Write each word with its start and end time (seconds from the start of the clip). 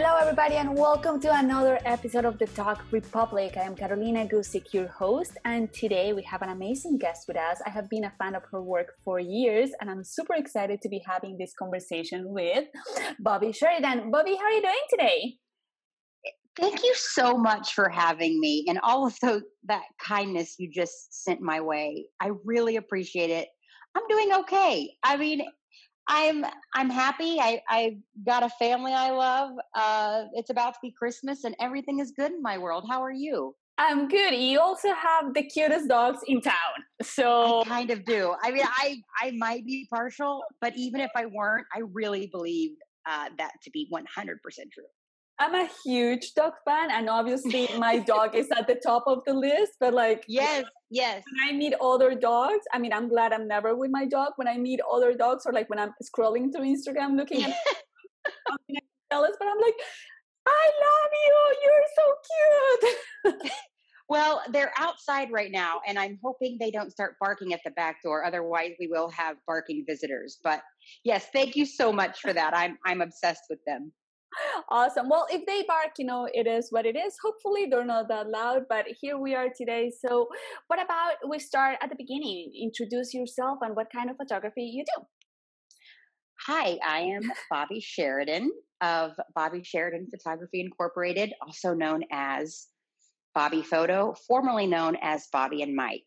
Hello, 0.00 0.16
everybody, 0.16 0.54
and 0.54 0.78
welcome 0.78 1.18
to 1.18 1.38
another 1.40 1.80
episode 1.84 2.24
of 2.24 2.38
the 2.38 2.46
Tog 2.46 2.78
Republic. 2.92 3.56
I 3.56 3.62
am 3.62 3.74
Carolina 3.74 4.24
Guzik, 4.26 4.72
your 4.72 4.86
host, 4.86 5.36
and 5.44 5.72
today 5.72 6.12
we 6.12 6.22
have 6.22 6.40
an 6.40 6.50
amazing 6.50 6.98
guest 6.98 7.24
with 7.26 7.36
us. 7.36 7.60
I 7.66 7.70
have 7.70 7.90
been 7.90 8.04
a 8.04 8.12
fan 8.16 8.36
of 8.36 8.44
her 8.52 8.62
work 8.62 8.92
for 9.04 9.18
years, 9.18 9.70
and 9.80 9.90
I'm 9.90 10.04
super 10.04 10.34
excited 10.34 10.80
to 10.82 10.88
be 10.88 11.02
having 11.04 11.36
this 11.36 11.52
conversation 11.58 12.28
with 12.28 12.66
Bobbi 13.26 13.52
Sheridan. 13.52 14.12
Bobbi, 14.12 14.36
how 14.38 14.44
are 14.44 14.52
you 14.52 14.62
doing 14.62 14.86
today? 14.88 15.34
Thank 16.56 16.84
you 16.84 16.94
so 16.94 17.36
much 17.36 17.74
for 17.74 17.88
having 17.88 18.38
me 18.38 18.66
and 18.68 18.78
all 18.84 19.04
of 19.04 19.18
that 19.20 19.82
kindness 20.00 20.54
you 20.60 20.70
just 20.72 21.24
sent 21.24 21.40
my 21.40 21.60
way. 21.60 22.06
I 22.20 22.30
really 22.44 22.76
appreciate 22.76 23.30
it. 23.30 23.48
I'm 23.96 24.06
doing 24.08 24.32
okay. 24.42 24.92
I 25.02 25.16
mean, 25.16 25.42
I'm 26.08 26.44
I'm 26.74 26.90
happy. 26.90 27.38
I 27.38 27.60
I 27.68 27.98
got 28.26 28.42
a 28.42 28.48
family 28.50 28.92
I 28.92 29.10
love. 29.10 29.52
Uh, 29.74 30.24
it's 30.32 30.50
about 30.50 30.74
to 30.74 30.78
be 30.82 30.90
Christmas, 30.90 31.44
and 31.44 31.54
everything 31.60 32.00
is 32.00 32.12
good 32.12 32.32
in 32.32 32.42
my 32.42 32.58
world. 32.58 32.84
How 32.90 33.02
are 33.02 33.12
you? 33.12 33.54
I'm 33.76 34.08
good. 34.08 34.34
You 34.34 34.58
also 34.58 34.92
have 34.92 35.34
the 35.34 35.42
cutest 35.44 35.88
dogs 35.88 36.20
in 36.26 36.40
town, 36.40 36.54
so 37.02 37.60
I 37.60 37.64
kind 37.64 37.90
of 37.90 38.04
do. 38.04 38.34
I 38.42 38.50
mean, 38.50 38.64
I 38.66 38.96
I 39.20 39.32
might 39.36 39.64
be 39.66 39.86
partial, 39.90 40.42
but 40.60 40.76
even 40.76 41.00
if 41.00 41.10
I 41.14 41.26
weren't, 41.26 41.66
I 41.74 41.82
really 41.92 42.26
believe 42.26 42.70
uh, 43.06 43.28
that 43.38 43.52
to 43.62 43.70
be 43.70 43.86
100 43.90 44.42
percent 44.42 44.70
true. 44.72 44.84
I'm 45.40 45.54
a 45.54 45.68
huge 45.84 46.34
dog 46.34 46.54
fan, 46.64 46.90
and 46.90 47.08
obviously 47.08 47.68
my 47.78 47.98
dog 47.98 48.34
is 48.34 48.48
at 48.50 48.66
the 48.66 48.74
top 48.74 49.04
of 49.06 49.22
the 49.24 49.34
list. 49.34 49.74
But 49.78 49.94
like, 49.94 50.24
yes, 50.26 50.64
yes. 50.90 51.22
When 51.30 51.48
I 51.48 51.56
meet 51.56 51.74
other 51.80 52.14
dogs, 52.14 52.64
I 52.72 52.78
mean, 52.78 52.92
I'm 52.92 53.08
glad 53.08 53.32
I'm 53.32 53.46
never 53.46 53.76
with 53.76 53.90
my 53.92 54.04
dog. 54.04 54.32
When 54.36 54.48
I 54.48 54.56
meet 54.56 54.80
other 54.90 55.14
dogs, 55.14 55.46
or 55.46 55.52
like 55.52 55.70
when 55.70 55.78
I'm 55.78 55.92
scrolling 56.02 56.52
through 56.52 56.64
Instagram 56.64 57.16
looking 57.16 57.44
at, 57.44 57.50
I'm 58.50 58.58
jealous, 59.12 59.36
but 59.38 59.48
I'm 59.48 59.60
like, 59.60 59.76
I 60.46 60.70
love 60.86 61.12
you. 61.26 61.56
You're 61.64 61.86
so 61.96 63.40
cute. 63.40 63.52
well, 64.08 64.42
they're 64.50 64.72
outside 64.76 65.30
right 65.30 65.52
now, 65.52 65.80
and 65.86 66.00
I'm 66.00 66.18
hoping 66.20 66.56
they 66.58 66.72
don't 66.72 66.90
start 66.90 67.14
barking 67.20 67.54
at 67.54 67.60
the 67.64 67.70
back 67.72 68.02
door. 68.02 68.24
Otherwise, 68.24 68.72
we 68.80 68.88
will 68.88 69.08
have 69.10 69.36
barking 69.46 69.84
visitors. 69.86 70.38
But 70.42 70.62
yes, 71.04 71.28
thank 71.32 71.54
you 71.54 71.64
so 71.64 71.92
much 71.92 72.20
for 72.20 72.32
that. 72.32 72.56
I'm 72.56 72.76
I'm 72.84 73.02
obsessed 73.02 73.44
with 73.48 73.60
them 73.66 73.92
awesome. 74.70 75.08
Well, 75.08 75.26
if 75.30 75.46
they 75.46 75.64
bark, 75.66 75.92
you 75.98 76.04
know, 76.04 76.28
it 76.32 76.46
is 76.46 76.68
what 76.70 76.86
it 76.86 76.96
is. 76.96 77.16
Hopefully, 77.22 77.66
they're 77.70 77.84
not 77.84 78.08
that 78.08 78.28
loud, 78.28 78.62
but 78.68 78.86
here 79.00 79.18
we 79.18 79.34
are 79.34 79.48
today. 79.54 79.92
So, 80.04 80.28
what 80.68 80.82
about 80.82 81.14
we 81.28 81.38
start 81.38 81.78
at 81.82 81.90
the 81.90 81.96
beginning? 81.96 82.52
Introduce 82.60 83.14
yourself 83.14 83.58
and 83.62 83.74
what 83.74 83.88
kind 83.94 84.10
of 84.10 84.16
photography 84.16 84.62
you 84.62 84.84
do. 84.84 85.02
Hi, 86.46 86.78
I 86.86 87.00
am 87.00 87.22
Bobbi 87.52 87.82
Sheridan 87.82 88.50
of 88.80 89.12
Bobbi 89.36 89.64
Sheridan 89.64 90.06
Photography 90.10 90.60
Incorporated, 90.60 91.32
also 91.44 91.74
known 91.74 92.02
as 92.12 92.68
Bobbi 93.36 93.64
Photo, 93.64 94.14
formerly 94.26 94.66
known 94.66 94.96
as 95.02 95.26
Bobbi 95.34 95.62
and 95.62 95.74
Mike. 95.74 96.06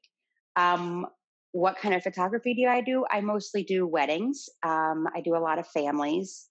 Um, 0.56 1.06
what 1.52 1.78
kind 1.78 1.94
of 1.94 2.04
photography 2.04 2.54
do 2.54 2.68
I 2.68 2.82
do? 2.82 3.06
I 3.12 3.22
mostly 3.22 3.64
do 3.64 3.86
weddings. 3.86 4.48
Um, 4.64 5.06
I 5.14 5.22
do 5.22 5.36
a 5.36 5.40
lot 5.40 5.60
of 5.60 5.68
families. 5.68 6.48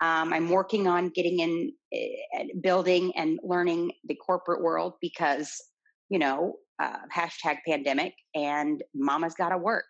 Um, 0.00 0.32
I'm 0.32 0.48
working 0.48 0.86
on 0.86 1.10
getting 1.10 1.40
in, 1.40 1.72
uh, 1.94 2.44
building 2.62 3.12
and 3.16 3.38
learning 3.42 3.92
the 4.04 4.16
corporate 4.16 4.62
world 4.62 4.94
because, 5.00 5.54
you 6.08 6.18
know, 6.18 6.54
uh, 6.82 6.98
hashtag 7.14 7.58
pandemic 7.66 8.14
and 8.34 8.82
mama's 8.94 9.34
got 9.34 9.50
to 9.50 9.58
work. 9.58 9.84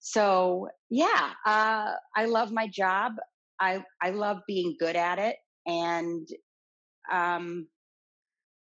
So 0.00 0.68
yeah, 0.90 1.30
uh, 1.46 1.92
I 2.16 2.24
love 2.26 2.52
my 2.52 2.68
job. 2.68 3.12
I 3.60 3.82
I 4.02 4.10
love 4.10 4.38
being 4.46 4.76
good 4.78 4.96
at 4.96 5.18
it, 5.18 5.36
and 5.66 6.28
um, 7.12 7.66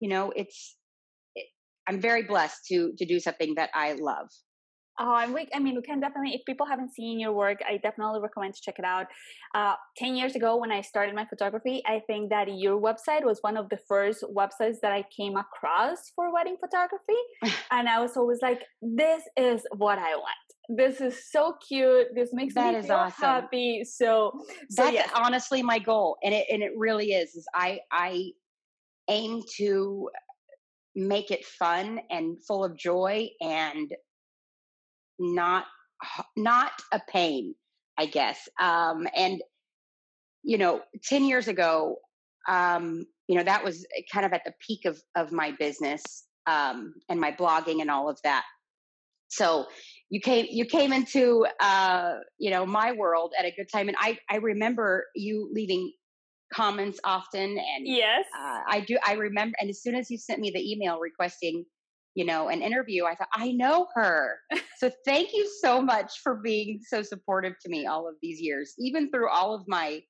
you 0.01 0.09
know, 0.09 0.33
it's. 0.37 0.77
It, 1.35 1.47
I'm 1.89 2.01
very 2.01 2.23
blessed 2.23 2.67
to 2.69 2.93
to 2.99 3.07
do 3.07 3.19
something 3.21 3.55
that 3.57 3.71
I 3.75 3.95
love. 3.95 4.29
Oh, 4.99 5.15
I'm 5.15 5.33
like, 5.33 5.49
I 5.55 5.59
mean, 5.59 5.77
we 5.77 5.83
can 5.83 6.01
definitely, 6.01 6.35
if 6.35 6.45
people 6.45 6.67
haven't 6.67 6.93
seen 6.93 7.19
your 7.19 7.33
work, 7.33 7.61
I 7.67 7.79
definitely 7.79 8.21
recommend 8.21 8.55
to 8.55 8.61
check 8.61 8.79
it 8.79 8.85
out. 8.85 9.07
Uh, 9.55 9.75
10 9.97 10.17
years 10.17 10.37
ago, 10.37 10.57
when 10.57 10.71
I 10.71 10.83
started 10.83 11.15
my 11.15 11.25
photography, 11.25 11.83
I 11.87 12.03
think 12.07 12.31
that 12.31 12.49
your 12.55 12.81
website 12.81 13.25
was 13.25 13.39
one 13.41 13.57
of 13.57 13.69
the 13.71 13.79
first 13.89 14.23
websites 14.23 14.77
that 14.83 14.93
I 14.93 15.05
came 15.17 15.37
across 15.37 16.13
for 16.15 16.33
wedding 16.33 16.57
photography. 16.61 17.21
and 17.71 17.89
I 17.89 18.01
was 18.01 18.17
always 18.17 18.41
like, 18.43 18.63
this 18.83 19.23
is 19.37 19.63
what 19.77 19.99
I 19.99 20.15
want. 20.15 20.37
This 20.69 21.01
is 21.01 21.31
so 21.31 21.57
cute. 21.67 22.09
This 22.15 22.31
makes 22.33 22.55
that 22.55 22.75
me 22.75 22.81
is 22.81 22.87
feel 22.87 22.97
awesome. 22.97 23.25
happy. 23.25 23.85
So, 23.85 24.33
so 24.71 24.85
that's 24.85 24.93
yes. 24.93 25.11
honestly 25.15 25.63
my 25.63 25.79
goal. 25.79 26.19
And 26.23 26.35
it, 26.35 26.47
and 26.51 26.63
it 26.63 26.73
really 26.77 27.13
is, 27.13 27.35
is 27.35 27.47
I, 27.55 27.81
I 27.91 28.33
aim 29.09 29.43
to 29.57 30.11
make 30.95 31.31
it 31.31 31.45
fun 31.45 32.01
and 32.11 32.37
full 32.45 32.65
of 32.65 32.77
joy 32.77 33.29
and 33.41 33.93
not 35.19 35.65
not 36.37 36.73
a 36.93 37.01
pain 37.09 37.55
i 37.99 38.07
guess 38.07 38.49
um 38.61 39.07
and 39.17 39.43
you 40.43 40.59
know 40.59 40.81
10 41.05 41.25
years 41.25 41.49
ago 41.49 41.97
um 42.49 43.07
you 43.29 43.37
know 43.37 43.45
that 43.45 43.65
was 43.65 43.87
kind 44.13 44.27
of 44.27 44.33
at 44.33 44.45
the 44.45 44.53
peak 44.67 44.85
of 44.85 45.01
of 45.15 45.33
my 45.33 45.53
business 45.59 46.25
um 46.47 46.95
and 47.09 47.21
my 47.21 47.33
blogging 47.33 47.81
and 47.81 47.91
all 47.91 48.09
of 48.09 48.19
that. 48.25 48.45
So 49.29 49.67
you 50.11 50.21
came 50.21 50.47
you 50.51 50.67
came 50.67 50.93
into 50.93 51.47
uh 51.61 52.17
you 52.39 52.51
know 52.51 52.67
my 52.67 52.93
world 52.93 53.33
at 53.39 53.47
a 53.47 53.53
good 53.57 53.69
time 53.73 53.89
and 53.89 53.97
i 53.99 54.19
i 54.31 54.37
remember 54.37 55.07
you 55.15 55.49
leaving 55.53 55.91
comments 56.53 57.01
often 57.03 57.43
and 57.43 57.87
yes. 57.87 58.27
uh, 58.39 58.61
i 58.69 58.81
do 58.81 58.99
i 59.07 59.15
remember 59.15 59.55
and 59.59 59.71
as 59.71 59.81
soon 59.81 59.95
as 59.95 60.11
you 60.11 60.19
sent 60.19 60.39
me 60.39 60.51
the 60.55 60.61
email 60.61 60.99
requesting 60.99 61.65
you 62.15 62.25
know, 62.25 62.49
an 62.49 62.63
interview, 62.63 63.05
I 63.05 63.15
thought, 63.15 63.29
I 63.35 63.53
know 63.53 63.87
her. 63.95 64.39
so 64.79 64.91
thank 65.07 65.33
you 65.33 65.49
so 65.61 65.81
much 65.81 66.21
for 66.23 66.37
being 66.37 66.81
so 66.87 67.03
supportive 67.03 67.55
to 67.63 67.69
me 67.71 67.87
all 67.87 68.09
of 68.09 68.17
these 68.23 68.41
years, 68.41 68.75
even 68.79 69.11
through 69.11 69.31
all 69.31 69.55
of 69.55 69.63
my 69.67 70.03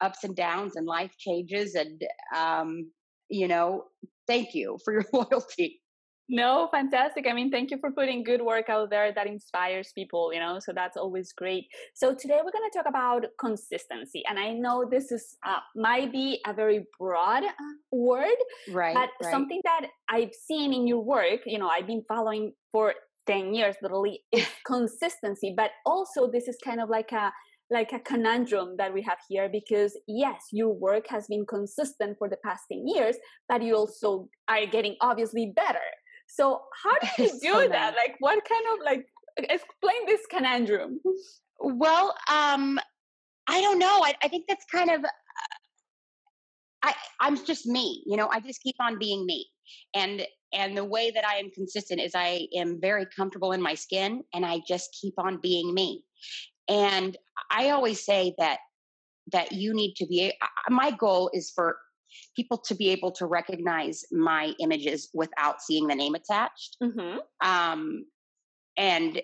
ups 0.00 0.24
and 0.24 0.36
downs 0.36 0.76
and 0.76 0.86
life 0.86 1.12
changes. 1.18 1.74
And, 1.74 2.02
um, 2.36 2.90
you 3.28 3.48
know, 3.48 3.84
thank 4.26 4.54
you 4.54 4.78
for 4.84 4.92
your 4.92 5.04
loyalty. 5.12 5.79
No, 6.32 6.68
fantastic. 6.70 7.26
I 7.28 7.32
mean, 7.32 7.50
thank 7.50 7.72
you 7.72 7.78
for 7.78 7.90
putting 7.90 8.22
good 8.22 8.40
work 8.40 8.68
out 8.68 8.88
there 8.88 9.12
that 9.12 9.26
inspires 9.26 9.90
people, 9.96 10.32
you 10.32 10.38
know, 10.38 10.60
so 10.60 10.72
that's 10.72 10.96
always 10.96 11.32
great. 11.32 11.66
So 11.92 12.14
today 12.14 12.36
we're 12.36 12.52
going 12.52 12.70
to 12.70 12.78
talk 12.78 12.88
about 12.88 13.26
consistency. 13.40 14.22
And 14.28 14.38
I 14.38 14.52
know 14.52 14.88
this 14.88 15.10
is 15.10 15.36
uh, 15.44 15.58
might 15.74 16.12
be 16.12 16.40
a 16.46 16.54
very 16.54 16.86
broad 17.00 17.42
uh, 17.42 17.50
word, 17.90 18.28
right? 18.70 18.94
But 18.94 19.10
right. 19.20 19.32
something 19.32 19.60
that 19.64 19.88
I've 20.08 20.32
seen 20.32 20.72
in 20.72 20.86
your 20.86 21.02
work, 21.02 21.40
you 21.46 21.58
know, 21.58 21.68
I've 21.68 21.88
been 21.88 22.04
following 22.06 22.52
for 22.70 22.94
10 23.26 23.52
years 23.52 23.74
literally 23.82 24.22
is 24.30 24.46
consistency, 24.64 25.52
but 25.56 25.72
also 25.84 26.30
this 26.30 26.46
is 26.46 26.56
kind 26.64 26.80
of 26.80 26.88
like 26.88 27.10
a 27.10 27.32
like 27.72 27.92
a 27.92 28.00
conundrum 28.00 28.74
that 28.78 28.92
we 28.92 29.00
have 29.00 29.18
here 29.28 29.48
because 29.48 29.96
yes 30.08 30.42
your 30.50 30.74
work 30.74 31.06
has 31.08 31.28
been 31.28 31.46
consistent 31.46 32.18
for 32.18 32.28
the 32.28 32.36
past 32.44 32.64
10 32.70 32.86
years 32.86 33.16
but 33.48 33.62
you 33.62 33.76
also 33.76 34.28
are 34.48 34.66
getting 34.66 34.96
obviously 35.00 35.52
better 35.54 35.78
so 36.30 36.62
how 36.82 36.92
do 36.98 37.22
you 37.22 37.30
do 37.40 37.52
so 37.52 37.68
that? 37.68 37.94
Nice. 37.94 37.94
Like 37.96 38.16
what 38.20 38.42
kind 38.48 38.64
of 38.72 38.84
like 38.84 39.06
explain 39.36 40.06
this 40.06 40.20
conundrum? 40.30 41.00
Well, 41.58 42.14
um, 42.32 42.78
I 43.46 43.60
don't 43.60 43.78
know. 43.78 44.00
I, 44.04 44.14
I 44.22 44.28
think 44.28 44.44
that's 44.48 44.64
kind 44.72 44.90
of 44.90 45.04
uh, 45.04 45.08
I 46.82 46.94
I'm 47.20 47.44
just 47.44 47.66
me. 47.66 48.02
You 48.06 48.16
know, 48.16 48.28
I 48.28 48.40
just 48.40 48.62
keep 48.62 48.76
on 48.80 48.98
being 48.98 49.26
me. 49.26 49.46
And 49.94 50.26
and 50.52 50.76
the 50.76 50.84
way 50.84 51.10
that 51.10 51.26
I 51.26 51.36
am 51.36 51.50
consistent 51.50 52.00
is 52.00 52.12
I 52.14 52.46
am 52.56 52.80
very 52.80 53.06
comfortable 53.06 53.52
in 53.52 53.62
my 53.62 53.74
skin 53.74 54.22
and 54.34 54.44
I 54.44 54.60
just 54.66 54.96
keep 55.00 55.14
on 55.18 55.38
being 55.40 55.72
me. 55.72 56.04
And 56.68 57.16
I 57.50 57.70
always 57.70 58.04
say 58.04 58.34
that 58.38 58.58
that 59.32 59.52
you 59.52 59.74
need 59.74 59.94
to 59.96 60.06
be 60.06 60.32
my 60.68 60.90
goal 60.92 61.30
is 61.32 61.50
for 61.50 61.76
people 62.36 62.58
to 62.58 62.74
be 62.74 62.90
able 62.90 63.12
to 63.12 63.26
recognize 63.26 64.02
my 64.10 64.52
images 64.60 65.08
without 65.14 65.60
seeing 65.60 65.86
the 65.86 65.94
name 65.94 66.14
attached. 66.14 66.76
Mm-hmm. 66.82 67.18
Um, 67.46 68.04
and 68.76 69.20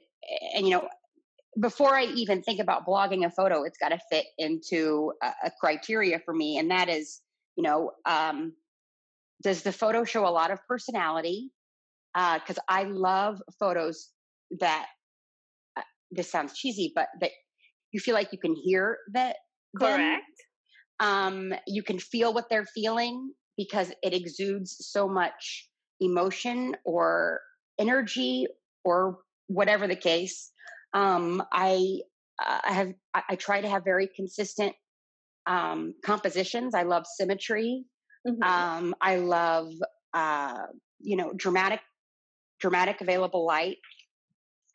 and 0.55 0.67
you 0.67 0.73
know 0.73 0.89
before 1.61 1.95
i 1.95 2.05
even 2.05 2.43
think 2.43 2.61
about 2.61 2.87
blogging 2.87 3.25
a 3.25 3.31
photo 3.31 3.63
it's 3.63 3.79
got 3.79 3.89
to 3.89 3.99
fit 4.11 4.27
into 4.39 5.13
a, 5.23 5.33
a, 5.45 5.51
criteria 5.61 6.21
for 6.25 6.35
me 6.35 6.59
and 6.59 6.71
that 6.71 6.89
is 6.89 7.23
you 7.57 7.63
know 7.63 7.91
um, 8.05 8.53
does 9.43 9.63
the 9.63 9.73
photo 9.73 10.05
show 10.05 10.27
a 10.27 10.31
lot 10.31 10.51
of 10.51 10.59
personality 10.69 11.51
because 12.15 12.59
uh, 12.59 12.69
i 12.69 12.85
love 12.85 13.41
photos 13.59 14.11
that 14.61 14.87
uh, 15.77 15.83
this 16.11 16.31
sounds 16.31 16.55
cheesy 16.55 16.93
but 16.95 17.09
that 17.21 17.31
you 17.93 18.01
feel 18.01 18.15
like 18.15 18.33
you 18.33 18.39
can 18.39 18.55
hear 18.55 18.99
that 19.13 19.37
correct 19.79 20.25
um, 21.01 21.53
you 21.67 21.83
can 21.83 21.99
feel 21.99 22.33
what 22.33 22.49
they're 22.49 22.67
feeling 22.67 23.33
because 23.57 23.93
it 24.03 24.13
exudes 24.13 24.77
so 24.81 25.09
much 25.09 25.69
emotion 26.01 26.77
or 26.85 27.41
energy 27.79 28.47
or 28.85 29.19
whatever 29.49 29.87
the 29.87 29.97
case. 29.97 30.53
Um, 30.93 31.43
I, 31.53 32.01
uh, 32.45 32.61
I 32.65 32.73
have 32.73 32.93
I, 33.15 33.23
I, 33.31 33.37
try 33.37 33.61
to 33.61 33.69
have 33.69 33.85
very 33.85 34.09
consistent 34.15 34.75
um, 35.47 35.95
compositions. 36.05 36.75
I 36.75 36.83
love 36.83 37.05
symmetry. 37.07 37.85
Mm-hmm. 38.27 38.43
Um, 38.43 38.95
I 39.01 39.17
love 39.17 39.69
uh, 40.15 40.67
you 41.01 41.17
know 41.17 41.33
dramatic 41.35 41.81
dramatic 42.61 43.01
available 43.01 43.47
light 43.47 43.77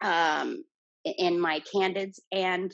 um, 0.02 0.64
in 1.04 1.40
my 1.40 1.62
candids 1.72 2.20
and 2.32 2.72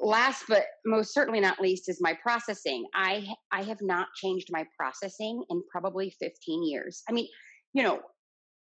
last 0.00 0.44
but 0.48 0.66
most 0.84 1.12
certainly 1.12 1.40
not 1.40 1.60
least 1.60 1.88
is 1.88 2.00
my 2.00 2.16
processing. 2.22 2.86
I 2.94 3.26
i 3.52 3.62
have 3.62 3.80
not 3.80 4.08
changed 4.14 4.48
my 4.50 4.64
processing 4.76 5.44
in 5.50 5.62
probably 5.70 6.14
15 6.20 6.64
years. 6.64 7.02
I 7.08 7.12
mean 7.12 7.28
you 7.72 7.82
know 7.82 8.00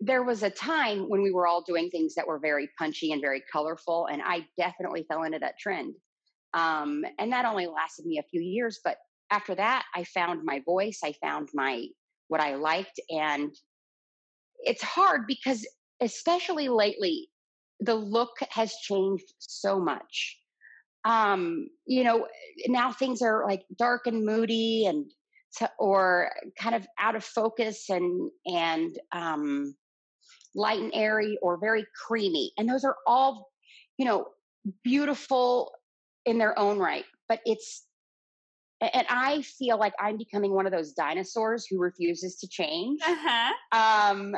there 0.01 0.25
was 0.25 0.43
a 0.43 0.51
time 0.51 1.09
when 1.09 1.23
we 1.23 1.31
were 1.31 1.47
all 1.47 1.63
doing 1.63 1.89
things 1.89 2.15
that 2.15 2.27
were 2.27 2.39
very 2.39 2.69
punchy 2.77 3.13
and 3.13 3.21
very 3.21 3.43
colorful 3.53 4.07
and 4.07 4.21
i 4.25 4.47
definitely 4.59 5.05
fell 5.09 5.23
into 5.23 5.39
that 5.39 5.59
trend. 5.59 5.95
Um, 6.55 7.05
and 7.19 7.33
that 7.33 7.47
only 7.47 7.67
lasted 7.67 8.05
me 8.05 8.19
a 8.19 8.29
few 8.31 8.43
years 8.43 8.81
but 8.85 8.99
after 9.31 9.55
that 9.55 9.85
i 9.95 10.05
found 10.05 10.45
my 10.45 10.61
voice 10.67 11.01
i 11.03 11.13
found 11.23 11.49
my 11.55 11.87
what 12.29 12.41
i 12.41 12.55
liked 12.57 13.01
and 13.09 13.55
it's 14.59 14.83
hard 14.83 15.27
because 15.27 15.67
especially 16.01 16.69
lately 16.69 17.29
the 17.81 17.95
look 17.95 18.37
has 18.51 18.75
changed 18.83 19.33
so 19.39 19.81
much 19.81 20.42
um 21.05 21.69
you 21.87 22.05
know 22.05 22.27
now 22.67 22.93
things 22.93 23.23
are 23.23 23.45
like 23.47 23.65
dark 23.77 24.07
and 24.07 24.25
moody 24.25 24.87
and 24.87 25.07
or 25.79 26.31
kind 26.59 26.75
of 26.75 26.87
out 26.99 27.17
of 27.17 27.25
focus 27.25 27.91
and 27.91 28.31
and 28.47 28.99
um 29.13 29.75
light 30.55 30.79
and 30.79 30.93
airy 30.95 31.39
or 31.43 31.59
very 31.59 31.85
creamy 32.07 32.53
and 32.57 32.69
those 32.69 32.85
are 32.85 32.97
all 33.07 33.51
you 33.99 34.05
know 34.05 34.27
beautiful 34.85 35.73
in 36.25 36.39
their 36.39 36.59
own 36.59 36.79
right 36.79 37.05
but 37.29 37.41
it's 37.45 37.85
and 38.81 39.07
i 39.09 39.43
feel 39.43 39.79
like 39.79 39.93
i'm 40.01 40.17
becoming 40.17 40.53
one 40.53 40.67
of 40.67 40.73
those 40.73 40.93
dinosaurs 40.93 41.67
who 41.69 41.79
refuses 41.79 42.37
to 42.37 42.49
change 42.49 43.01
uh-huh. 43.07 43.53
um 43.73 44.35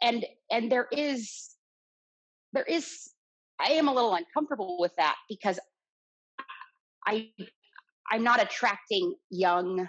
and 0.00 0.24
and 0.50 0.70
there 0.70 0.88
is 0.92 1.50
there 2.52 2.64
is 2.64 3.10
i 3.60 3.72
am 3.72 3.88
a 3.88 3.92
little 3.92 4.14
uncomfortable 4.14 4.76
with 4.78 4.92
that 4.96 5.16
because 5.28 5.58
I 7.06 7.30
I'm 8.10 8.22
not 8.22 8.42
attracting 8.42 9.14
young 9.30 9.88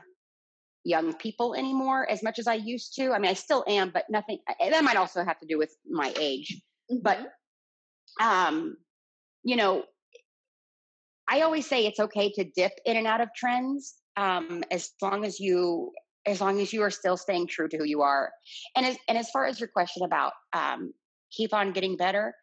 young 0.86 1.14
people 1.14 1.56
anymore 1.56 2.10
as 2.10 2.22
much 2.24 2.40
as 2.40 2.48
I 2.48 2.56
used 2.56 2.94
to. 2.96 3.14
I 3.14 3.20
mean, 3.20 3.32
I 3.32 3.36
still 3.36 3.64
am, 3.68 3.90
but 3.90 4.06
nothing. 4.10 4.40
That 4.60 4.84
might 4.84 4.98
also 4.98 5.24
have 5.24 5.40
to 5.40 5.46
do 5.46 5.58
with 5.58 5.74
my 5.90 6.14
age. 6.20 6.62
Mm-hmm. 6.92 7.02
But 7.04 7.20
um, 8.22 8.78
you 9.44 9.56
know, 9.56 9.84
I 11.28 11.42
always 11.42 11.66
say 11.68 11.86
it's 11.86 12.00
okay 12.00 12.32
to 12.34 12.44
dip 12.44 12.74
in 12.86 12.98
and 12.98 13.08
out 13.08 13.22
of 13.22 13.30
trends 13.36 13.96
um, 14.18 14.64
as 14.72 14.92
long 15.02 15.26
as 15.26 15.40
you 15.40 15.92
as 16.26 16.40
long 16.40 16.62
as 16.62 16.72
you 16.72 16.82
are 16.82 16.92
still 16.92 17.18
staying 17.18 17.48
true 17.48 17.68
to 17.68 17.78
who 17.78 17.84
you 17.84 18.02
are. 18.02 18.32
And 18.76 18.86
as 18.86 18.98
and 19.08 19.18
as 19.18 19.30
far 19.32 19.46
as 19.46 19.60
your 19.60 19.70
question 19.70 20.04
about 20.04 20.34
um, 20.54 20.94
keep 21.32 21.54
on 21.54 21.72
getting 21.72 21.98
better, 21.98 22.34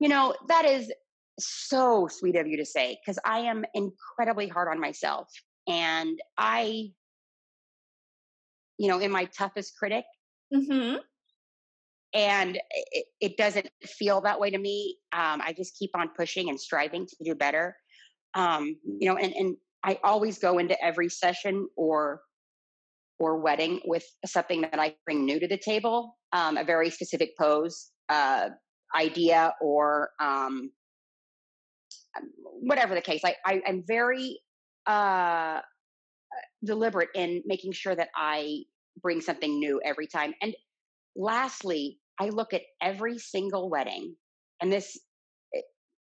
you 0.00 0.08
know, 0.08 0.34
that 0.48 0.64
is 0.64 0.90
so 1.38 2.08
sweet 2.10 2.36
of 2.36 2.46
you 2.46 2.56
to 2.58 2.64
say 2.64 2.98
because 3.04 3.18
I 3.24 3.40
am 3.40 3.64
incredibly 3.74 4.48
hard 4.48 4.68
on 4.68 4.80
myself. 4.80 5.28
And 5.68 6.18
I, 6.36 6.90
you 8.78 8.88
know, 8.88 8.98
in 8.98 9.10
my 9.10 9.26
toughest 9.26 9.74
critic. 9.78 10.04
Mm-hmm. 10.54 10.96
And 12.14 12.56
it, 12.70 13.06
it, 13.22 13.36
doesn't 13.38 13.70
feel 13.84 14.20
that 14.20 14.38
way 14.38 14.50
to 14.50 14.58
me. 14.58 14.98
Um, 15.12 15.40
I 15.42 15.54
just 15.56 15.78
keep 15.78 15.90
on 15.94 16.10
pushing 16.14 16.50
and 16.50 16.60
striving 16.60 17.06
to 17.06 17.16
do 17.24 17.34
better. 17.34 17.74
Um, 18.34 18.76
you 18.84 19.08
know, 19.08 19.16
and, 19.16 19.32
and 19.32 19.56
I 19.82 19.98
always 20.04 20.38
go 20.38 20.58
into 20.58 20.76
every 20.84 21.08
session 21.08 21.68
or 21.74 22.20
or 23.18 23.38
wedding 23.38 23.80
with 23.84 24.04
something 24.26 24.62
that 24.62 24.78
I 24.80 24.96
bring 25.06 25.24
new 25.24 25.38
to 25.38 25.46
the 25.46 25.56
table, 25.56 26.18
um, 26.32 26.56
a 26.56 26.64
very 26.64 26.90
specific 26.90 27.30
pose, 27.38 27.90
uh, 28.08 28.48
idea, 28.96 29.54
or 29.60 30.10
um, 30.20 30.70
whatever 32.60 32.94
the 32.94 33.00
case, 33.00 33.22
I, 33.24 33.34
I 33.44 33.62
am 33.66 33.84
very 33.86 34.38
uh, 34.86 35.60
deliberate 36.64 37.10
in 37.14 37.42
making 37.46 37.72
sure 37.72 37.94
that 37.94 38.08
I 38.14 38.64
bring 39.02 39.20
something 39.20 39.58
new 39.58 39.80
every 39.84 40.06
time. 40.06 40.34
And 40.42 40.54
lastly, 41.16 41.98
I 42.20 42.28
look 42.28 42.52
at 42.52 42.62
every 42.80 43.18
single 43.18 43.70
wedding, 43.70 44.14
and 44.60 44.72
this 44.72 44.98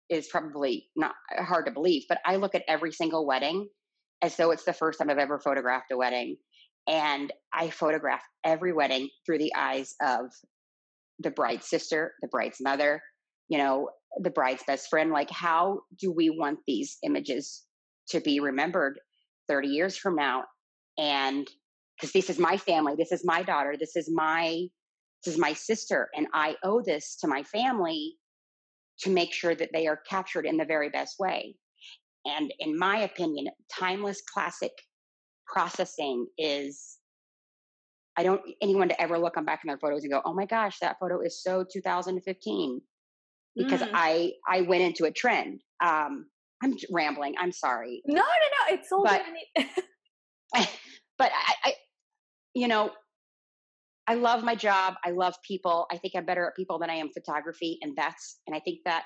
is 0.10 0.28
probably 0.28 0.88
not 0.96 1.14
hard 1.38 1.66
to 1.66 1.72
believe, 1.72 2.04
but 2.08 2.20
I 2.26 2.36
look 2.36 2.54
at 2.56 2.64
every 2.68 2.92
single 2.92 3.26
wedding 3.26 3.68
as 4.22 4.36
though 4.36 4.52
it's 4.52 4.64
the 4.64 4.74
first 4.74 5.00
time 5.00 5.10
I've 5.10 5.18
ever 5.18 5.40
photographed 5.40 5.92
a 5.92 5.98
wedding. 5.98 6.38
And 6.88 7.34
I 7.52 7.70
photograph 7.72 8.22
every 8.44 8.72
wedding 8.72 9.10
through 9.26 9.40
the 9.40 9.54
eyes 9.56 9.96
of 10.02 10.28
the 11.20 11.32
bride's 11.32 11.68
sister, 11.68 12.14
the 12.22 12.28
bride's 12.28 12.60
mother, 12.62 13.02
you 13.48 13.58
know, 13.58 13.90
the 14.22 14.30
bride's 14.30 14.64
best 14.66 14.90
friend 14.90 15.12
like 15.12 15.30
how 15.30 15.82
do 16.00 16.12
we 16.12 16.30
want 16.30 16.60
these 16.68 16.98
images 17.04 17.64
to 18.10 18.20
be 18.22 18.40
remembered 18.40 19.00
30 19.48 19.68
years 19.68 19.98
from 19.98 20.16
now? 20.16 20.44
And 20.98 21.48
because 21.98 22.14
this 22.14 22.30
is 22.30 22.40
my 22.40 22.58
family 22.58 22.94
this 22.98 23.12
is 23.12 23.24
my 23.26 23.42
daughter 23.44 23.76
this 23.80 23.96
is 23.96 24.10
my 24.14 24.66
this 25.24 25.34
is 25.34 25.40
my 25.40 25.54
sister 25.54 26.10
and 26.16 26.28
i 26.34 26.56
owe 26.64 26.82
this 26.82 27.16
to 27.18 27.28
my 27.28 27.42
family 27.44 28.16
to 29.00 29.10
make 29.10 29.34
sure 29.34 29.56
that 29.56 29.70
they 29.74 29.88
are 29.88 30.00
captured 30.10 30.46
in 30.46 30.58
the 30.58 30.66
very 30.66 30.90
best 30.90 31.16
way. 31.20 31.56
And 32.26 32.54
in 32.60 32.78
my 32.78 33.00
opinion 33.00 33.48
timeless 33.72 34.22
classic 34.22 34.72
processing 35.46 36.26
is 36.40 36.98
i 38.18 38.24
don't 38.24 38.42
anyone 38.62 38.90
to 38.90 39.00
ever 39.00 39.20
look 39.20 39.38
on 39.38 39.46
back 39.46 39.62
in 39.64 39.68
their 39.68 39.78
photos 39.78 40.02
and 40.02 40.12
go 40.12 40.22
oh 40.26 40.34
my 40.34 40.46
gosh 40.48 40.80
that 40.80 40.98
photo 41.00 41.22
is 41.22 41.44
so 41.44 41.64
2015 41.72 42.82
because 43.56 43.82
mm. 43.82 43.90
I 43.94 44.34
I 44.48 44.62
went 44.62 44.84
into 44.84 45.06
a 45.06 45.12
trend. 45.12 45.62
Um, 45.84 46.26
I'm 46.64 46.76
rambling. 46.92 47.36
I'm 47.40 47.52
sorry. 47.52 48.02
No, 48.06 48.16
no, 48.16 48.22
no. 48.22 48.76
It's 48.76 48.92
all 48.92 49.04
but, 49.04 49.22
but 51.18 51.32
I, 51.32 51.54
I, 51.70 51.74
you 52.54 52.68
know, 52.68 52.92
I 54.08 54.16
love 54.16 54.44
my 54.44 54.56
job. 54.56 54.96
I 55.04 55.12
love 55.12 55.36
people. 55.46 55.88
I 55.92 55.98
think 55.98 56.14
I'm 56.16 56.26
better 56.26 56.48
at 56.48 56.56
people 56.56 56.80
than 56.80 56.90
I 56.90 56.96
am 56.96 57.10
photography, 57.10 57.80
and 57.82 57.96
that's 57.96 58.40
and 58.48 58.56
I 58.56 58.60
think 58.60 58.80
that 58.86 59.04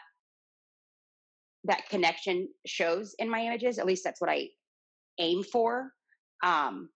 that 1.66 1.88
connection 1.90 2.48
shows 2.66 3.16
in 3.20 3.30
my 3.30 3.42
images. 3.42 3.80
At 3.80 3.86
least 3.86 4.04
that's 4.04 4.22
what 4.22 4.30
I 4.30 4.50
aim 5.20 5.44
for. 5.44 5.92
Um, 6.44 6.90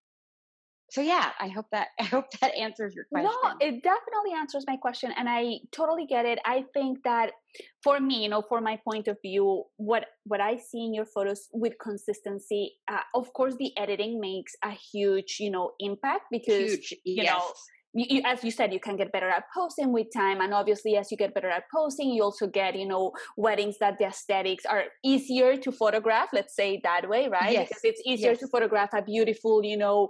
so 0.93 1.01
yeah 1.01 1.31
i 1.39 1.47
hope 1.47 1.65
that 1.71 1.87
i 1.99 2.03
hope 2.03 2.25
that 2.39 2.53
answers 2.55 2.93
your 2.95 3.05
question 3.11 3.31
no 3.43 3.49
it 3.59 3.81
definitely 3.83 4.33
answers 4.37 4.63
my 4.67 4.77
question 4.77 5.11
and 5.17 5.27
i 5.27 5.55
totally 5.71 6.05
get 6.05 6.25
it 6.25 6.39
i 6.45 6.63
think 6.73 6.99
that 7.03 7.31
for 7.83 7.99
me 7.99 8.23
you 8.23 8.29
know 8.29 8.43
for 8.47 8.61
my 8.61 8.79
point 8.87 9.07
of 9.07 9.17
view 9.21 9.63
what 9.77 10.05
what 10.25 10.39
i 10.39 10.55
see 10.55 10.85
in 10.85 10.93
your 10.93 11.05
photos 11.05 11.49
with 11.51 11.73
consistency 11.81 12.73
uh, 12.91 12.99
of 13.15 13.33
course 13.33 13.55
the 13.57 13.71
editing 13.77 14.19
makes 14.19 14.53
a 14.63 14.71
huge 14.71 15.37
you 15.39 15.49
know 15.49 15.71
impact 15.79 16.25
because 16.31 16.71
huge, 16.71 16.93
you 17.03 17.23
yes. 17.23 17.33
know 17.33 17.41
you, 17.93 18.21
as 18.25 18.43
you 18.43 18.51
said, 18.51 18.73
you 18.73 18.79
can 18.79 18.95
get 18.97 19.11
better 19.11 19.29
at 19.29 19.45
posting 19.53 19.93
with 19.93 20.07
time, 20.13 20.41
and 20.41 20.53
obviously, 20.53 20.97
as 20.97 21.11
you 21.11 21.17
get 21.17 21.33
better 21.33 21.49
at 21.49 21.63
posting, 21.73 22.09
you 22.09 22.23
also 22.23 22.47
get 22.47 22.75
you 22.75 22.87
know 22.87 23.11
weddings 23.37 23.77
that 23.79 23.99
the 23.99 24.05
aesthetics 24.05 24.65
are 24.65 24.85
easier 25.03 25.57
to 25.57 25.71
photograph. 25.71 26.29
Let's 26.33 26.55
say 26.55 26.81
that 26.83 27.07
way, 27.07 27.27
right? 27.27 27.53
Yes. 27.53 27.67
Because 27.69 27.83
it's 27.83 28.01
easier 28.05 28.31
yes. 28.31 28.39
to 28.39 28.47
photograph 28.47 28.89
a 28.93 29.01
beautiful, 29.01 29.63
you 29.63 29.77
know, 29.77 30.09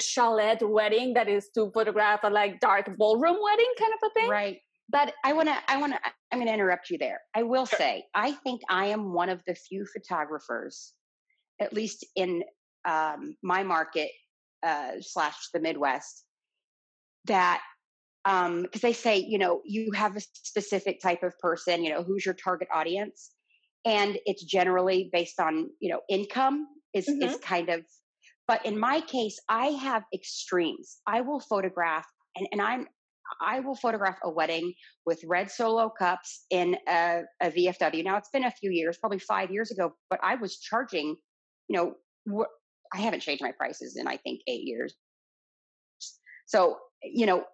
chalet 0.00 0.58
wedding 0.62 1.14
that 1.14 1.28
is 1.28 1.50
to 1.54 1.70
photograph 1.72 2.20
a 2.22 2.30
like 2.30 2.60
dark 2.60 2.96
ballroom 2.96 3.36
wedding 3.42 3.72
kind 3.78 3.92
of 3.92 4.10
a 4.10 4.20
thing. 4.20 4.30
Right. 4.30 4.58
But 4.88 5.14
I 5.24 5.32
want 5.32 5.48
to, 5.48 5.56
I 5.68 5.78
want 5.78 5.94
to, 5.94 5.98
I'm 6.30 6.38
going 6.38 6.46
to 6.46 6.54
interrupt 6.54 6.90
you 6.90 6.98
there. 6.98 7.20
I 7.34 7.42
will 7.42 7.66
sure. 7.66 7.78
say, 7.78 8.04
I 8.14 8.32
think 8.32 8.60
I 8.68 8.86
am 8.86 9.12
one 9.12 9.28
of 9.28 9.40
the 9.46 9.54
few 9.54 9.84
photographers, 9.84 10.92
at 11.60 11.72
least 11.72 12.06
in 12.14 12.44
um, 12.84 13.36
my 13.42 13.64
market 13.64 14.10
uh, 14.64 14.92
slash 15.00 15.48
the 15.52 15.60
Midwest, 15.60 16.25
that 17.26 17.60
um 18.24 18.62
because 18.62 18.80
they 18.80 18.92
say 18.92 19.16
you 19.16 19.38
know 19.38 19.60
you 19.64 19.90
have 19.92 20.16
a 20.16 20.20
specific 20.20 21.00
type 21.00 21.22
of 21.22 21.38
person 21.38 21.84
you 21.84 21.90
know 21.90 22.02
who's 22.02 22.24
your 22.24 22.34
target 22.34 22.68
audience 22.72 23.30
and 23.84 24.18
it's 24.26 24.44
generally 24.44 25.08
based 25.12 25.40
on 25.40 25.68
you 25.80 25.90
know 25.90 26.00
income 26.08 26.66
is 26.94 27.06
mm-hmm. 27.08 27.22
is 27.22 27.36
kind 27.38 27.68
of 27.68 27.80
but 28.48 28.64
in 28.66 28.78
my 28.78 29.00
case 29.02 29.38
i 29.48 29.66
have 29.66 30.02
extremes 30.14 30.98
i 31.06 31.20
will 31.20 31.40
photograph 31.40 32.06
and, 32.36 32.46
and 32.52 32.60
i'm 32.60 32.86
I 33.40 33.60
will 33.60 33.74
photograph 33.74 34.18
a 34.22 34.30
wedding 34.30 34.72
with 35.04 35.20
red 35.26 35.50
solo 35.50 35.90
cups 35.90 36.44
in 36.50 36.76
a, 36.88 37.22
a, 37.42 37.50
VFW. 37.50 38.04
Now 38.04 38.16
it's 38.16 38.30
been 38.30 38.44
a 38.44 38.50
few 38.50 38.70
years, 38.70 38.98
probably 38.98 39.18
five 39.18 39.50
years 39.50 39.70
ago, 39.70 39.94
but 40.10 40.20
I 40.22 40.36
was 40.36 40.58
charging, 40.58 41.16
you 41.68 41.76
know, 41.76 41.94
wh- 42.32 42.50
I 42.94 43.00
haven't 43.00 43.20
changed 43.20 43.42
my 43.42 43.52
prices 43.52 43.96
in 43.96 44.06
I 44.06 44.16
think 44.18 44.40
eight 44.46 44.62
years. 44.62 44.94
So, 46.46 46.76
you 47.12 47.26
know, 47.26 47.44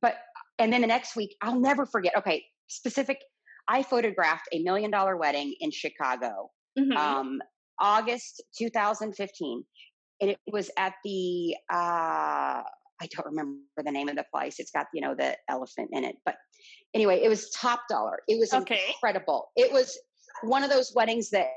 but, 0.00 0.16
and 0.58 0.72
then 0.72 0.80
the 0.80 0.86
next 0.86 1.16
week, 1.16 1.36
I'll 1.40 1.58
never 1.58 1.86
forget. 1.86 2.16
Okay, 2.16 2.44
specific, 2.68 3.18
I 3.68 3.82
photographed 3.82 4.48
a 4.52 4.62
million 4.62 4.90
dollar 4.90 5.16
wedding 5.16 5.54
in 5.60 5.70
Chicago, 5.70 6.50
mm-hmm. 6.78 6.96
um, 6.96 7.42
August 7.78 8.42
2015. 8.58 9.64
And 10.20 10.30
it 10.30 10.38
was 10.50 10.70
at 10.78 10.94
the, 11.04 11.56
uh, 11.72 12.62
I 13.02 13.08
don't 13.10 13.26
remember 13.26 13.58
the 13.76 13.90
name 13.90 14.08
of 14.08 14.16
the 14.16 14.24
place. 14.32 14.60
It's 14.60 14.70
got, 14.70 14.86
you 14.94 15.00
know, 15.00 15.14
the 15.16 15.36
elephant 15.48 15.90
in 15.92 16.04
it. 16.04 16.16
But 16.24 16.36
anyway, 16.94 17.20
it 17.22 17.28
was 17.28 17.50
top 17.50 17.82
dollar. 17.88 18.20
It 18.28 18.38
was 18.38 18.52
okay. 18.52 18.80
incredible. 18.88 19.48
It 19.56 19.72
was 19.72 19.98
one 20.42 20.62
of 20.62 20.70
those 20.70 20.92
weddings 20.94 21.30
that, 21.30 21.48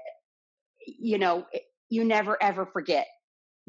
you 0.88 1.20
know, 1.20 1.46
you 1.90 2.04
never 2.04 2.42
ever 2.42 2.66
forget 2.66 3.06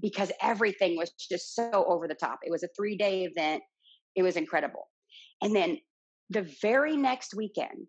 because 0.00 0.30
everything 0.42 0.96
was 0.96 1.10
just 1.12 1.54
so 1.54 1.84
over 1.86 2.06
the 2.06 2.14
top. 2.14 2.40
It 2.42 2.50
was 2.50 2.62
a 2.62 2.68
three 2.76 2.96
day 2.96 3.24
event. 3.24 3.62
It 4.14 4.22
was 4.22 4.36
incredible. 4.36 4.88
And 5.42 5.54
then 5.54 5.78
the 6.30 6.48
very 6.62 6.96
next 6.96 7.34
weekend, 7.34 7.86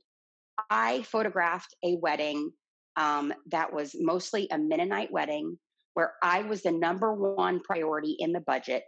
I 0.70 1.04
photographed 1.04 1.76
a 1.84 1.96
wedding 1.96 2.52
um, 2.96 3.34
that 3.52 3.72
was 3.72 3.96
mostly 4.00 4.48
a 4.52 4.58
Mennonite 4.58 5.12
wedding 5.12 5.58
where 5.94 6.14
I 6.22 6.44
was 6.44 6.62
the 6.62 6.72
number 6.72 7.14
one 7.14 7.60
priority 7.62 8.16
in 8.20 8.32
the 8.32 8.42
budget 8.42 8.84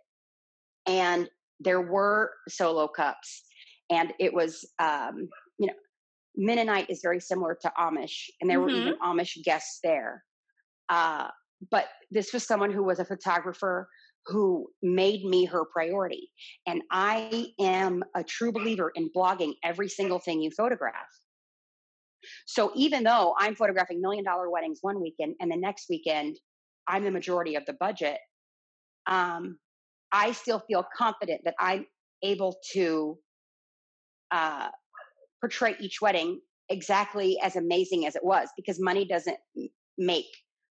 and 0.86 1.30
there 1.60 1.82
were 1.82 2.32
solo 2.48 2.88
cups 2.88 3.44
and 3.90 4.14
it 4.20 4.34
was 4.34 4.64
um, 4.80 5.28
you 5.58 5.68
know 5.68 5.74
mennonite 6.36 6.90
is 6.90 7.02
very 7.02 7.20
similar 7.20 7.58
to 7.62 7.72
amish 7.80 8.30
and 8.40 8.50
there 8.50 8.60
mm-hmm. 8.60 8.66
were 8.66 8.82
even 8.82 8.94
mm-hmm. 8.94 9.20
amish 9.20 9.44
guests 9.44 9.80
there 9.84 10.24
uh, 10.90 11.28
but 11.72 11.86
this 12.12 12.34
was 12.34 12.46
someone 12.46 12.72
who 12.72 12.84
was 12.84 13.00
a 13.00 13.06
photographer 13.06 13.88
who 14.26 14.68
made 14.82 15.24
me 15.24 15.46
her 15.46 15.66
priority 15.66 16.30
and 16.68 16.82
i 16.92 17.48
am 17.60 18.04
a 18.16 18.24
true 18.24 18.52
believer 18.52 18.92
in 18.96 19.10
blogging 19.16 19.54
every 19.64 19.88
single 19.90 20.20
thing 20.20 20.42
you 20.42 20.52
photograph. 20.52 20.94
So 22.46 22.72
even 22.76 23.04
though 23.04 23.34
i'm 23.40 23.56
photographing 23.56 24.02
million 24.02 24.24
dollar 24.24 24.50
weddings 24.50 24.80
one 24.82 25.02
weekend 25.02 25.36
and 25.40 25.52
the 25.52 25.58
next 25.58 25.86
weekend 25.90 26.38
i'm 26.88 27.04
the 27.04 27.12
majority 27.12 27.56
of 27.56 27.66
the 27.66 27.74
budget 27.74 28.20
um, 29.08 29.58
I 30.12 30.32
still 30.32 30.60
feel 30.68 30.86
confident 30.96 31.42
that 31.46 31.56
I'm 31.60 31.86
able 32.24 32.58
to 32.74 33.18
uh, 34.32 34.70
portray 35.42 35.76
each 35.80 36.02
wedding 36.02 36.40
exactly 36.70 37.40
as 37.42 37.56
amazing 37.56 38.06
as 38.06 38.16
it 38.16 38.24
was 38.24 38.50
because 38.56 38.80
money 38.80 39.06
doesn't 39.06 39.38
make 39.98 40.28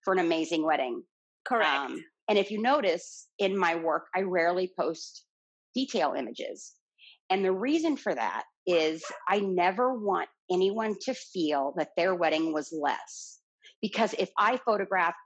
for 0.03 0.13
an 0.13 0.19
amazing 0.19 0.65
wedding. 0.65 1.03
Correct. 1.45 1.69
Um, 1.69 2.03
and 2.29 2.37
if 2.37 2.51
you 2.51 2.61
notice 2.61 3.27
in 3.39 3.57
my 3.57 3.75
work, 3.75 4.05
I 4.15 4.21
rarely 4.21 4.71
post 4.79 5.25
detail 5.75 6.13
images. 6.17 6.73
And 7.29 7.43
the 7.43 7.51
reason 7.51 7.97
for 7.97 8.13
that 8.13 8.43
is 8.65 9.03
I 9.27 9.39
never 9.39 9.93
want 9.93 10.29
anyone 10.51 10.95
to 11.01 11.13
feel 11.13 11.73
that 11.77 11.89
their 11.97 12.15
wedding 12.15 12.53
was 12.53 12.73
less. 12.77 13.39
Because 13.81 14.13
if 14.17 14.29
I 14.37 14.57
photographed, 14.57 15.17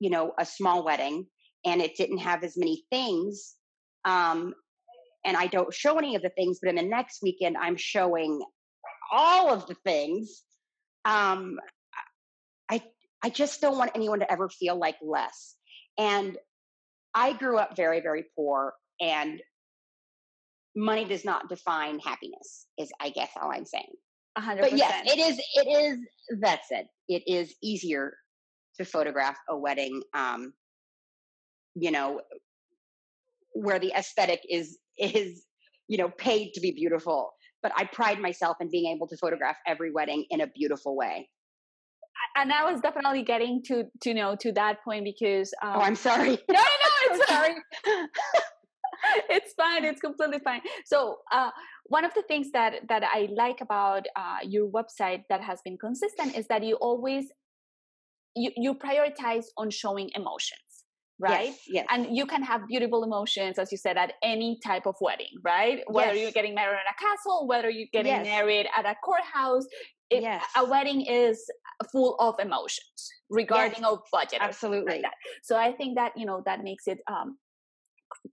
you 0.00 0.10
know, 0.10 0.32
a 0.38 0.44
small 0.44 0.84
wedding 0.84 1.26
and 1.64 1.80
it 1.80 1.96
didn't 1.96 2.18
have 2.18 2.42
as 2.42 2.56
many 2.56 2.84
things. 2.90 3.54
Um, 4.04 4.54
and 5.24 5.36
I 5.36 5.46
don't 5.46 5.72
show 5.72 5.98
any 5.98 6.16
of 6.16 6.22
the 6.22 6.30
things, 6.30 6.58
but 6.60 6.70
in 6.70 6.76
the 6.76 6.82
next 6.82 7.20
weekend, 7.22 7.56
I'm 7.56 7.76
showing 7.76 8.40
all 9.12 9.50
of 9.50 9.66
the 9.66 9.76
things. 9.84 10.42
Um, 11.04 11.58
I 13.22 13.30
just 13.30 13.60
don't 13.60 13.78
want 13.78 13.92
anyone 13.94 14.20
to 14.20 14.32
ever 14.32 14.48
feel 14.48 14.76
like 14.76 14.96
less. 15.02 15.56
And 15.98 16.38
I 17.14 17.32
grew 17.32 17.58
up 17.58 17.76
very 17.76 18.00
very 18.00 18.24
poor, 18.36 18.72
and 19.00 19.40
money 20.76 21.04
does 21.04 21.24
not 21.24 21.48
define 21.48 21.98
happiness. 21.98 22.66
Is 22.78 22.90
I 23.00 23.10
guess 23.10 23.30
all 23.40 23.50
I'm 23.50 23.66
saying. 23.66 23.92
100%. 24.38 24.60
But 24.60 24.76
yes, 24.76 25.02
it 25.06 25.18
is. 25.18 25.40
It 25.54 25.68
is. 25.68 25.98
That 26.40 26.60
said, 26.68 26.86
it 27.08 27.24
is 27.26 27.54
easier 27.62 28.14
to 28.78 28.84
photograph 28.84 29.36
a 29.48 29.56
wedding 29.56 30.02
um, 30.14 30.52
you 31.74 31.90
know 31.90 32.20
where 33.54 33.78
the 33.78 33.92
aesthetic 33.96 34.40
is 34.48 34.78
is 34.98 35.44
you 35.88 35.98
know 35.98 36.08
paid 36.08 36.52
to 36.52 36.60
be 36.60 36.72
beautiful 36.72 37.32
but 37.62 37.72
i 37.76 37.84
pride 37.84 38.20
myself 38.20 38.56
in 38.60 38.70
being 38.70 38.94
able 38.94 39.06
to 39.06 39.16
photograph 39.16 39.56
every 39.66 39.90
wedding 39.90 40.24
in 40.30 40.40
a 40.40 40.46
beautiful 40.48 40.96
way 40.96 41.28
and 42.36 42.52
i 42.52 42.70
was 42.70 42.80
definitely 42.80 43.22
getting 43.22 43.62
to 43.62 43.84
to 44.00 44.14
know 44.14 44.36
to 44.36 44.52
that 44.52 44.82
point 44.84 45.04
because 45.04 45.52
um, 45.62 45.72
oh 45.76 45.80
i'm 45.80 45.96
sorry. 45.96 46.38
No 46.48 46.60
no 46.60 46.76
no 46.86 47.14
it's 47.14 47.28
sorry. 47.34 47.54
It's 49.30 49.54
fine 49.54 49.84
it's 49.84 50.00
completely 50.00 50.40
fine. 50.40 50.60
So 50.84 51.18
uh, 51.32 51.50
one 51.86 52.04
of 52.04 52.12
the 52.14 52.22
things 52.28 52.50
that 52.52 52.72
that 52.88 53.02
i 53.02 53.28
like 53.34 53.60
about 53.60 54.04
uh, 54.14 54.38
your 54.44 54.68
website 54.68 55.22
that 55.30 55.40
has 55.42 55.58
been 55.64 55.78
consistent 55.78 56.36
is 56.36 56.46
that 56.48 56.62
you 56.62 56.74
always 56.76 57.24
you, 58.36 58.50
you 58.56 58.74
prioritize 58.74 59.46
on 59.56 59.70
showing 59.70 60.10
emotions 60.14 60.69
right? 61.20 61.48
Yes, 61.48 61.60
yes. 61.68 61.86
And 61.90 62.16
you 62.16 62.26
can 62.26 62.42
have 62.42 62.66
beautiful 62.66 63.04
emotions, 63.04 63.58
as 63.58 63.70
you 63.70 63.78
said, 63.78 63.96
at 63.96 64.14
any 64.22 64.58
type 64.64 64.86
of 64.86 64.96
wedding, 65.00 65.34
right? 65.44 65.80
Whether 65.86 66.14
yes. 66.14 66.22
you're 66.22 66.32
getting 66.32 66.54
married 66.54 66.78
at 66.86 66.94
a 66.94 66.98
castle, 66.98 67.46
whether 67.46 67.70
you're 67.70 67.88
getting 67.92 68.12
yes. 68.12 68.24
married 68.24 68.66
at 68.76 68.86
a 68.86 68.94
courthouse, 69.04 69.66
it, 70.08 70.22
yes. 70.22 70.44
a 70.56 70.64
wedding 70.64 71.02
is 71.02 71.44
full 71.92 72.16
of 72.18 72.34
emotions 72.40 73.10
regarding 73.28 73.84
of 73.84 74.00
budget. 74.10 74.38
Absolutely. 74.40 75.02
Like 75.02 75.12
so 75.42 75.56
I 75.56 75.72
think 75.72 75.96
that 75.96 76.12
you 76.16 76.26
know 76.26 76.42
that 76.46 76.64
makes 76.64 76.88
it 76.88 76.98
um, 77.06 77.36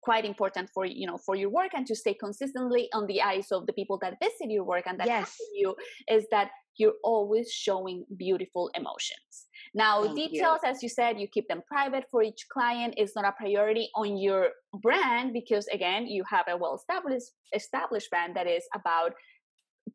quite 0.02 0.26
important 0.26 0.70
for 0.74 0.86
you 0.86 1.06
know 1.06 1.18
for 1.26 1.36
your 1.36 1.50
work 1.50 1.72
and 1.76 1.86
to 1.88 1.96
stay 1.96 2.14
consistently 2.14 2.90
on 2.94 3.06
the 3.08 3.22
eyes 3.22 3.48
of 3.52 3.66
the 3.68 3.74
people 3.74 4.00
that 4.02 4.16
visit 4.22 4.50
your 4.50 4.64
work 4.64 4.86
and 4.88 5.00
that 5.00 5.08
yes. 5.08 5.36
you 5.54 5.76
is 6.10 6.26
that 6.32 6.50
you're 6.78 7.00
always 7.04 7.52
showing 7.52 8.06
beautiful 8.18 8.70
emotions 8.76 9.47
now, 9.74 10.04
Thank 10.04 10.16
details, 10.16 10.60
you. 10.64 10.70
as 10.70 10.84
you 10.84 10.90
said, 10.90 11.20
you 11.20 11.28
keep 11.28 11.48
them 11.48 11.62
private 11.68 12.06
for 12.12 12.24
each 12.24 12.46
client. 12.52 12.94
It's 12.98 13.16
not 13.16 13.26
a 13.26 13.32
priority 13.32 13.90
on 13.96 14.18
your 14.18 14.50
brand 14.82 15.34
because, 15.34 15.68
again, 15.68 16.08
you 16.08 16.24
have 16.30 16.46
a 16.48 16.58
well-established 16.58 17.32
established 17.54 18.10
brand 18.10 18.36
that 18.36 18.48
is 18.48 18.64
about 18.76 19.14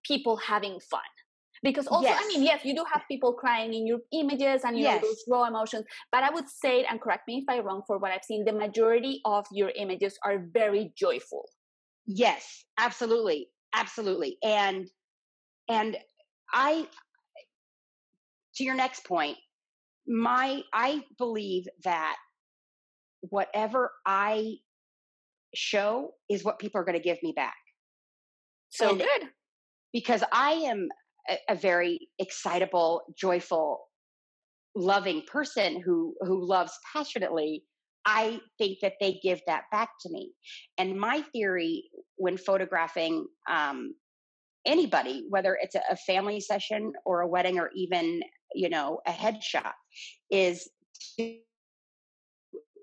people 0.04 0.36
having 0.36 0.78
fun. 0.80 1.00
Because 1.62 1.86
also, 1.86 2.08
yes. 2.08 2.20
I 2.20 2.26
mean, 2.26 2.42
yes, 2.42 2.64
you 2.64 2.74
do 2.74 2.84
have 2.92 3.02
people 3.06 3.34
crying 3.34 3.72
in 3.72 3.86
your 3.86 4.00
images 4.12 4.62
and 4.64 4.76
you 4.76 4.82
yes. 4.82 5.00
know 5.00 5.08
those 5.08 5.22
raw 5.28 5.44
emotions. 5.44 5.84
But 6.10 6.24
I 6.24 6.30
would 6.30 6.48
say, 6.48 6.84
and 6.84 7.00
correct 7.00 7.28
me 7.28 7.38
if 7.38 7.44
I'm 7.48 7.64
wrong, 7.64 7.82
for 7.86 7.98
what 7.98 8.10
I've 8.10 8.24
seen, 8.24 8.44
the 8.44 8.52
majority 8.52 9.20
of 9.24 9.46
your 9.52 9.70
images 9.76 10.18
are 10.24 10.44
very 10.52 10.92
joyful. 10.96 11.48
Yes, 12.04 12.64
absolutely, 12.78 13.48
absolutely, 13.74 14.38
and 14.42 14.88
and 15.68 15.96
I 16.52 16.88
to 18.56 18.64
your 18.64 18.74
next 18.74 19.04
point, 19.04 19.38
my 20.06 20.62
i 20.72 21.02
believe 21.18 21.66
that 21.84 22.16
whatever 23.20 23.90
i 24.06 24.54
show 25.54 26.12
is 26.28 26.44
what 26.44 26.58
people 26.58 26.80
are 26.80 26.84
going 26.84 26.96
to 26.96 27.02
give 27.02 27.22
me 27.22 27.32
back. 27.34 27.54
So 28.70 28.90
and 28.90 28.98
good. 28.98 29.28
because 29.92 30.22
i 30.32 30.52
am 30.52 30.88
a, 31.28 31.38
a 31.50 31.54
very 31.54 32.08
excitable 32.18 33.02
joyful 33.16 33.80
loving 34.74 35.22
person 35.30 35.80
who 35.80 36.14
who 36.22 36.46
loves 36.46 36.72
passionately 36.94 37.64
i 38.06 38.40
think 38.56 38.78
that 38.80 38.94
they 39.00 39.20
give 39.22 39.40
that 39.46 39.64
back 39.70 39.90
to 40.00 40.10
me. 40.10 40.32
And 40.78 40.98
my 40.98 41.22
theory 41.32 41.84
when 42.16 42.36
photographing 42.38 43.26
um, 43.50 43.94
anybody 44.64 45.26
whether 45.28 45.58
it's 45.60 45.74
a, 45.74 45.82
a 45.90 45.96
family 45.96 46.40
session 46.40 46.92
or 47.04 47.20
a 47.20 47.28
wedding 47.28 47.58
or 47.58 47.70
even 47.74 48.22
you 48.54 48.68
know 48.68 49.00
a 49.06 49.10
headshot 49.10 49.72
is 50.30 50.68
to 51.18 51.38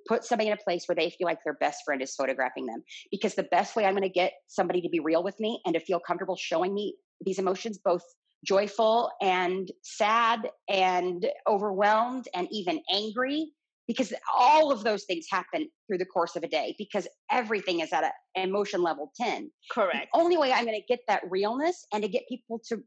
put 0.08 0.24
somebody 0.24 0.48
in 0.48 0.54
a 0.54 0.64
place 0.64 0.86
where 0.88 0.96
they 0.96 1.10
feel 1.10 1.26
like 1.26 1.40
their 1.44 1.54
best 1.54 1.84
friend 1.86 2.02
is 2.02 2.16
photographing 2.16 2.66
them 2.66 2.84
because 3.12 3.36
the 3.36 3.44
best 3.44 3.76
way 3.76 3.86
i'm 3.86 3.94
going 3.94 4.04
to 4.04 4.10
get 4.10 4.34
somebody 4.48 4.82
to 4.82 4.90
be 4.90 5.00
real 5.00 5.24
with 5.24 5.40
me 5.40 5.62
and 5.66 5.76
to 5.76 5.80
feel 5.80 6.00
comfortable 6.00 6.36
showing 6.36 6.74
me 6.74 6.96
these 7.26 7.40
emotions 7.40 7.80
both 7.84 8.04
joyful 8.46 9.12
and 9.22 9.70
sad 9.84 10.50
and 10.70 11.28
overwhelmed 11.48 12.28
and 12.34 12.48
even 12.52 12.80
angry 12.92 13.52
because 13.88 14.14
all 14.38 14.72
of 14.72 14.84
those 14.84 15.04
things 15.06 15.26
happen 15.30 15.68
through 15.88 15.98
the 15.98 16.06
course 16.06 16.36
of 16.36 16.44
a 16.44 16.48
day 16.48 16.76
because 16.78 17.08
everything 17.32 17.80
is 17.82 17.92
at 17.92 18.04
an 18.04 18.12
emotion 18.36 18.82
level 18.82 19.12
10 19.20 19.52
correct. 19.72 20.08
the 20.14 20.20
only 20.20 20.38
way 20.38 20.52
i'm 20.54 20.66
going 20.66 20.80
to 20.80 20.86
get 20.88 21.00
that 21.08 21.22
realness 21.30 21.86
and 21.94 22.04
to 22.04 22.10
get 22.10 22.24
people 22.30 22.62
to 22.68 22.82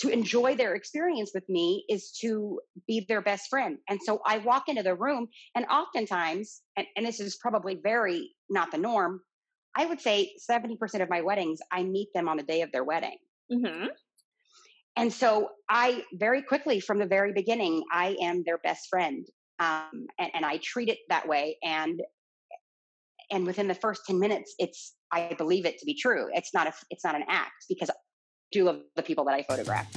to 0.00 0.08
enjoy 0.08 0.56
their 0.56 0.74
experience 0.74 1.32
with 1.34 1.48
me 1.48 1.84
is 1.88 2.12
to 2.20 2.60
be 2.86 3.04
their 3.08 3.20
best 3.20 3.48
friend 3.48 3.78
and 3.88 4.00
so 4.02 4.20
i 4.26 4.38
walk 4.38 4.68
into 4.68 4.82
the 4.82 4.94
room 4.94 5.28
and 5.54 5.66
oftentimes 5.66 6.62
and, 6.76 6.86
and 6.96 7.06
this 7.06 7.20
is 7.20 7.36
probably 7.36 7.78
very 7.82 8.30
not 8.48 8.70
the 8.70 8.78
norm 8.78 9.20
i 9.76 9.86
would 9.86 10.00
say 10.00 10.32
70% 10.50 11.02
of 11.02 11.10
my 11.10 11.20
weddings 11.20 11.60
i 11.72 11.82
meet 11.82 12.08
them 12.14 12.28
on 12.28 12.36
the 12.36 12.42
day 12.42 12.62
of 12.62 12.72
their 12.72 12.84
wedding 12.84 13.18
mm-hmm. 13.52 13.86
and 14.96 15.12
so 15.12 15.50
i 15.68 16.02
very 16.14 16.42
quickly 16.42 16.80
from 16.80 16.98
the 16.98 17.06
very 17.06 17.32
beginning 17.32 17.82
i 17.92 18.16
am 18.20 18.42
their 18.44 18.58
best 18.58 18.88
friend 18.88 19.26
um, 19.60 20.06
and, 20.18 20.30
and 20.32 20.46
I 20.46 20.56
treat 20.56 20.88
it 20.88 21.00
that 21.10 21.28
way. 21.28 21.58
And 21.62 22.00
and 23.30 23.46
within 23.46 23.68
the 23.68 23.74
first 23.74 24.02
10 24.06 24.18
minutes 24.18 24.54
it's 24.58 24.94
i 25.12 25.32
believe 25.38 25.64
it 25.64 25.78
to 25.78 25.86
be 25.86 25.94
true 25.94 26.28
it's 26.32 26.52
not 26.52 26.66
a 26.66 26.72
it's 26.90 27.04
not 27.04 27.14
an 27.14 27.22
act 27.28 27.64
because 27.68 27.88
do 28.52 28.64
love 28.64 28.80
the 28.96 29.02
people 29.02 29.24
that 29.24 29.34
i 29.34 29.42
photograph 29.42 29.88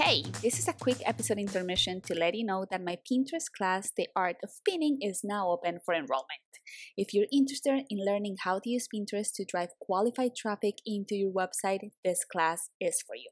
Hey, 0.00 0.22
this 0.40 0.58
is 0.58 0.66
a 0.66 0.72
quick 0.72 0.96
episode 1.04 1.36
intermission 1.36 2.00
to 2.06 2.14
let 2.14 2.34
you 2.34 2.42
know 2.42 2.64
that 2.70 2.82
my 2.82 2.96
Pinterest 3.04 3.52
class, 3.54 3.92
The 3.94 4.08
Art 4.16 4.36
of 4.42 4.48
Pinning, 4.66 4.96
is 5.02 5.20
now 5.22 5.50
open 5.50 5.78
for 5.84 5.92
enrollment. 5.92 6.40
If 6.96 7.12
you're 7.12 7.26
interested 7.30 7.84
in 7.90 8.06
learning 8.06 8.36
how 8.44 8.60
to 8.60 8.70
use 8.70 8.88
Pinterest 8.88 9.30
to 9.34 9.44
drive 9.44 9.78
qualified 9.78 10.34
traffic 10.34 10.76
into 10.86 11.16
your 11.16 11.30
website, 11.30 11.90
this 12.02 12.24
class 12.24 12.70
is 12.80 13.04
for 13.06 13.14
you. 13.14 13.28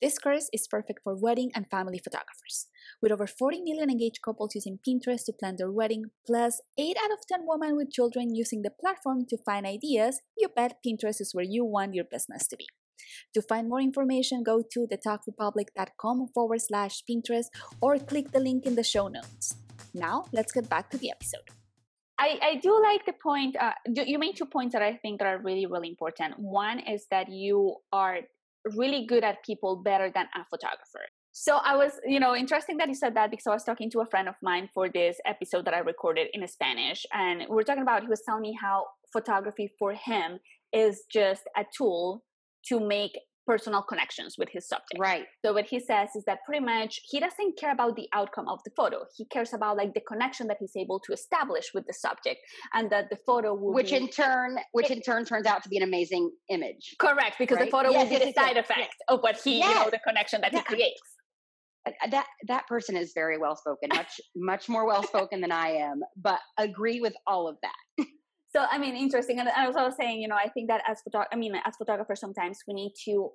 This 0.00 0.18
course 0.18 0.48
is 0.52 0.68
perfect 0.68 1.00
for 1.02 1.16
wedding 1.16 1.50
and 1.56 1.68
family 1.68 1.98
photographers. 1.98 2.68
With 3.02 3.10
over 3.10 3.26
40 3.26 3.60
million 3.62 3.90
engaged 3.90 4.22
couples 4.24 4.54
using 4.54 4.78
Pinterest 4.86 5.24
to 5.24 5.32
plan 5.32 5.56
their 5.58 5.72
wedding, 5.72 6.04
plus 6.24 6.60
8 6.78 6.96
out 7.02 7.10
of 7.10 7.26
10 7.26 7.40
women 7.48 7.76
with 7.76 7.90
children 7.90 8.34
using 8.34 8.62
the 8.62 8.70
platform 8.70 9.26
to 9.28 9.38
find 9.44 9.66
ideas, 9.66 10.20
you 10.36 10.48
bet 10.54 10.78
Pinterest 10.86 11.20
is 11.20 11.32
where 11.34 11.44
you 11.44 11.64
want 11.64 11.94
your 11.94 12.04
business 12.04 12.46
to 12.46 12.56
be. 12.56 12.66
To 13.34 13.42
find 13.42 13.68
more 13.68 13.80
information, 13.80 14.42
go 14.42 14.62
to 14.72 14.86
thetogrepublic.com 14.86 16.28
forward 16.34 16.60
slash 16.60 17.02
Pinterest 17.08 17.46
or 17.80 17.98
click 17.98 18.32
the 18.32 18.40
link 18.40 18.66
in 18.66 18.74
the 18.74 18.84
show 18.84 19.08
notes. 19.08 19.56
Now, 19.94 20.26
let's 20.32 20.52
get 20.52 20.68
back 20.68 20.90
to 20.90 20.98
the 20.98 21.10
episode. 21.10 21.48
I, 22.18 22.38
I 22.42 22.54
do 22.56 22.78
like 22.82 23.06
the 23.06 23.14
point. 23.14 23.56
Uh, 23.56 23.72
you 23.86 24.18
made 24.18 24.36
two 24.36 24.44
points 24.44 24.74
that 24.74 24.82
I 24.82 24.96
think 24.96 25.22
are 25.22 25.38
really, 25.38 25.64
really 25.64 25.88
important. 25.88 26.38
One 26.38 26.78
is 26.80 27.06
that 27.10 27.30
you 27.30 27.76
are 27.92 28.18
really 28.76 29.06
good 29.06 29.24
at 29.24 29.42
people 29.42 29.76
better 29.76 30.10
than 30.14 30.26
a 30.34 30.44
photographer. 30.44 31.06
So 31.32 31.56
I 31.64 31.76
was, 31.76 31.92
you 32.04 32.20
know, 32.20 32.34
interesting 32.36 32.76
that 32.78 32.88
you 32.88 32.94
said 32.94 33.14
that 33.14 33.30
because 33.30 33.46
I 33.46 33.50
was 33.50 33.64
talking 33.64 33.90
to 33.92 34.00
a 34.00 34.06
friend 34.06 34.28
of 34.28 34.34
mine 34.42 34.68
for 34.74 34.88
this 34.88 35.16
episode 35.24 35.64
that 35.64 35.74
I 35.74 35.78
recorded 35.78 36.28
in 36.34 36.46
Spanish, 36.48 37.06
and 37.12 37.46
we 37.48 37.60
are 37.60 37.64
talking 37.64 37.82
about. 37.82 38.02
He 38.02 38.08
was 38.08 38.22
telling 38.26 38.42
me 38.42 38.58
how 38.60 38.86
photography 39.12 39.72
for 39.78 39.94
him 39.94 40.40
is 40.72 41.04
just 41.10 41.42
a 41.56 41.64
tool 41.76 42.24
to 42.68 42.80
make 42.80 43.12
personal 43.46 43.82
connections 43.82 44.36
with 44.38 44.48
his 44.48 44.68
subject. 44.68 44.98
Right. 44.98 45.24
So 45.44 45.52
what 45.52 45.66
he 45.66 45.80
says 45.80 46.10
is 46.14 46.24
that 46.26 46.38
pretty 46.46 46.64
much 46.64 47.00
he 47.04 47.18
doesn't 47.18 47.58
care 47.58 47.72
about 47.72 47.96
the 47.96 48.08
outcome 48.12 48.48
of 48.48 48.60
the 48.64 48.70
photo. 48.76 48.98
He 49.16 49.24
cares 49.26 49.52
about 49.52 49.76
like 49.76 49.92
the 49.94 50.00
connection 50.00 50.46
that 50.48 50.58
he's 50.60 50.76
able 50.76 51.00
to 51.00 51.12
establish 51.12 51.70
with 51.74 51.84
the 51.86 51.92
subject 51.92 52.38
and 52.74 52.90
that 52.90 53.10
the 53.10 53.18
photo 53.26 53.52
will 53.54 53.72
Which 53.72 53.90
be, 53.90 53.96
in 53.96 54.08
turn 54.08 54.58
which 54.72 54.90
in 54.90 55.00
turn 55.00 55.24
turns 55.24 55.46
out 55.46 55.62
to 55.64 55.68
be 55.68 55.78
an 55.78 55.82
amazing 55.82 56.30
image. 56.48 56.94
Correct, 56.98 57.36
because 57.38 57.56
right? 57.56 57.64
the 57.64 57.70
photo 57.70 57.90
yes, 57.90 58.02
will 58.04 58.18
be 58.18 58.24
yes, 58.24 58.34
the 58.34 58.40
side 58.40 58.56
yes, 58.56 58.64
effect 58.64 58.94
of 59.08 59.20
what 59.20 59.36
he, 59.42 59.58
you 59.58 59.74
know, 59.74 59.88
the 59.90 60.00
connection 60.06 60.40
that 60.42 60.52
yeah. 60.52 60.60
he 60.60 60.64
creates. 60.64 61.00
Uh, 61.88 61.92
that 62.10 62.26
that 62.46 62.68
person 62.68 62.94
is 62.94 63.12
very 63.14 63.38
well 63.38 63.56
spoken, 63.56 63.88
much 63.94 64.20
much 64.36 64.68
more 64.68 64.86
well 64.86 65.02
spoken 65.02 65.40
than 65.40 65.50
I 65.50 65.70
am, 65.70 66.00
but 66.16 66.38
agree 66.58 67.00
with 67.00 67.14
all 67.26 67.48
of 67.48 67.56
that. 67.62 68.06
so 68.52 68.64
I 68.70 68.78
mean, 68.78 68.96
interesting. 68.96 69.38
And 69.38 69.48
as 69.48 69.54
I 69.56 69.66
was 69.66 69.76
also 69.76 69.96
saying, 69.98 70.20
you 70.20 70.28
know, 70.28 70.36
I 70.36 70.48
think 70.48 70.68
that 70.68 70.82
as 70.88 71.00
photo, 71.02 71.24
I 71.32 71.36
mean, 71.36 71.54
as 71.54 71.76
photographers, 71.76 72.20
sometimes 72.20 72.58
we 72.66 72.74
need 72.74 72.92
to 73.04 73.30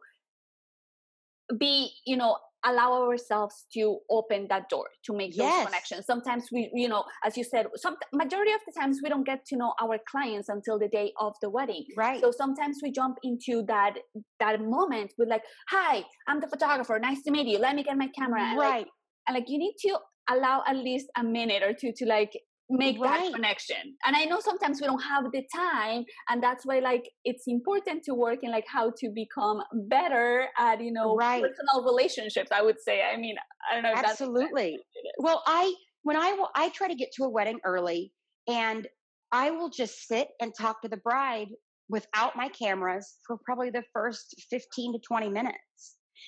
be 1.60 1.92
you 2.06 2.18
know 2.18 2.38
allow 2.68 2.94
ourselves 3.04 3.66
to 3.72 4.00
open 4.10 4.48
that 4.50 4.68
door 4.70 4.88
to 5.06 5.16
make 5.16 5.32
those 5.38 5.46
yes. 5.46 5.66
connections. 5.66 6.06
Sometimes 6.06 6.48
we 6.52 6.72
you 6.74 6.88
know 6.88 7.04
as 7.24 7.38
you 7.38 7.44
said 7.44 7.68
some 7.76 7.96
majority 8.14 8.52
of 8.52 8.62
the 8.66 8.74
times 8.80 9.00
we 9.04 9.10
don't 9.10 9.26
get 9.26 9.46
to 9.46 9.56
know 9.56 9.74
our 9.80 10.00
clients 10.10 10.50
until 10.50 10.80
the 10.80 10.88
day 10.88 11.14
of 11.20 11.34
the 11.42 11.50
wedding. 11.50 11.86
Right. 11.96 12.20
So 12.22 12.32
sometimes 12.32 12.80
we 12.82 12.92
jump 12.92 13.18
into 13.24 13.64
that 13.68 13.94
that 14.40 14.62
moment 14.62 15.14
with 15.18 15.30
like 15.30 15.44
hi 15.70 16.04
i'm 16.28 16.40
the 16.40 16.48
photographer. 16.48 16.98
Nice 17.00 17.22
to 17.24 17.32
meet 17.32 17.48
you. 17.48 17.60
Let 17.60 17.76
me 17.76 17.84
get 17.84 17.98
my 17.98 18.08
camera. 18.08 18.42
And 18.42 18.58
right. 18.58 18.78
like, 18.78 18.88
and 19.28 19.36
like 19.36 19.46
you 19.48 19.60
need 19.60 19.76
to 19.82 20.00
allow 20.30 20.64
at 20.66 20.76
least 20.76 21.08
a 21.18 21.24
minute 21.24 21.62
or 21.62 21.74
two 21.74 21.92
to 21.98 22.06
like 22.06 22.34
make 22.70 23.00
right. 23.00 23.26
that 23.26 23.34
connection. 23.34 23.78
And 24.06 24.16
i 24.16 24.26
know 24.26 24.40
sometimes 24.40 24.82
we 24.82 24.88
don't 24.88 25.02
have 25.02 25.26
the 25.32 25.44
time 25.56 26.04
and 26.30 26.42
that's 26.42 26.66
why 26.66 26.80
like 26.80 27.10
it's 27.24 27.44
important 27.48 28.04
to 28.04 28.14
work 28.14 28.40
in 28.44 28.52
like 28.52 28.66
how 28.68 28.92
to 28.98 29.10
become 29.14 29.62
better 29.90 30.48
at 30.58 30.82
you 30.82 30.92
know 30.92 31.16
right. 31.16 31.44
personal 31.44 31.84
relationships 31.86 32.50
i 32.52 32.62
would 32.62 32.78
say. 32.80 33.04
I 33.04 33.18
mean 33.18 33.36
i 33.70 33.76
don't 33.76 33.84
know 33.84 33.94
absolutely. 33.96 34.78
well 35.20 35.44
i 35.46 35.74
when 36.04 36.18
i 36.18 36.32
will 36.34 36.50
i 36.56 36.70
try 36.70 36.88
to 36.88 36.96
get 36.96 37.10
to 37.18 37.24
a 37.24 37.30
wedding 37.30 37.60
early 37.66 38.12
and 38.48 38.88
i 39.32 39.52
will 39.52 39.70
just 39.70 40.08
sit 40.08 40.30
and 40.42 40.54
talk 40.58 40.82
to 40.82 40.88
the 40.88 40.98
bride 40.98 41.48
without 41.90 42.36
my 42.36 42.50
cameras 42.50 43.18
for 43.26 43.38
probably 43.46 43.70
the 43.70 43.84
first 43.94 44.34
15 44.50 44.94
to 44.94 45.00
20 45.08 45.30
minutes. 45.30 45.56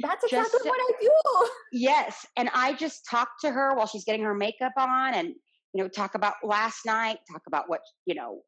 That's 0.02 0.24
exactly 0.26 0.60
just, 0.60 0.66
what 0.66 0.80
i 0.80 0.92
do. 1.02 1.50
Yes 1.74 2.26
and 2.38 2.50
i 2.54 2.74
just 2.74 3.08
talk 3.10 3.30
to 3.42 3.50
her 3.50 3.76
while 3.76 3.88
she's 3.88 4.04
getting 4.04 4.24
her 4.24 4.36
makeup 4.36 4.74
on 4.78 5.16
and 5.16 5.34
you 5.78 5.84
know 5.84 5.90
talk 5.90 6.16
about 6.16 6.34
last 6.44 6.86
night 6.88 7.20
talk 7.32 7.44
about 7.46 7.70
what 7.70 7.82
you 8.08 8.16
know 8.16 8.40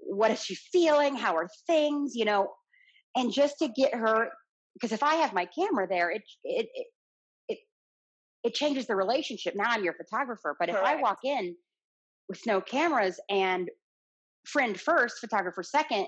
what 0.00 0.30
is 0.30 0.42
she 0.42 0.54
feeling 0.54 1.14
how 1.14 1.36
are 1.36 1.48
things 1.66 2.14
you 2.14 2.24
know 2.24 2.48
and 3.16 3.30
just 3.30 3.58
to 3.58 3.68
get 3.68 3.94
her 3.94 4.30
because 4.72 4.90
if 4.90 5.02
i 5.02 5.16
have 5.16 5.34
my 5.34 5.46
camera 5.46 5.86
there 5.88 6.10
it 6.10 6.22
it 6.42 6.66
it 6.74 6.86
it, 7.48 7.58
it 8.44 8.54
changes 8.54 8.86
the 8.86 8.96
relationship 8.96 9.54
now 9.54 9.66
i'm 9.68 9.84
your 9.84 9.92
photographer 9.92 10.56
but 10.58 10.70
Correct. 10.70 10.82
if 10.82 10.90
i 10.90 11.00
walk 11.02 11.18
in 11.22 11.54
with 12.30 12.40
no 12.46 12.62
cameras 12.62 13.20
and 13.28 13.68
friend 14.46 14.80
first 14.80 15.18
photographer 15.18 15.62
second 15.62 16.06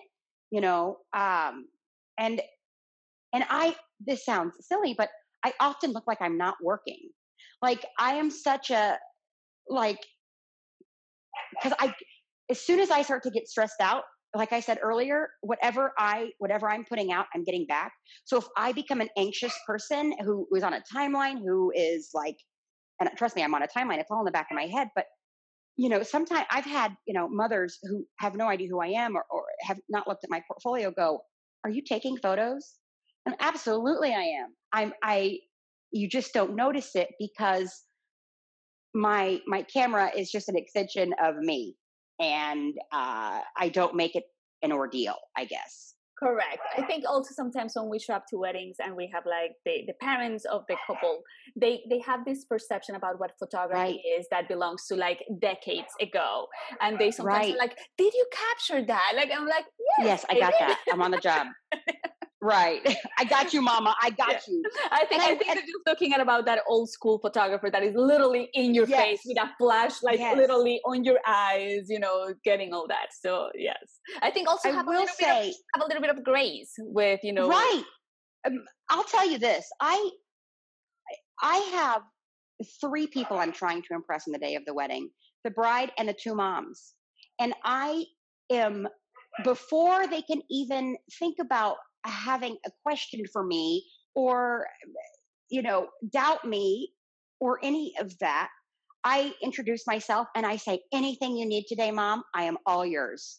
you 0.50 0.62
know 0.62 0.96
um 1.14 1.66
and 2.18 2.40
and 3.34 3.44
i 3.50 3.76
this 4.00 4.24
sounds 4.24 4.54
silly 4.60 4.94
but 4.96 5.10
i 5.44 5.52
often 5.60 5.92
look 5.92 6.04
like 6.06 6.22
i'm 6.22 6.38
not 6.38 6.54
working 6.62 7.10
like 7.60 7.84
i 7.98 8.14
am 8.14 8.30
such 8.30 8.70
a 8.70 8.96
like 9.68 9.98
because 11.62 11.76
I, 11.80 11.94
as 12.50 12.60
soon 12.60 12.80
as 12.80 12.90
I 12.90 13.02
start 13.02 13.22
to 13.24 13.30
get 13.30 13.48
stressed 13.48 13.80
out, 13.80 14.02
like 14.34 14.52
I 14.52 14.60
said 14.60 14.78
earlier, 14.82 15.28
whatever 15.40 15.92
I 15.98 16.30
whatever 16.38 16.70
I'm 16.70 16.84
putting 16.84 17.12
out, 17.12 17.26
I'm 17.34 17.44
getting 17.44 17.66
back. 17.66 17.92
So 18.24 18.36
if 18.38 18.44
I 18.56 18.72
become 18.72 19.00
an 19.00 19.08
anxious 19.16 19.54
person 19.66 20.14
who 20.24 20.46
is 20.54 20.62
on 20.62 20.74
a 20.74 20.82
timeline, 20.94 21.38
who 21.38 21.72
is 21.74 22.10
like, 22.14 22.36
and 23.00 23.08
trust 23.16 23.36
me, 23.36 23.42
I'm 23.42 23.54
on 23.54 23.62
a 23.62 23.66
timeline. 23.66 23.98
It's 23.98 24.10
all 24.10 24.20
in 24.20 24.24
the 24.24 24.30
back 24.30 24.48
of 24.50 24.56
my 24.56 24.66
head. 24.66 24.88
But 24.94 25.06
you 25.76 25.88
know, 25.88 26.02
sometimes 26.02 26.46
I've 26.50 26.64
had 26.64 26.92
you 27.06 27.14
know 27.14 27.28
mothers 27.28 27.78
who 27.82 28.04
have 28.18 28.34
no 28.34 28.48
idea 28.48 28.68
who 28.68 28.80
I 28.80 28.88
am 28.88 29.16
or, 29.16 29.24
or 29.30 29.44
have 29.62 29.78
not 29.88 30.06
looked 30.08 30.24
at 30.24 30.30
my 30.30 30.42
portfolio. 30.46 30.90
Go, 30.90 31.20
are 31.64 31.70
you 31.70 31.82
taking 31.82 32.16
photos? 32.18 32.74
And 33.26 33.34
absolutely, 33.40 34.14
I 34.14 34.22
am. 34.22 34.54
I'm. 34.72 34.92
I. 35.02 35.38
You 35.92 36.08
just 36.08 36.34
don't 36.34 36.56
notice 36.56 36.94
it 36.94 37.08
because 37.18 37.72
my 38.96 39.40
my 39.46 39.62
camera 39.62 40.10
is 40.16 40.30
just 40.30 40.48
an 40.48 40.56
extension 40.56 41.12
of 41.22 41.36
me 41.36 41.76
and 42.18 42.74
uh, 42.92 43.40
i 43.56 43.68
don't 43.68 43.94
make 43.94 44.16
it 44.16 44.24
an 44.62 44.72
ordeal 44.72 45.16
i 45.36 45.44
guess 45.44 45.94
correct 46.18 46.60
i 46.78 46.82
think 46.86 47.04
also 47.06 47.34
sometimes 47.34 47.74
when 47.76 47.90
we 47.90 47.98
show 47.98 48.14
up 48.14 48.24
to 48.26 48.38
weddings 48.38 48.76
and 48.82 48.96
we 48.96 49.08
have 49.12 49.24
like 49.26 49.52
the, 49.66 49.82
the 49.86 49.92
parents 50.00 50.46
of 50.46 50.62
the 50.66 50.76
couple 50.86 51.20
they 51.60 51.82
they 51.90 52.00
have 52.00 52.24
this 52.24 52.46
perception 52.46 52.94
about 52.94 53.20
what 53.20 53.32
photography 53.38 53.78
right. 53.78 54.18
is 54.18 54.26
that 54.30 54.48
belongs 54.48 54.86
to 54.86 54.96
like 54.96 55.22
decades 55.42 55.92
ago 56.00 56.46
and 56.80 56.98
they 56.98 57.10
sometimes 57.10 57.48
right. 57.48 57.58
like 57.58 57.76
did 57.98 58.14
you 58.14 58.26
capture 58.32 58.86
that 58.86 59.12
like 59.14 59.30
i'm 59.36 59.46
like 59.46 59.66
yes, 59.98 60.06
yes 60.06 60.26
i, 60.30 60.40
got 60.40 60.54
that 60.58 60.80
i'm 60.90 61.02
on 61.02 61.10
the 61.10 61.18
job 61.18 61.48
Right. 62.42 62.80
I 63.18 63.24
got 63.24 63.52
you, 63.52 63.62
mama. 63.62 63.94
I 64.02 64.10
got 64.18 64.32
yeah. 64.32 64.38
you. 64.48 64.62
I 64.90 65.04
think 65.06 65.22
and 65.22 65.22
I, 65.22 65.34
think 65.36 65.46
you're 65.46 65.62
just 65.62 65.86
looking 65.86 66.12
at 66.12 66.20
about 66.20 66.46
that 66.46 66.60
old 66.68 66.90
school 66.90 67.18
photographer 67.18 67.70
that 67.70 67.82
is 67.82 67.94
literally 67.94 68.50
in 68.54 68.74
your 68.74 68.86
yes. 68.86 69.00
face 69.00 69.20
with 69.24 69.38
a 69.38 69.50
flash, 69.58 70.02
like 70.02 70.18
yes. 70.18 70.36
literally 70.36 70.80
on 70.84 71.04
your 71.04 71.18
eyes, 71.26 71.86
you 71.88 71.98
know, 71.98 72.34
getting 72.44 72.72
all 72.72 72.86
that. 72.88 73.08
So 73.20 73.48
yes. 73.54 73.76
I 74.22 74.30
think 74.30 74.48
also 74.48 74.68
I 74.68 74.72
have 74.72 74.86
will 74.86 75.04
a 75.04 75.08
say 75.08 75.48
of, 75.48 75.54
have 75.74 75.82
a 75.84 75.86
little 75.86 76.02
bit 76.02 76.10
of 76.10 76.22
grace 76.24 76.72
with, 76.78 77.20
you 77.22 77.32
know 77.32 77.48
Right. 77.48 77.84
Um, 78.46 78.64
I'll 78.90 79.04
tell 79.04 79.28
you 79.28 79.38
this. 79.38 79.66
I 79.80 80.10
I 81.42 81.56
have 81.74 82.02
three 82.80 83.06
people 83.06 83.38
I'm 83.38 83.52
trying 83.52 83.82
to 83.82 83.94
impress 83.94 84.24
on 84.26 84.32
the 84.32 84.38
day 84.38 84.54
of 84.54 84.64
the 84.66 84.74
wedding. 84.74 85.10
The 85.44 85.50
bride 85.50 85.92
and 85.98 86.08
the 86.08 86.14
two 86.14 86.34
moms. 86.34 86.94
And 87.38 87.54
I 87.64 88.04
am 88.50 88.88
before 89.44 90.06
they 90.06 90.22
can 90.22 90.40
even 90.50 90.96
think 91.18 91.36
about 91.40 91.76
having 92.08 92.56
a 92.66 92.70
question 92.82 93.24
for 93.32 93.44
me 93.44 93.84
or 94.14 94.66
you 95.48 95.62
know 95.62 95.88
doubt 96.10 96.44
me 96.44 96.92
or 97.40 97.58
any 97.62 97.94
of 98.00 98.18
that 98.18 98.48
I 99.06 99.32
introduce 99.40 99.86
myself 99.86 100.26
and 100.34 100.44
I 100.44 100.56
say, 100.56 100.80
anything 100.92 101.36
you 101.36 101.46
need 101.46 101.66
today, 101.68 101.92
mom, 101.92 102.24
I 102.34 102.42
am 102.42 102.58
all 102.66 102.84
yours. 102.84 103.38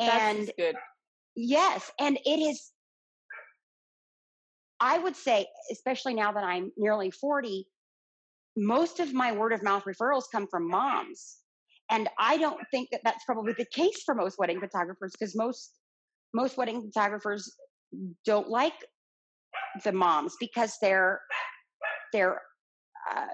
And 0.00 0.48
That's 0.48 0.52
good. 0.58 0.74
Yes. 1.36 1.92
And 2.00 2.18
it 2.26 2.40
is, 2.40 2.72
I 4.80 4.98
would 4.98 5.14
say, 5.14 5.46
especially 5.70 6.14
now 6.14 6.32
that 6.32 6.42
I'm 6.42 6.72
nearly 6.76 7.12
40, 7.12 7.68
most 8.56 8.98
of 8.98 9.14
my 9.14 9.30
word 9.30 9.52
of 9.52 9.62
mouth 9.62 9.84
referrals 9.84 10.24
come 10.32 10.48
from 10.48 10.68
moms. 10.68 11.36
And 11.88 12.08
I 12.18 12.36
don't 12.36 12.60
think 12.72 12.88
that 12.90 13.02
that's 13.04 13.24
probably 13.24 13.52
the 13.52 13.66
case 13.66 14.02
for 14.04 14.16
most 14.16 14.40
wedding 14.40 14.58
photographers 14.58 15.12
because 15.16 15.36
most 15.36 15.78
most 16.32 16.56
wedding 16.56 16.82
photographers 16.82 17.48
don't 18.24 18.48
like 18.48 18.74
the 19.84 19.92
moms 19.92 20.34
because 20.40 20.76
they're 20.80 21.20
they're 22.12 22.40
uh, 23.14 23.26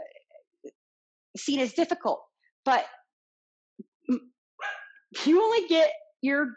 seen 1.37 1.61
as 1.61 1.73
difficult. 1.73 2.21
But 2.65 2.87
you 5.25 5.43
only 5.43 5.67
get 5.69 5.91
your 6.23 6.51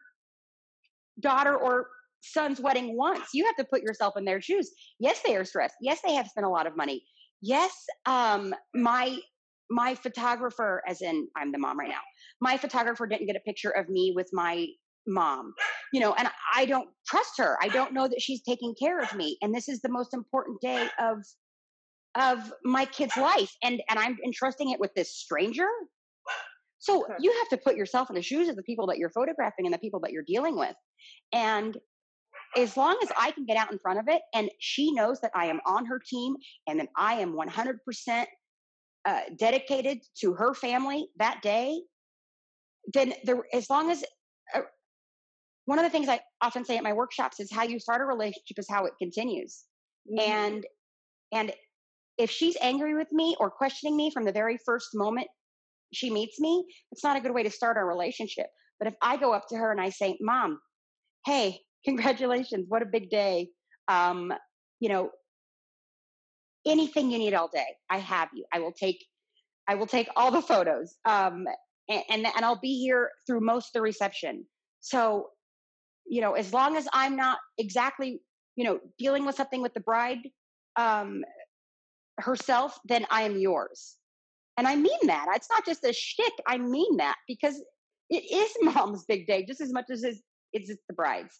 daughter 1.20 1.56
or 1.56 1.88
son's 2.22 2.60
wedding 2.60 2.98
once. 2.98 3.30
You 3.34 3.46
have 3.46 3.56
to 3.58 3.66
put 3.66 3.82
yourself 3.82 4.16
in 4.18 4.26
their 4.26 4.42
shoes. 4.42 4.72
Yes, 5.00 5.22
they 5.26 5.36
are 5.36 5.46
stressed. 5.46 5.76
Yes, 5.82 6.00
they 6.06 6.14
have 6.14 6.28
spent 6.28 6.46
a 6.46 6.50
lot 6.50 6.68
of 6.68 6.76
money. 6.76 7.04
Yes, 7.42 7.72
um, 8.06 8.54
my 8.74 9.18
my 9.70 9.96
photographer, 9.96 10.84
as 10.88 11.02
in 11.02 11.28
I'm 11.36 11.52
the 11.52 11.58
mom 11.58 11.80
right 11.80 11.90
now, 11.90 12.02
my 12.42 12.58
photographer 12.58 13.08
didn't 13.08 13.28
get 13.28 13.36
a 13.36 13.42
picture 13.42 13.72
of 13.72 13.90
me 13.90 14.14
with 14.16 14.30
my 14.32 14.68
mom, 15.08 15.54
you 15.92 16.00
know, 16.00 16.14
and 16.14 16.28
I 16.54 16.66
don't 16.66 16.90
trust 17.08 17.34
her. 17.38 17.58
I 17.62 17.68
don't 17.68 17.94
know 17.94 18.08
that 18.08 18.22
she's 18.22 18.42
taking 18.42 18.74
care 18.76 19.00
of 19.00 19.14
me. 19.16 19.38
And 19.42 19.54
this 19.54 19.68
is 19.70 19.82
the 19.82 19.90
most 19.90 20.14
important 20.14 20.62
day 20.62 20.88
of 21.00 21.18
of 22.16 22.54
my 22.64 22.86
kid's 22.86 23.18
life. 23.18 23.52
And 23.64 23.82
and 23.90 24.00
I'm 24.00 24.18
entrusting 24.26 24.70
it 24.70 24.80
with 24.80 24.94
this 24.96 25.16
stranger. 25.16 25.68
So 26.80 27.06
you 27.20 27.32
have 27.40 27.48
to 27.50 27.64
put 27.64 27.78
yourself 27.78 28.10
in 28.10 28.16
the 28.16 28.22
shoes 28.22 28.50
of 28.50 28.58
the 28.58 28.64
people 28.64 28.88
that 28.88 28.98
you're 28.98 29.10
photographing 29.10 29.66
and 29.66 29.74
the 29.74 29.80
people 29.80 30.02
that 30.02 30.12
you're 30.12 30.24
dealing 30.28 30.58
with. 30.58 30.76
And 31.32 31.78
as 32.58 32.76
long 32.76 32.98
as 33.02 33.10
I 33.18 33.32
can 33.32 33.46
get 33.46 33.58
out 33.58 33.72
in 33.72 33.80
front 33.80 34.00
of 34.00 34.06
it 34.10 34.22
and 34.34 34.50
she 34.60 34.92
knows 34.92 35.22
that 35.22 35.32
I 35.34 35.46
am 35.46 35.60
on 35.66 35.86
her 35.86 36.00
team 36.00 36.36
and 36.68 36.80
that 36.80 36.90
I 36.98 37.16
am 37.16 37.36
100% 37.36 38.26
uh, 39.06 39.20
dedicated 39.38 40.00
to 40.20 40.34
her 40.34 40.54
family 40.54 41.08
that 41.18 41.42
day, 41.42 41.82
then 42.94 43.14
there, 43.24 43.44
as 43.54 43.70
long 43.70 43.90
as 43.90 44.04
one 45.66 45.80
of 45.80 45.86
the 45.86 45.90
things 45.90 46.10
I 46.10 46.20
often 46.42 46.66
say 46.66 46.78
at 46.78 46.84
my 46.84 46.94
workshops 46.94 47.40
is 47.40 47.52
how 47.52 47.64
you 47.64 47.80
start 47.80 48.02
a 48.02 48.06
relationship 48.06 48.58
is 48.58 48.68
how 48.70 48.86
it 48.86 48.94
continues. 49.00 49.64
Mm-hmm. 50.12 50.32
And 50.32 50.66
and 51.32 51.54
if 52.18 52.30
she's 52.30 52.58
angry 52.62 52.96
with 52.96 53.12
me 53.12 53.36
or 53.40 53.50
questioning 53.50 53.98
me 53.98 54.12
from 54.12 54.26
the 54.26 54.32
very 54.32 54.58
first 54.66 54.90
moment 54.94 55.28
she 55.94 56.10
meets 56.10 56.40
me, 56.40 56.66
it's 56.92 57.04
not 57.04 57.18
a 57.18 57.22
good 57.22 57.34
way 57.34 57.44
to 57.44 57.50
start 57.50 57.78
our 57.78 57.88
relationship. 57.88 58.48
But 58.80 58.88
if 58.88 58.96
I 59.02 59.18
go 59.18 59.34
up 59.34 59.48
to 59.50 59.56
her 59.56 59.72
and 59.72 59.80
I 59.80 59.90
say, 59.90 60.18
"Mom, 60.22 60.60
hey, 61.26 61.60
congratulations, 61.86 62.66
what 62.68 62.82
a 62.82 62.86
big 62.86 63.10
day. 63.10 63.50
Um, 63.88 64.34
you 64.80 64.90
know, 64.90 65.10
anything 66.66 67.12
you 67.12 67.18
need 67.18 67.34
all 67.34 67.48
day, 67.48 67.66
I 67.90 68.00
have 68.00 68.30
you. 68.34 68.46
I 68.54 68.60
will 68.60 68.72
take, 68.72 69.04
I 69.68 69.76
will 69.76 69.88
take 69.88 70.08
all 70.16 70.32
the 70.32 70.42
photos. 70.42 70.96
Um, 71.06 71.46
and, 71.90 72.04
and, 72.10 72.28
and 72.36 72.46
I'll 72.46 72.60
be 72.60 72.80
here 72.80 73.12
through 73.28 73.42
most 73.42 73.68
of 73.68 73.74
the 73.74 73.82
reception. 73.82 74.46
So, 74.80 75.30
you 76.06 76.22
know, 76.22 76.34
as 76.34 76.54
long 76.54 76.76
as 76.76 76.88
I'm 76.94 77.16
not 77.16 77.40
exactly, 77.58 78.22
you 78.56 78.66
know, 78.66 78.80
dealing 78.98 79.26
with 79.26 79.36
something 79.36 79.62
with 79.62 79.74
the 79.74 79.80
bride, 79.80 80.20
um, 80.76 81.24
herself, 82.20 82.80
then 82.86 83.06
I 83.10 83.24
am 83.24 83.38
yours. 83.38 83.98
And 84.58 84.68
I 84.68 84.76
mean 84.76 85.08
that. 85.08 85.28
It's 85.36 85.50
not 85.50 85.66
just 85.66 85.84
a 85.84 85.94
shtick. 85.94 86.34
I 86.48 86.58
mean 86.58 86.98
that 86.98 87.16
because 87.28 87.62
it 88.10 88.24
is 88.32 88.52
mom's 88.62 89.06
big 89.06 89.28
day 89.28 89.46
just 89.46 89.62
as 89.62 89.74
much 89.74 89.86
as 89.90 90.04
it's, 90.04 90.22
it's 90.54 90.70
the 90.88 90.94
bride's. 90.94 91.40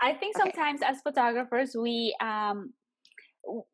I 0.00 0.14
think 0.14 0.36
sometimes 0.36 0.80
okay. 0.80 0.92
as 0.92 1.00
photographers, 1.02 1.74
we 1.76 2.14
um, 2.20 2.72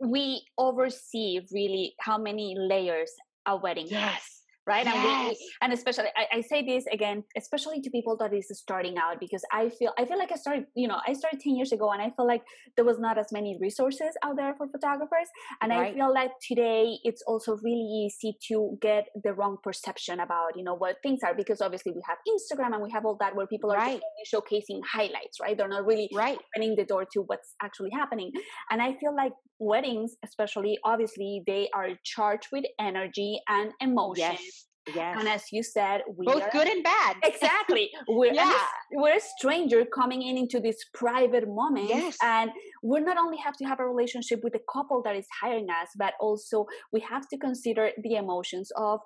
we 0.00 0.42
oversee 0.56 1.40
really 1.52 1.94
how 2.00 2.16
many 2.16 2.56
layers 2.58 3.10
a 3.46 3.56
wedding 3.56 3.88
yes. 3.88 4.00
has 4.00 4.22
right 4.66 4.86
yes. 4.86 4.96
and 4.96 5.28
we, 5.28 5.52
and 5.62 5.72
especially 5.72 6.06
I, 6.16 6.38
I, 6.38 6.40
say 6.40 6.64
this 6.64 6.84
again 6.92 7.24
especially 7.36 7.80
to 7.82 7.90
people 7.90 8.16
that 8.18 8.32
is 8.32 8.48
starting 8.52 8.96
out 8.96 9.20
because 9.20 9.42
i 9.52 9.68
feel 9.68 9.92
i 9.98 10.04
feel 10.04 10.18
like 10.18 10.32
i 10.32 10.36
started 10.36 10.64
you 10.74 10.88
know 10.88 10.98
i 11.06 11.12
started 11.12 11.40
10 11.40 11.56
years 11.56 11.72
ago 11.72 11.90
and 11.90 12.00
i 12.00 12.10
feel 12.16 12.26
like 12.26 12.42
there 12.76 12.84
was 12.84 12.98
not 12.98 13.18
as 13.18 13.26
many 13.30 13.58
resources 13.60 14.16
out 14.24 14.36
there 14.36 14.54
for 14.56 14.66
photographers 14.68 15.28
and 15.60 15.70
right. 15.70 15.92
i 15.92 15.94
feel 15.94 16.12
like 16.12 16.30
today 16.46 16.96
it's 17.04 17.22
also 17.26 17.56
really 17.62 18.06
easy 18.06 18.36
to 18.48 18.78
get 18.80 19.08
the 19.22 19.34
wrong 19.34 19.56
perception 19.62 20.20
about 20.20 20.56
you 20.56 20.64
know 20.64 20.74
what 20.74 20.96
things 21.02 21.20
are 21.24 21.34
because 21.34 21.60
obviously 21.60 21.92
we 21.92 22.02
have 22.08 22.18
instagram 22.28 22.72
and 22.72 22.82
we 22.82 22.90
have 22.90 23.04
all 23.04 23.16
that 23.20 23.34
where 23.36 23.46
people 23.46 23.70
are 23.70 23.76
right. 23.76 24.00
showcasing 24.32 24.80
highlights 24.90 25.40
right 25.40 25.58
they're 25.58 25.68
not 25.68 25.84
really 25.84 26.08
right. 26.14 26.38
opening 26.56 26.74
the 26.76 26.84
door 26.84 27.04
to 27.12 27.20
what's 27.26 27.54
actually 27.62 27.90
happening 27.90 28.30
and 28.70 28.80
i 28.80 28.94
feel 29.00 29.14
like 29.14 29.32
weddings 29.58 30.16
especially 30.24 30.78
obviously 30.84 31.42
they 31.46 31.68
are 31.74 31.90
charged 32.04 32.48
with 32.52 32.64
energy 32.80 33.40
and 33.48 33.72
emotion 33.80 34.32
yes. 34.32 34.53
Yes. 34.94 35.16
And 35.18 35.28
as 35.28 35.44
you 35.50 35.62
said, 35.62 36.02
we 36.14 36.26
both 36.26 36.42
are, 36.42 36.50
good 36.50 36.68
and 36.68 36.82
bad. 36.84 37.16
Exactly. 37.24 37.90
We're 38.08 38.34
yeah. 38.34 38.54
we're 38.92 39.16
a 39.16 39.20
stranger 39.20 39.84
coming 39.84 40.22
in 40.22 40.36
into 40.36 40.60
this 40.60 40.76
private 40.92 41.48
moment. 41.48 41.88
Yes. 41.88 42.16
And 42.22 42.50
we 42.82 43.00
not 43.00 43.16
only 43.16 43.38
have 43.38 43.56
to 43.58 43.64
have 43.64 43.80
a 43.80 43.86
relationship 43.86 44.40
with 44.44 44.52
the 44.52 44.60
couple 44.70 45.02
that 45.02 45.16
is 45.16 45.26
hiring 45.40 45.68
us, 45.70 45.88
but 45.96 46.14
also 46.20 46.66
we 46.92 47.00
have 47.00 47.28
to 47.28 47.38
consider 47.38 47.90
the 48.02 48.16
emotions 48.16 48.70
of 48.76 49.00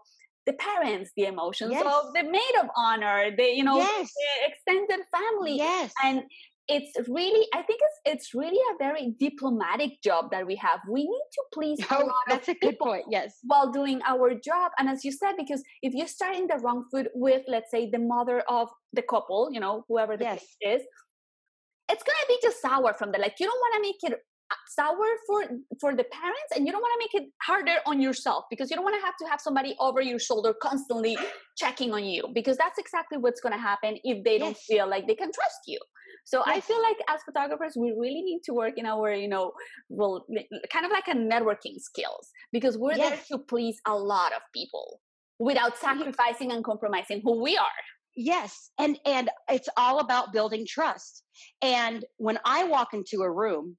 the 0.46 0.54
parents, 0.54 1.10
the 1.16 1.26
emotions 1.26 1.72
yes. 1.72 1.86
of 1.86 2.12
the 2.14 2.24
maid 2.24 2.54
of 2.60 2.68
honor, 2.76 3.30
the 3.36 3.44
you 3.44 3.62
know 3.62 3.78
yes. 3.78 4.12
the 4.20 4.48
extended 4.48 5.04
family. 5.12 5.56
Yes. 5.56 5.92
And 6.02 6.22
it's 6.68 6.92
really 7.08 7.46
i 7.54 7.62
think 7.62 7.80
it's 7.82 8.00
it's 8.04 8.34
really 8.34 8.60
a 8.72 8.78
very 8.78 9.14
diplomatic 9.18 10.02
job 10.02 10.30
that 10.30 10.46
we 10.46 10.54
have 10.54 10.80
we 10.88 11.02
need 11.02 11.28
to 11.32 11.42
please 11.52 11.78
oh, 11.90 12.12
that's 12.28 12.48
a 12.48 12.54
good 12.54 12.78
point 12.78 13.04
yes 13.10 13.38
while 13.42 13.70
doing 13.72 14.00
our 14.06 14.34
job 14.34 14.70
and 14.78 14.88
as 14.88 15.04
you 15.04 15.10
said 15.10 15.32
because 15.36 15.62
if 15.82 15.94
you 15.94 16.06
start 16.06 16.36
in 16.36 16.46
the 16.46 16.56
wrong 16.58 16.84
food 16.90 17.08
with 17.14 17.42
let's 17.48 17.70
say 17.70 17.88
the 17.90 17.98
mother 17.98 18.40
of 18.48 18.68
the 18.92 19.02
couple 19.02 19.48
you 19.52 19.60
know 19.60 19.84
whoever 19.88 20.16
the 20.16 20.24
yes. 20.24 20.44
is 20.60 20.82
it's 21.90 22.02
gonna 22.02 22.28
be 22.28 22.38
just 22.42 22.60
sour 22.60 22.92
from 22.94 23.12
the 23.12 23.18
like 23.18 23.34
you 23.40 23.46
don't 23.46 23.60
want 23.60 23.74
to 23.74 23.80
make 23.80 24.12
it 24.12 24.20
uh, 24.50 24.54
sour 24.68 25.08
for 25.26 25.44
for 25.80 25.94
the 25.94 26.04
parents 26.04 26.50
and 26.56 26.66
you 26.66 26.72
don't 26.72 26.80
want 26.80 26.92
to 26.98 27.04
make 27.04 27.22
it 27.22 27.30
harder 27.42 27.76
on 27.86 28.00
yourself 28.00 28.44
because 28.48 28.70
you 28.70 28.76
don't 28.76 28.84
want 28.84 28.98
to 28.98 29.04
have 29.04 29.14
to 29.18 29.26
have 29.26 29.40
somebody 29.40 29.76
over 29.78 30.00
your 30.00 30.18
shoulder 30.18 30.54
constantly 30.62 31.18
checking 31.56 31.92
on 31.92 32.04
you 32.04 32.24
because 32.34 32.56
that's 32.56 32.78
exactly 32.78 33.18
what's 33.18 33.42
going 33.42 33.52
to 33.52 33.58
happen 33.58 33.98
if 34.04 34.24
they 34.24 34.38
yes. 34.38 34.40
don't 34.40 34.56
feel 34.56 34.88
like 34.88 35.06
they 35.06 35.14
can 35.14 35.30
trust 35.30 35.60
you 35.66 35.78
so 36.28 36.42
yes. 36.46 36.56
I 36.58 36.60
feel 36.60 36.82
like 36.82 36.98
as 37.08 37.22
photographers, 37.22 37.72
we 37.74 37.94
really 37.98 38.20
need 38.20 38.40
to 38.44 38.52
work 38.52 38.74
in 38.76 38.84
our, 38.84 39.14
you 39.14 39.28
know, 39.28 39.52
well, 39.88 40.26
kind 40.70 40.84
of 40.84 40.92
like 40.92 41.08
a 41.08 41.14
networking 41.14 41.80
skills 41.80 42.28
because 42.52 42.76
we're 42.76 42.96
yes. 42.96 43.26
there 43.28 43.38
to 43.38 43.44
please 43.44 43.80
a 43.86 43.94
lot 43.94 44.34
of 44.34 44.42
people 44.54 45.00
without 45.38 45.78
sacrificing 45.78 46.52
and 46.52 46.62
compromising 46.62 47.22
who 47.24 47.42
we 47.42 47.56
are. 47.56 47.80
Yes, 48.14 48.72
and 48.78 48.98
and 49.06 49.30
it's 49.48 49.70
all 49.78 50.00
about 50.00 50.34
building 50.34 50.66
trust. 50.68 51.22
And 51.62 52.04
when 52.18 52.38
I 52.44 52.64
walk 52.64 52.88
into 52.92 53.22
a 53.22 53.30
room, 53.30 53.78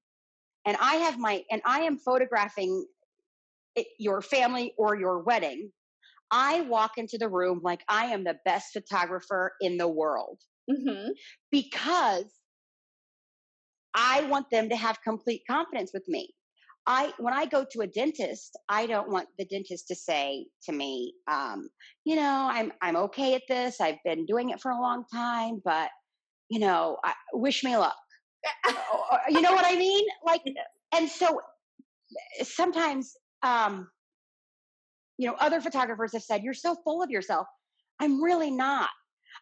and 0.66 0.76
I 0.82 0.96
have 0.96 1.20
my 1.20 1.44
and 1.52 1.62
I 1.66 1.82
am 1.82 2.00
photographing 2.00 2.84
it, 3.76 3.86
your 4.00 4.24
family 4.24 4.74
or 4.76 4.96
your 4.96 5.22
wedding, 5.22 5.70
I 6.32 6.62
walk 6.62 6.94
into 6.98 7.20
the 7.20 7.30
room 7.30 7.62
like 7.64 7.82
I 7.88 8.06
am 8.06 8.24
the 8.24 8.38
best 8.44 8.74
photographer 8.74 9.52
in 9.62 9.78
the 9.78 9.88
world. 9.88 10.40
Mm-hmm. 10.68 11.10
Because 11.52 12.26
I 14.00 14.22
want 14.28 14.50
them 14.50 14.70
to 14.70 14.78
have 14.78 15.02
complete 15.04 15.44
confidence 15.46 15.92
with 15.94 16.08
me. 16.08 16.34
I 16.88 17.12
when 17.20 17.34
I 17.34 17.46
go 17.46 17.66
to 17.72 17.82
a 17.82 17.88
dentist, 17.88 18.58
I 18.70 18.88
don't 18.88 19.10
want 19.10 19.28
the 19.38 19.46
dentist 19.46 19.90
to 19.90 19.96
say 19.96 20.48
to 20.64 20.72
me, 20.72 21.14
um, 21.30 21.70
you 22.06 22.16
know, 22.16 22.48
I'm 22.50 22.72
I'm 22.82 22.96
okay 22.96 23.36
at 23.36 23.42
this. 23.50 23.82
I've 23.82 24.02
been 24.06 24.26
doing 24.26 24.50
it 24.52 24.62
for 24.62 24.72
a 24.72 24.80
long 24.80 25.04
time, 25.14 25.62
but 25.66 25.90
you 26.50 26.60
know, 26.60 26.98
I, 27.04 27.14
wish 27.34 27.64
me 27.64 27.76
luck. 27.76 27.98
you 29.30 29.42
know 29.42 29.52
what 29.52 29.66
I 29.66 29.76
mean? 29.76 30.08
Like, 30.26 30.42
and 30.96 31.08
so 31.08 31.42
sometimes, 32.42 33.14
um, 33.44 33.88
you 35.18 35.28
know, 35.28 35.36
other 35.40 35.60
photographers 35.60 36.14
have 36.14 36.24
said, 36.24 36.42
"You're 36.42 36.54
so 36.54 36.76
full 36.86 37.04
of 37.04 37.10
yourself." 37.10 37.48
I'm 38.00 38.24
really 38.24 38.50
not. 38.50 38.90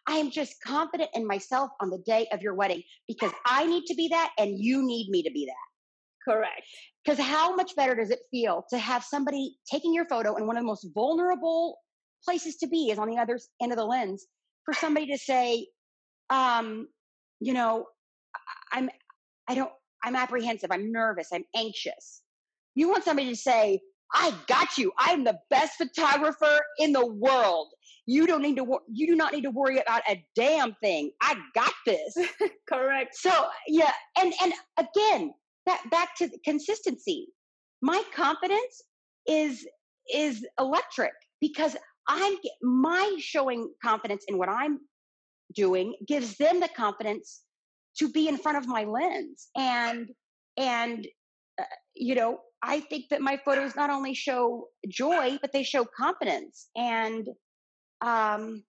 I 0.08 0.14
am 0.14 0.30
just 0.30 0.54
confident 0.64 1.10
in 1.14 1.26
myself 1.26 1.70
on 1.82 1.90
the 1.90 1.98
day 1.98 2.26
of 2.32 2.40
your 2.40 2.54
wedding 2.54 2.82
because 3.06 3.30
I 3.44 3.66
need 3.66 3.84
to 3.86 3.94
be 3.94 4.08
that 4.08 4.30
and 4.38 4.58
you 4.58 4.82
need 4.84 5.10
me 5.10 5.22
to 5.22 5.30
be 5.30 5.44
that. 5.44 6.30
Correct. 6.30 6.62
Because 7.04 7.18
how 7.22 7.54
much 7.54 7.76
better 7.76 7.94
does 7.94 8.10
it 8.10 8.20
feel 8.30 8.64
to 8.70 8.78
have 8.78 9.04
somebody 9.04 9.56
taking 9.70 9.92
your 9.92 10.06
photo 10.06 10.36
in 10.36 10.46
one 10.46 10.56
of 10.56 10.62
the 10.62 10.66
most 10.66 10.86
vulnerable 10.94 11.76
places 12.24 12.56
to 12.56 12.66
be 12.66 12.90
is 12.90 12.98
on 12.98 13.08
the 13.08 13.18
other 13.18 13.38
end 13.62 13.70
of 13.70 13.78
the 13.78 13.84
lens 13.84 14.26
for 14.64 14.72
somebody 14.72 15.06
to 15.06 15.18
say, 15.18 15.66
um, 16.30 16.88
you 17.40 17.52
know, 17.52 17.86
I'm, 18.72 18.88
I 19.46 19.54
don't, 19.54 19.72
I'm 20.02 20.16
apprehensive, 20.16 20.70
I'm 20.72 20.90
nervous, 20.90 21.28
I'm 21.32 21.44
anxious. 21.54 22.22
You 22.74 22.88
want 22.88 23.04
somebody 23.04 23.28
to 23.28 23.36
say, 23.36 23.80
I 24.14 24.32
got 24.46 24.78
you. 24.78 24.92
I'm 24.98 25.24
the 25.24 25.38
best 25.50 25.74
photographer 25.76 26.60
in 26.78 26.92
the 26.92 27.06
world. 27.06 27.68
You 28.10 28.26
don't 28.26 28.40
need 28.40 28.56
to. 28.56 28.78
You 28.90 29.06
do 29.06 29.14
not 29.14 29.34
need 29.34 29.42
to 29.42 29.50
worry 29.50 29.78
about 29.78 30.00
a 30.08 30.24
damn 30.34 30.74
thing. 30.82 31.10
I 31.20 31.36
got 31.54 31.74
this. 31.84 32.16
Correct. 32.68 33.14
So 33.14 33.30
yeah, 33.66 33.92
and 34.18 34.32
and 34.42 34.54
again, 34.78 35.34
that 35.66 35.82
back 35.90 36.16
to 36.16 36.30
consistency. 36.42 37.26
My 37.82 38.02
confidence 38.14 38.82
is 39.26 39.68
is 40.10 40.42
electric 40.58 41.12
because 41.42 41.76
I'm 42.08 42.34
my 42.62 43.16
showing 43.18 43.70
confidence 43.84 44.24
in 44.26 44.38
what 44.38 44.48
I'm 44.48 44.78
doing 45.54 45.94
gives 46.06 46.38
them 46.38 46.60
the 46.60 46.68
confidence 46.68 47.42
to 47.98 48.08
be 48.10 48.26
in 48.26 48.38
front 48.38 48.56
of 48.56 48.66
my 48.66 48.84
lens 48.84 49.48
and 49.54 50.08
and 50.56 51.06
uh, 51.60 51.64
you 51.94 52.14
know 52.14 52.38
I 52.62 52.80
think 52.80 53.06
that 53.10 53.20
my 53.20 53.38
photos 53.44 53.76
not 53.76 53.90
only 53.90 54.14
show 54.14 54.68
joy, 54.88 55.38
but 55.40 55.52
they 55.52 55.62
show 55.62 55.84
confidence. 55.96 56.68
And 56.76 57.28
um, 58.00 58.62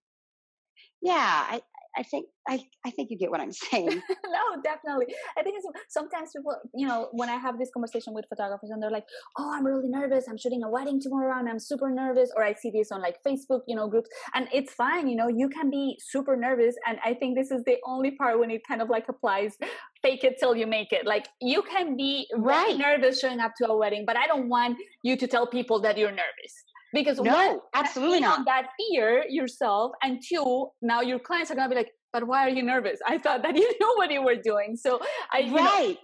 yeah, 1.01 1.45
I, 1.49 1.61
I 1.97 2.03
think 2.03 2.27
I, 2.47 2.59
I 2.85 2.91
think 2.91 3.09
you 3.11 3.17
get 3.17 3.29
what 3.29 3.41
I'm 3.41 3.51
saying. 3.71 3.87
no, 4.25 4.61
definitely. 4.63 5.13
I 5.37 5.43
think 5.43 5.57
it's 5.57 5.67
sometimes 5.89 6.29
people, 6.35 6.55
you 6.73 6.87
know, 6.87 7.09
when 7.11 7.29
I 7.29 7.35
have 7.35 7.59
this 7.59 7.69
conversation 7.73 8.13
with 8.13 8.25
photographers 8.29 8.69
and 8.69 8.81
they're 8.81 8.91
like, 8.91 9.05
"Oh, 9.37 9.51
I'm 9.53 9.65
really 9.65 9.89
nervous. 9.89 10.25
I'm 10.29 10.37
shooting 10.37 10.63
a 10.63 10.69
wedding 10.69 11.01
tomorrow, 11.01 11.37
and 11.37 11.49
I'm 11.49 11.59
super 11.59 11.89
nervous." 11.89 12.31
Or 12.35 12.43
I 12.43 12.53
see 12.53 12.71
this 12.71 12.91
on 12.91 13.01
like 13.01 13.17
Facebook, 13.25 13.61
you 13.67 13.75
know, 13.75 13.87
groups, 13.87 14.09
and 14.33 14.47
it's 14.53 14.73
fine. 14.73 15.07
You 15.07 15.15
know, 15.15 15.27
you 15.27 15.49
can 15.49 15.69
be 15.69 15.97
super 15.99 16.35
nervous, 16.35 16.75
and 16.87 16.97
I 17.03 17.13
think 17.13 17.37
this 17.37 17.51
is 17.51 17.63
the 17.65 17.77
only 17.85 18.11
part 18.11 18.39
when 18.39 18.51
it 18.51 18.61
kind 18.67 18.81
of 18.81 18.89
like 18.89 19.05
applies. 19.09 19.57
Fake 20.01 20.23
it 20.23 20.37
till 20.39 20.55
you 20.55 20.65
make 20.65 20.93
it. 20.93 21.05
Like 21.05 21.27
you 21.41 21.61
can 21.61 21.97
be 21.97 22.25
right 22.37 22.77
nervous 22.77 23.19
showing 23.19 23.41
up 23.41 23.51
to 23.57 23.67
a 23.67 23.77
wedding, 23.77 24.05
but 24.07 24.15
I 24.15 24.27
don't 24.27 24.47
want 24.47 24.77
you 25.03 25.17
to 25.17 25.27
tell 25.27 25.45
people 25.45 25.81
that 25.81 25.97
you're 25.97 26.11
nervous 26.11 26.53
because 26.93 27.19
no, 27.19 27.33
one, 27.33 27.59
absolutely 27.73 28.19
not. 28.19 28.45
That 28.45 28.69
fear 28.77 29.25
yourself, 29.29 29.91
and 30.03 30.21
two, 30.25 30.67
now 30.81 31.01
your 31.01 31.19
clients 31.19 31.51
are 31.51 31.55
gonna 31.55 31.69
be 31.69 31.75
like, 31.75 31.91
"But 32.13 32.27
why 32.27 32.45
are 32.45 32.49
you 32.49 32.63
nervous? 32.63 32.99
I 33.05 33.17
thought 33.17 33.43
that 33.43 33.55
you 33.61 33.71
knew 33.79 33.93
what 33.97 34.11
you 34.11 34.23
were 34.23 34.35
doing." 34.35 34.75
So 34.75 34.99
I, 35.31 35.51
right. 35.51 35.89
Know, 35.89 35.95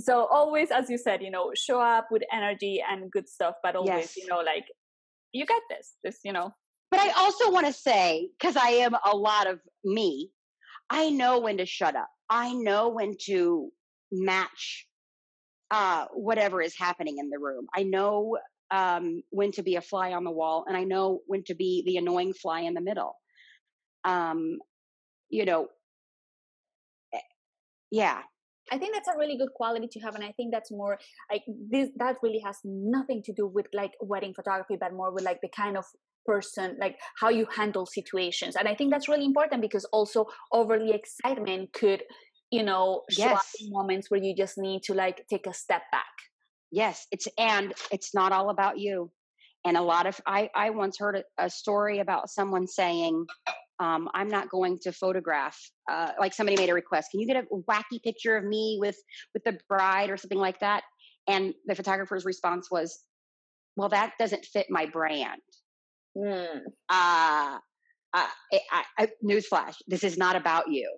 so 0.00 0.26
always, 0.26 0.70
as 0.70 0.88
you 0.88 0.96
said, 0.96 1.22
you 1.22 1.30
know, 1.30 1.52
show 1.54 1.80
up 1.80 2.08
with 2.10 2.22
energy 2.32 2.82
and 2.88 3.10
good 3.10 3.28
stuff, 3.28 3.54
but 3.62 3.76
always, 3.76 3.88
yes. 3.88 4.16
you 4.16 4.26
know, 4.26 4.38
like 4.38 4.64
you 5.32 5.44
get 5.46 5.62
this. 5.68 5.94
This, 6.02 6.18
you 6.24 6.32
know. 6.32 6.52
But 6.90 7.00
I 7.00 7.10
also 7.16 7.50
want 7.50 7.66
to 7.66 7.72
say, 7.72 8.28
because 8.38 8.56
I 8.56 8.68
am 8.68 8.94
a 9.04 9.16
lot 9.16 9.46
of 9.46 9.60
me, 9.82 10.30
I 10.90 11.08
know 11.08 11.40
when 11.40 11.56
to 11.56 11.66
shut 11.66 11.96
up. 11.96 12.08
I 12.28 12.52
know 12.52 12.90
when 12.90 13.16
to 13.26 13.70
match 14.10 14.86
uh, 15.70 16.06
whatever 16.12 16.60
is 16.60 16.74
happening 16.78 17.16
in 17.18 17.30
the 17.30 17.38
room. 17.38 17.66
I 17.74 17.82
know 17.82 18.36
um, 18.72 19.22
when 19.30 19.52
to 19.52 19.62
be 19.62 19.76
a 19.76 19.80
fly 19.80 20.12
on 20.12 20.24
the 20.24 20.30
wall, 20.30 20.64
and 20.66 20.76
I 20.76 20.84
know 20.84 21.20
when 21.26 21.44
to 21.44 21.54
be 21.54 21.82
the 21.86 21.98
annoying 21.98 22.32
fly 22.32 22.60
in 22.60 22.74
the 22.74 22.80
middle. 22.80 23.14
Um, 24.04 24.58
you 25.28 25.44
know, 25.44 25.68
eh, 27.14 27.18
yeah. 27.90 28.20
I 28.70 28.78
think 28.78 28.94
that's 28.94 29.08
a 29.08 29.18
really 29.18 29.36
good 29.36 29.52
quality 29.54 29.86
to 29.92 30.00
have, 30.00 30.14
and 30.14 30.24
I 30.24 30.32
think 30.32 30.52
that's 30.52 30.72
more 30.72 30.98
like 31.30 31.42
this. 31.70 31.90
That 31.96 32.16
really 32.22 32.40
has 32.44 32.56
nothing 32.64 33.22
to 33.24 33.32
do 33.32 33.46
with 33.46 33.66
like 33.74 33.92
wedding 34.00 34.32
photography, 34.34 34.76
but 34.80 34.94
more 34.94 35.12
with 35.12 35.24
like 35.24 35.40
the 35.42 35.50
kind 35.54 35.76
of 35.76 35.84
person 36.24 36.76
like 36.80 36.96
how 37.18 37.28
you 37.28 37.44
handle 37.52 37.84
situations 37.84 38.54
and 38.54 38.68
i 38.68 38.74
think 38.76 38.92
that's 38.92 39.08
really 39.08 39.24
important 39.24 39.60
because 39.60 39.84
also 39.86 40.24
overly 40.52 40.92
excitement 40.92 41.72
could 41.72 42.00
you 42.52 42.62
know 42.62 43.02
show 43.10 43.24
yes. 43.24 43.38
up 43.38 43.42
in 43.60 43.72
moments 43.72 44.08
where 44.08 44.22
you 44.22 44.32
just 44.32 44.56
need 44.56 44.84
to 44.84 44.94
like 44.94 45.26
take 45.28 45.48
a 45.48 45.52
step 45.52 45.82
back 45.90 46.14
Yes, 46.72 47.06
it's 47.12 47.28
and 47.38 47.74
it's 47.92 48.14
not 48.14 48.32
all 48.32 48.48
about 48.48 48.78
you. 48.78 49.12
And 49.64 49.76
a 49.76 49.82
lot 49.82 50.06
of 50.06 50.18
I 50.26 50.48
I 50.56 50.70
once 50.70 50.98
heard 50.98 51.16
a, 51.16 51.44
a 51.44 51.50
story 51.50 51.98
about 51.98 52.30
someone 52.30 52.66
saying, 52.66 53.26
um, 53.78 54.08
"I'm 54.14 54.28
not 54.28 54.48
going 54.48 54.78
to 54.82 54.92
photograph." 54.92 55.56
Uh, 55.88 56.12
like 56.18 56.32
somebody 56.32 56.56
made 56.56 56.70
a 56.70 56.74
request, 56.74 57.10
"Can 57.10 57.20
you 57.20 57.26
get 57.26 57.36
a 57.36 57.46
wacky 57.70 58.02
picture 58.02 58.38
of 58.38 58.44
me 58.44 58.78
with 58.80 58.96
with 59.34 59.44
the 59.44 59.58
bride 59.68 60.08
or 60.08 60.16
something 60.16 60.38
like 60.38 60.60
that?" 60.60 60.82
And 61.28 61.52
the 61.66 61.74
photographer's 61.74 62.24
response 62.24 62.70
was, 62.70 63.04
"Well, 63.76 63.90
that 63.90 64.14
doesn't 64.18 64.46
fit 64.46 64.66
my 64.70 64.86
brand." 64.86 65.42
Mm. 66.16 66.62
Uh, 66.88 67.58
uh, 68.14 68.26
I, 68.72 68.84
I, 68.98 69.08
newsflash: 69.22 69.76
This 69.86 70.04
is 70.04 70.16
not 70.16 70.36
about 70.36 70.70
you. 70.70 70.90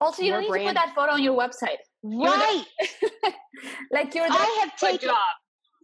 Also, 0.00 0.22
you 0.22 0.32
don't 0.32 0.42
need 0.42 0.48
brand, 0.48 0.68
to 0.68 0.74
put 0.74 0.86
that 0.86 0.94
photo 0.94 1.12
on 1.12 1.22
your 1.22 1.36
website. 1.36 1.76
Right. 2.02 2.64
like 3.92 4.14
you're 4.14 4.26
the 4.26 4.32
I 4.32 4.58
have 4.62 4.76
taken 4.76 5.08
job. 5.08 5.18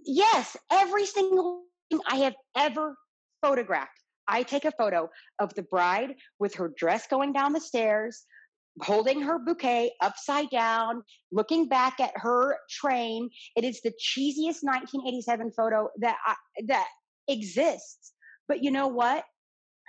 Yes, 0.04 0.56
every 0.70 1.04
single 1.04 1.64
thing 1.90 2.00
I 2.08 2.16
have 2.16 2.34
ever 2.56 2.96
photographed. 3.42 3.90
I 4.28 4.42
take 4.42 4.64
a 4.64 4.72
photo 4.72 5.08
of 5.38 5.54
the 5.54 5.62
bride 5.62 6.14
with 6.38 6.54
her 6.54 6.72
dress 6.76 7.06
going 7.06 7.32
down 7.32 7.52
the 7.52 7.60
stairs, 7.60 8.24
holding 8.80 9.20
her 9.20 9.38
bouquet 9.38 9.92
upside 10.00 10.50
down, 10.50 11.02
looking 11.30 11.68
back 11.68 12.00
at 12.00 12.12
her 12.14 12.56
train. 12.70 13.28
It 13.54 13.64
is 13.64 13.80
the 13.82 13.90
cheesiest 13.90 14.62
1987 14.62 15.52
photo 15.52 15.88
that 15.98 16.16
I, 16.26 16.34
that 16.68 16.88
exists. 17.28 18.12
But 18.48 18.62
you 18.62 18.70
know 18.70 18.88
what? 18.88 19.24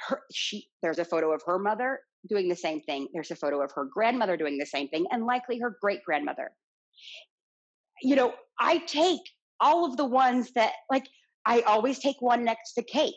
Her, 0.07 0.21
she 0.31 0.67
there's 0.83 0.99
a 0.99 1.05
photo 1.05 1.33
of 1.33 1.41
her 1.47 1.57
mother 1.57 1.99
doing 2.27 2.47
the 2.47 2.55
same 2.55 2.81
thing. 2.81 3.07
There's 3.13 3.31
a 3.31 3.35
photo 3.35 3.61
of 3.61 3.71
her 3.73 3.85
grandmother 3.85 4.37
doing 4.37 4.57
the 4.57 4.65
same 4.65 4.87
thing, 4.89 5.05
and 5.11 5.25
likely 5.25 5.59
her 5.59 5.77
great 5.81 6.03
grandmother. 6.03 6.51
You 8.01 8.15
know, 8.15 8.33
I 8.59 8.79
take 8.79 9.21
all 9.59 9.85
of 9.85 9.97
the 9.97 10.05
ones 10.05 10.51
that, 10.53 10.73
like, 10.91 11.05
I 11.45 11.61
always 11.61 11.99
take 11.99 12.17
one 12.19 12.43
next 12.43 12.73
to 12.73 12.83
cake 12.83 13.15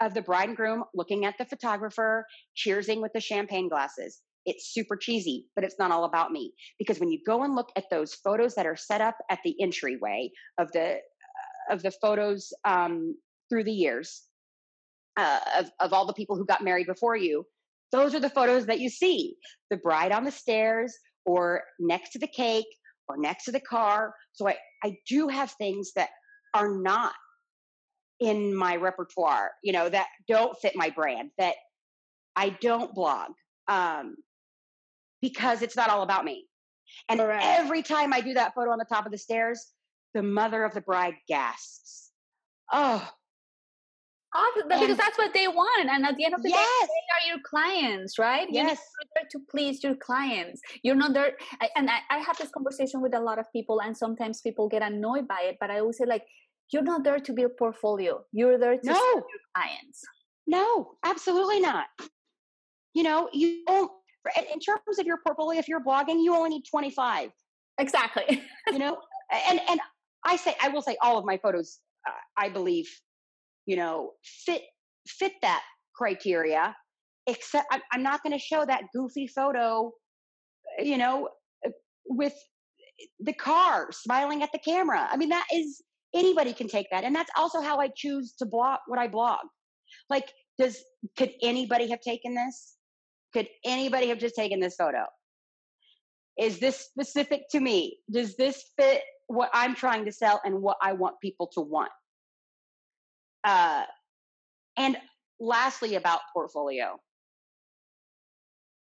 of 0.00 0.14
the 0.14 0.22
bride 0.22 0.48
and 0.48 0.56
groom 0.56 0.84
looking 0.94 1.24
at 1.24 1.36
the 1.38 1.44
photographer, 1.44 2.26
cheersing 2.56 3.02
with 3.02 3.12
the 3.12 3.20
champagne 3.20 3.68
glasses. 3.68 4.20
It's 4.46 4.72
super 4.72 4.96
cheesy, 4.96 5.46
but 5.54 5.64
it's 5.64 5.78
not 5.78 5.90
all 5.90 6.04
about 6.04 6.32
me. 6.32 6.54
Because 6.78 6.98
when 6.98 7.10
you 7.10 7.18
go 7.26 7.42
and 7.42 7.54
look 7.54 7.70
at 7.76 7.84
those 7.90 8.14
photos 8.14 8.54
that 8.54 8.66
are 8.66 8.76
set 8.76 9.00
up 9.00 9.16
at 9.30 9.40
the 9.44 9.54
entryway 9.60 10.30
of 10.58 10.72
the 10.72 10.92
uh, 10.92 11.74
of 11.74 11.82
the 11.82 11.90
photos 11.90 12.52
um, 12.64 13.14
through 13.48 13.64
the 13.64 13.72
years 13.72 14.22
uh, 15.16 15.40
of 15.58 15.70
of 15.80 15.92
all 15.92 16.06
the 16.06 16.14
people 16.14 16.36
who 16.36 16.46
got 16.46 16.64
married 16.64 16.86
before 16.86 17.16
you, 17.16 17.44
those 17.92 18.14
are 18.14 18.20
the 18.20 18.30
photos 18.30 18.66
that 18.66 18.80
you 18.80 18.88
see 18.88 19.36
the 19.70 19.76
bride 19.76 20.12
on 20.12 20.24
the 20.24 20.30
stairs 20.30 20.96
or 21.24 21.62
next 21.78 22.10
to 22.12 22.18
the 22.18 22.26
cake 22.26 22.66
or 23.08 23.16
next 23.16 23.44
to 23.44 23.52
the 23.52 23.60
car. 23.60 24.14
So 24.32 24.48
I, 24.48 24.56
I 24.82 24.96
do 25.08 25.28
have 25.28 25.50
things 25.52 25.92
that 25.96 26.10
are 26.54 26.68
not 26.68 27.12
in 28.20 28.54
my 28.54 28.76
repertoire, 28.76 29.50
you 29.62 29.72
know, 29.72 29.88
that 29.88 30.06
don't 30.28 30.56
fit 30.58 30.76
my 30.76 30.90
brand, 30.90 31.30
that 31.38 31.54
I 32.36 32.50
don't 32.50 32.94
blog 32.94 33.32
um, 33.68 34.16
because 35.22 35.62
it's 35.62 35.76
not 35.76 35.90
all 35.90 36.02
about 36.02 36.24
me. 36.24 36.46
And 37.08 37.20
every 37.20 37.82
time 37.82 38.12
I 38.12 38.20
do 38.20 38.34
that 38.34 38.54
photo 38.54 38.70
on 38.72 38.78
the 38.78 38.84
top 38.84 39.06
of 39.06 39.12
the 39.12 39.18
stairs, 39.18 39.72
the 40.14 40.22
mother 40.22 40.64
of 40.64 40.74
the 40.74 40.80
bride 40.80 41.14
gasps. 41.28 42.10
Oh, 42.72 43.08
because 44.68 44.96
that's 44.96 45.18
what 45.18 45.34
they 45.34 45.48
want 45.48 45.88
and 45.90 46.06
at 46.06 46.16
the 46.16 46.24
end 46.24 46.34
of 46.34 46.42
the 46.42 46.50
yes. 46.50 46.58
day 46.58 46.86
they 46.86 47.32
are 47.32 47.34
your 47.34 47.42
clients 47.44 48.18
right? 48.18 48.46
Yes. 48.50 48.78
you're 48.78 49.10
there 49.16 49.28
to 49.32 49.38
please 49.50 49.82
your 49.82 49.96
clients. 49.96 50.60
You're 50.82 50.94
not 50.94 51.14
there 51.14 51.32
and 51.74 51.90
I, 51.90 51.98
I 52.10 52.18
have 52.18 52.36
this 52.38 52.50
conversation 52.50 53.00
with 53.00 53.14
a 53.14 53.20
lot 53.20 53.38
of 53.38 53.46
people 53.52 53.80
and 53.80 53.96
sometimes 53.96 54.40
people 54.40 54.68
get 54.68 54.82
annoyed 54.82 55.26
by 55.26 55.40
it 55.44 55.56
but 55.60 55.70
i 55.70 55.80
always 55.80 55.98
say 55.98 56.06
like 56.06 56.24
you're 56.72 56.82
not 56.82 57.02
there 57.02 57.18
to 57.18 57.32
build 57.32 57.56
portfolio. 57.58 58.22
You're 58.32 58.56
there 58.56 58.76
to 58.76 58.86
no. 58.86 58.94
serve 58.94 59.24
your 59.32 59.42
clients. 59.54 60.02
No 60.46 60.92
absolutely 61.04 61.60
not. 61.60 61.86
You 62.94 63.02
know 63.02 63.28
you 63.32 63.64
don't 63.66 63.90
in 64.52 64.60
terms 64.60 64.98
of 64.98 65.06
your 65.06 65.18
portfolio 65.26 65.58
if 65.58 65.66
you're 65.66 65.82
blogging 65.82 66.22
you 66.22 66.34
only 66.34 66.50
need 66.50 66.64
25 66.70 67.30
exactly. 67.78 68.42
You 68.68 68.78
know 68.78 68.98
and 69.48 69.60
and 69.68 69.80
i 70.24 70.36
say 70.36 70.54
i 70.62 70.68
will 70.68 70.82
say 70.82 70.96
all 71.00 71.16
of 71.18 71.24
my 71.24 71.38
photos 71.38 71.78
uh, 72.06 72.12
i 72.36 72.48
believe 72.48 72.88
you 73.66 73.76
know, 73.76 74.12
fit 74.24 74.62
fit 75.06 75.32
that 75.42 75.62
criteria. 75.94 76.74
Except 77.26 77.66
I'm, 77.92 78.02
not 78.02 78.22
going 78.22 78.32
to 78.32 78.42
show 78.42 78.64
that 78.64 78.84
goofy 78.94 79.26
photo, 79.26 79.92
eh, 80.78 80.84
you 80.84 80.96
know, 80.96 81.28
eh, 81.64 81.70
with 82.06 82.32
the 83.20 83.34
car 83.34 83.92
smiling 83.92 84.42
at 84.42 84.50
the 84.52 84.58
camera. 84.58 85.06
I 85.08 85.16
mean, 85.16 85.28
that 85.28 85.46
is 85.54 85.82
anybody 86.14 86.52
can 86.52 86.66
take 86.66 86.86
that, 86.90 87.04
and 87.04 87.14
that's 87.14 87.30
also 87.36 87.60
how 87.60 87.78
I 87.78 87.90
choose 87.94 88.32
to 88.38 88.46
blog 88.46 88.78
what 88.86 88.98
I 88.98 89.06
blog. 89.06 89.40
Like, 90.08 90.32
does 90.58 90.78
could 91.16 91.32
anybody 91.42 91.88
have 91.90 92.00
taken 92.00 92.34
this? 92.34 92.76
Could 93.32 93.48
anybody 93.64 94.08
have 94.08 94.18
just 94.18 94.34
taken 94.34 94.58
this 94.58 94.76
photo? 94.76 95.04
Is 96.38 96.58
this 96.58 96.80
specific 96.80 97.42
to 97.50 97.60
me? 97.60 97.98
Does 98.10 98.36
this 98.36 98.64
fit 98.78 99.02
what 99.26 99.50
I'm 99.52 99.74
trying 99.74 100.04
to 100.06 100.12
sell 100.12 100.40
and 100.44 100.62
what 100.62 100.78
I 100.82 100.92
want 100.94 101.20
people 101.20 101.48
to 101.54 101.60
want? 101.60 101.92
Uh, 103.44 103.84
and 104.76 104.96
lastly, 105.38 105.94
about 105.94 106.20
portfolio. 106.32 106.98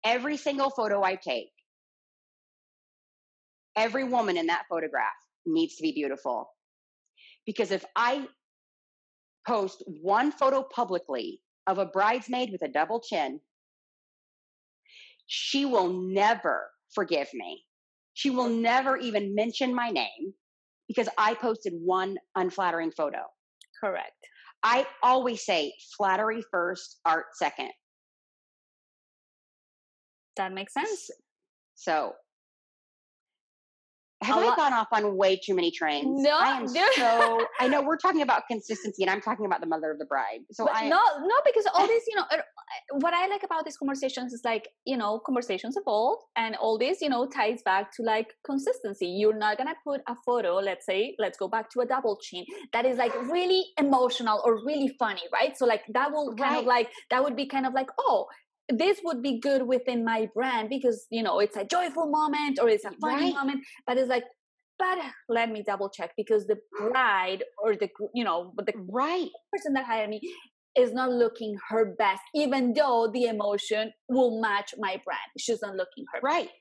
Every 0.04 0.38
single 0.38 0.70
photo 0.70 1.04
I 1.04 1.15
take, 1.15 1.50
every 3.76 4.04
woman 4.04 4.38
in 4.38 4.48
that 4.48 4.63
photograph 4.70 5.12
needs 5.46 5.76
to 5.76 5.84
be 5.84 5.91
beautiful. 5.91 6.50
Because 7.46 7.72
if 7.72 7.86
I 7.96 8.28
post 9.48 9.84
one 10.02 10.32
photo 10.32 10.63
publicly 10.63 11.41
of 11.65 11.78
a 11.78 11.86
bridesmaid 11.86 12.52
with 12.52 12.62
a 12.62 12.67
double 12.67 13.00
chin, 13.00 13.39
she 15.28 15.65
will 15.65 15.89
never 15.89 16.70
forgive 16.93 17.30
me. 17.34 17.63
She 18.13 18.30
will 18.30 18.50
never 18.50 18.98
even 18.98 19.36
mention 19.36 19.76
my 19.76 19.89
name 19.89 20.34
because 20.88 21.10
I 21.17 21.34
posted 21.36 21.74
one 21.74 22.17
unflattering 22.36 22.91
photo. 22.91 23.20
Correct. 23.80 24.15
I 24.63 24.86
always 25.04 25.46
say 25.46 25.74
flattery 25.96 26.41
first, 26.52 27.00
art 27.06 27.26
second. 27.36 27.72
That 30.36 30.54
makes 30.54 30.74
sense. 30.74 31.10
So 31.76 32.13
have 34.23 34.38
I 34.38 34.56
gone 34.56 34.73
off 34.73 34.88
on 34.91 35.15
way 35.15 35.38
too 35.38 35.53
many 35.53 35.69
trains? 35.69 36.23
No, 36.23 36.38
I 36.38 36.58
am 36.58 36.67
so. 36.67 37.45
I 37.60 37.67
know 37.67 37.82
we're 37.82 37.97
talking 37.97 38.23
about 38.23 38.43
consistency, 38.47 39.03
and 39.03 39.12
I'm 39.12 39.21
talking 39.21 39.45
about 39.45 39.62
the 39.62 39.67
mother 39.67 39.91
of 39.91 39.99
the 39.99 40.06
bride. 40.06 40.39
So 40.51 40.65
but 40.65 40.75
I 40.75 40.89
no, 40.89 40.99
no, 41.21 41.36
because 41.45 41.67
all 41.73 41.88
these, 41.88 42.01
you 42.08 42.15
know, 42.15 42.23
er, 42.34 42.43
what 42.99 43.13
I 43.13 43.27
like 43.27 43.43
about 43.43 43.65
these 43.65 43.77
conversations 43.77 44.34
is 44.34 44.41
like, 44.43 44.69
you 44.86 44.97
know, 44.97 45.19
conversations 45.19 45.77
evolve, 45.77 46.19
and 46.36 46.56
all 46.56 46.80
this, 46.80 46.99
you 47.01 47.10
know, 47.10 47.27
ties 47.27 47.62
back 47.63 47.91
to 47.97 48.03
like 48.03 48.34
consistency. 48.43 49.06
You're 49.06 49.38
not 49.38 49.58
gonna 49.58 49.75
put 49.84 50.01
a 50.08 50.15
photo, 50.25 50.56
let's 50.56 50.86
say, 50.86 51.15
let's 51.19 51.38
go 51.38 51.47
back 51.47 51.69
to 51.71 51.82
a 51.82 51.86
double 51.86 52.17
chin 52.21 52.43
that 52.73 52.86
is 52.86 52.97
like 52.97 53.13
really 53.30 53.65
emotional 53.77 54.41
or 54.45 54.65
really 54.65 54.89
funny, 54.99 55.23
right? 55.32 55.56
So 55.56 55.65
like 55.65 55.84
that 55.93 56.12
will 56.12 56.36
kind 56.36 56.53
right. 56.53 56.60
of 56.60 56.65
like 56.65 56.89
that 57.12 57.23
would 57.23 57.36
be 57.36 57.45
kind 57.45 57.67
of 57.67 57.73
like, 57.73 57.89
oh, 57.99 58.25
this 58.69 58.99
would 59.03 59.21
be 59.21 59.39
good 59.39 59.65
within 59.65 60.03
my 60.03 60.27
brand 60.34 60.69
because 60.69 61.06
you 61.10 61.23
know 61.23 61.39
it's 61.39 61.56
a 61.56 61.63
joyful 61.63 62.08
moment 62.08 62.60
or 62.62 62.69
it's 62.69 62.86
a 62.86 62.91
funny 63.01 63.25
right. 63.25 63.34
moment 63.34 63.63
but 63.86 63.97
it's 63.97 64.10
like 64.10 64.25
but 64.77 64.97
let 65.30 65.49
me 65.49 65.63
double 65.65 65.89
check 65.89 66.12
because 66.17 66.45
the 66.47 66.58
bride 66.77 67.43
or 67.58 67.75
the 67.75 67.89
you 68.13 68.23
know 68.23 68.53
the 68.58 68.73
right 68.89 69.30
person 69.51 69.73
that 69.73 69.86
hired 69.86 70.10
me 70.10 70.19
is 70.77 70.93
not 70.93 71.10
looking 71.12 71.56
her 71.69 71.95
best 71.97 72.21
even 72.36 72.73
though 72.73 73.10
the 73.13 73.23
emotion 73.23 73.91
will 74.10 74.41
match 74.41 74.73
my 74.77 75.01
brand 75.06 75.19
she's 75.38 75.62
not 75.62 75.75
looking 75.75 76.06
her 76.13 76.19
right 76.21 76.45
best. 76.45 76.56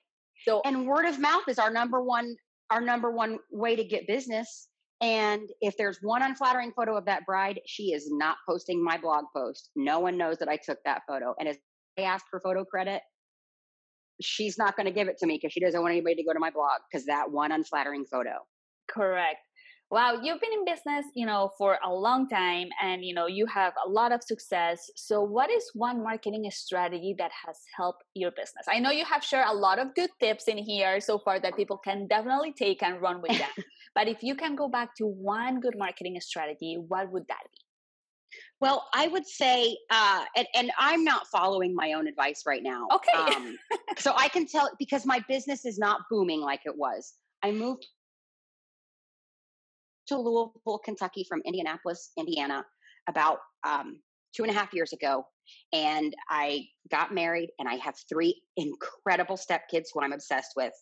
so 0.46 0.62
and 0.64 0.86
word 0.86 1.06
of 1.06 1.18
mouth 1.18 1.42
is 1.48 1.58
our 1.58 1.70
number 1.70 2.02
one 2.02 2.34
our 2.70 2.80
number 2.80 3.10
one 3.10 3.38
way 3.50 3.74
to 3.76 3.84
get 3.84 4.06
business 4.06 4.68
and 5.02 5.50
if 5.60 5.76
there's 5.76 5.98
one 6.00 6.22
unflattering 6.22 6.72
photo 6.74 6.96
of 6.96 7.04
that 7.04 7.26
bride, 7.26 7.60
she 7.66 7.92
is 7.92 8.10
not 8.10 8.38
posting 8.48 8.82
my 8.82 8.96
blog 8.96 9.24
post. 9.36 9.70
No 9.76 10.00
one 10.00 10.16
knows 10.16 10.38
that 10.38 10.48
I 10.48 10.56
took 10.56 10.78
that 10.84 11.02
photo. 11.06 11.34
And 11.38 11.48
as 11.48 11.58
I 11.98 12.02
ask 12.02 12.26
for 12.30 12.40
photo 12.40 12.64
credit, 12.64 13.02
she's 14.20 14.59
not 14.59 14.76
going 14.76 14.87
to 14.87 14.92
give 14.92 15.09
it 15.09 15.18
to 15.18 15.26
me 15.26 15.38
because 15.40 15.52
she 15.52 15.61
doesn't 15.61 15.80
want 15.80 15.92
anybody 15.92 16.16
to 16.16 16.24
go 16.24 16.32
to 16.32 16.38
my 16.38 16.50
blog 16.50 16.80
because 16.90 17.06
that 17.06 17.30
one 17.30 17.52
unflattering 17.52 18.04
photo. 18.04 18.35
Correct. 18.88 19.38
Wow, 19.88 20.14
you've 20.20 20.40
been 20.40 20.52
in 20.52 20.64
business, 20.64 21.06
you 21.14 21.26
know, 21.26 21.52
for 21.56 21.78
a 21.85 21.92
long 21.92 22.28
time 22.28 22.68
and 22.82 23.04
you 23.04 23.14
know, 23.14 23.28
you 23.28 23.46
have 23.46 23.72
a 23.87 23.88
lot 23.88 24.11
of 24.11 24.20
success. 24.20 24.90
So 24.96 25.22
what 25.22 25.48
is 25.48 25.70
one 25.74 26.02
marketing 26.02 26.44
strategy 26.50 27.14
that 27.18 27.30
has 27.46 27.61
helped 27.76 28.02
your 28.14 28.32
business? 28.32 28.66
I 28.68 28.80
know 28.80 28.90
you 28.90 29.04
have 29.04 29.22
shared 29.22 29.46
a 29.48 29.54
lot 29.54 29.78
of 29.78 29.94
good 29.94 30.11
tips 30.18 30.48
in 30.48 30.59
here 30.59 31.00
so 31.00 31.20
far 31.20 31.38
that 31.38 31.56
people 31.56 31.78
can 31.78 32.09
definitely 32.09 32.52
take 32.52 32.82
and 32.82 33.00
run 33.00 33.22
with 33.22 33.38
them. 33.38 33.64
but 33.94 34.09
if 34.09 34.24
you 34.24 34.35
can 34.35 34.56
go 34.56 34.68
back 34.68 34.96
to 34.96 35.06
one 35.06 35.61
good 35.61 35.78
marketing 35.78 36.20
strategy, 36.20 36.76
what 36.88 37.12
would 37.12 37.28
that 37.28 37.44
be? 37.52 37.65
Well, 38.60 38.86
I 38.94 39.08
would 39.08 39.26
say, 39.26 39.76
uh, 39.90 40.24
and, 40.34 40.46
and, 40.54 40.70
I'm 40.78 41.04
not 41.04 41.26
following 41.26 41.74
my 41.74 41.92
own 41.92 42.06
advice 42.06 42.44
right 42.46 42.62
now. 42.62 42.88
Okay. 42.92 43.12
Um, 43.36 43.56
so 43.98 44.14
I 44.16 44.28
can 44.28 44.46
tell 44.46 44.70
because 44.78 45.04
my 45.04 45.22
business 45.28 45.64
is 45.64 45.78
not 45.78 46.02
booming 46.10 46.40
like 46.40 46.60
it 46.64 46.76
was. 46.76 47.14
I 47.42 47.50
moved 47.50 47.86
to 50.08 50.18
Louisville, 50.18 50.78
Kentucky 50.84 51.24
from 51.28 51.42
Indianapolis, 51.44 52.12
Indiana, 52.16 52.64
about 53.08 53.38
um, 53.64 54.00
two 54.34 54.42
and 54.42 54.50
a 54.50 54.54
half 54.54 54.72
years 54.72 54.92
ago. 54.92 55.26
And 55.72 56.14
I 56.28 56.66
got 56.90 57.14
married, 57.14 57.50
and 57.58 57.68
I 57.68 57.74
have 57.76 57.94
three 58.08 58.40
incredible 58.56 59.36
stepkids 59.36 59.86
who 59.92 60.00
I'm 60.00 60.12
obsessed 60.12 60.52
with. 60.56 60.72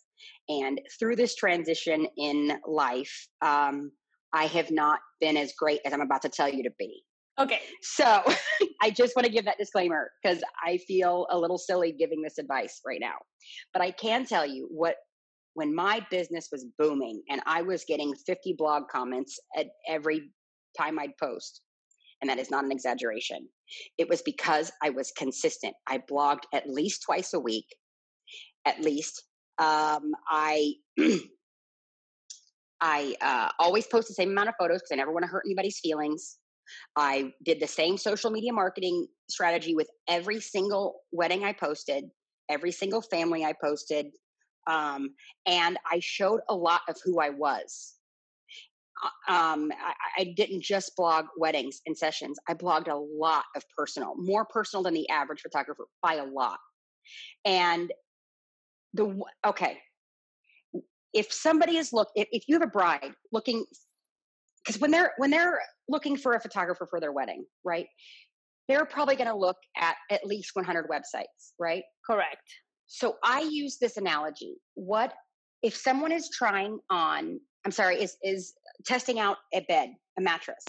And 0.49 0.81
through 0.99 1.17
this 1.17 1.35
transition 1.35 2.07
in 2.17 2.59
life, 2.65 3.27
um, 3.41 3.91
I 4.33 4.45
have 4.47 4.71
not 4.71 4.99
been 5.21 5.37
as 5.37 5.53
great 5.57 5.81
as 5.85 5.93
I'm 5.93 6.01
about 6.01 6.23
to 6.23 6.29
tell 6.29 6.49
you 6.49 6.63
to 6.63 6.71
be. 6.79 7.04
Okay. 7.39 7.59
So 7.81 8.23
I 8.81 8.89
just 8.91 9.15
want 9.15 9.25
to 9.25 9.31
give 9.31 9.45
that 9.45 9.57
disclaimer 9.57 10.11
because 10.21 10.41
I 10.63 10.77
feel 10.77 11.27
a 11.29 11.37
little 11.37 11.57
silly 11.57 11.91
giving 11.91 12.21
this 12.21 12.37
advice 12.37 12.81
right 12.85 12.99
now. 13.01 13.15
But 13.73 13.81
I 13.81 13.91
can 13.91 14.25
tell 14.25 14.45
you 14.45 14.67
what, 14.71 14.95
when 15.53 15.73
my 15.73 16.05
business 16.11 16.49
was 16.51 16.65
booming 16.77 17.21
and 17.29 17.41
I 17.45 17.61
was 17.61 17.85
getting 17.87 18.13
50 18.13 18.55
blog 18.57 18.87
comments 18.89 19.39
at 19.57 19.67
every 19.87 20.31
time 20.77 20.99
I'd 20.99 21.17
post, 21.17 21.61
and 22.21 22.29
that 22.29 22.39
is 22.39 22.51
not 22.51 22.63
an 22.65 22.71
exaggeration, 22.71 23.47
it 23.97 24.07
was 24.09 24.21
because 24.21 24.71
I 24.83 24.89
was 24.89 25.11
consistent. 25.17 25.73
I 25.87 25.99
blogged 26.09 26.43
at 26.53 26.69
least 26.69 27.03
twice 27.05 27.33
a 27.33 27.39
week, 27.39 27.65
at 28.65 28.81
least. 28.81 29.23
Um, 29.57 30.13
I 30.29 30.73
I 32.81 33.15
uh, 33.21 33.49
always 33.57 33.87
post 33.87 34.09
the 34.09 34.13
same 34.13 34.31
amount 34.31 34.49
of 34.49 34.55
photos 34.59 34.81
because 34.81 34.91
I 34.91 34.95
never 34.95 35.13
want 35.13 35.23
to 35.23 35.29
hurt 35.29 35.43
anybody's 35.45 35.79
feelings. 35.79 36.37
I 36.95 37.33
did 37.43 37.59
the 37.59 37.67
same 37.67 37.97
social 37.97 38.31
media 38.31 38.53
marketing 38.53 39.07
strategy 39.29 39.75
with 39.75 39.89
every 40.07 40.39
single 40.39 41.01
wedding 41.11 41.43
I 41.43 41.53
posted, 41.53 42.05
every 42.49 42.71
single 42.71 43.01
family 43.01 43.43
I 43.43 43.53
posted, 43.61 44.07
um, 44.67 45.13
and 45.45 45.77
I 45.91 45.99
showed 46.01 46.41
a 46.49 46.55
lot 46.55 46.81
of 46.89 46.97
who 47.03 47.19
I 47.19 47.29
was. 47.29 47.93
Uh, 49.03 49.33
um, 49.33 49.71
I, 49.73 50.21
I, 50.21 50.33
didn't 50.37 50.63
just 50.63 50.95
blog 50.95 51.25
weddings 51.37 51.81
and 51.85 51.95
sessions. 51.95 52.37
I 52.47 52.53
blogged 52.53 52.87
a 52.87 52.95
lot 52.95 53.43
of 53.55 53.63
personal, 53.77 54.15
more 54.15 54.45
personal 54.45 54.83
than 54.83 54.93
the 54.93 55.07
average 55.09 55.41
photographer 55.41 55.85
by 56.01 56.15
a 56.15 56.25
lot. 56.25 56.59
And 57.43 57.91
the 58.93 59.19
okay, 59.45 59.79
if 61.13 61.31
somebody 61.31 61.77
is 61.77 61.91
look, 61.93 62.09
if, 62.15 62.27
if 62.31 62.43
you 62.47 62.55
have 62.55 62.67
a 62.67 62.71
bride 62.71 63.13
looking 63.31 63.65
because 64.65 64.79
when 64.81 64.91
they're 64.91 65.11
when 65.17 65.29
they're 65.29 65.59
looking 65.87 66.17
for 66.17 66.33
a 66.33 66.39
photographer 66.39 66.87
for 66.89 66.99
their 66.99 67.11
wedding 67.11 67.45
right 67.63 67.87
they're 68.67 68.85
probably 68.85 69.15
going 69.15 69.29
to 69.29 69.35
look 69.35 69.57
at 69.77 69.95
at 70.09 70.25
least 70.25 70.51
100 70.53 70.87
websites 70.89 71.51
right? 71.59 71.83
Correct. 72.05 72.41
So 72.87 73.15
i 73.23 73.41
use 73.41 73.77
this 73.79 73.97
analogy 73.97 74.55
what 74.75 75.13
if 75.63 75.75
someone 75.75 76.11
is 76.11 76.29
trying 76.29 76.79
on 76.89 77.39
i'm 77.65 77.71
sorry 77.71 78.01
is 78.01 78.17
is 78.23 78.53
testing 78.85 79.19
out 79.19 79.37
a 79.53 79.61
bed 79.61 79.89
a 80.17 80.21
mattress 80.21 80.63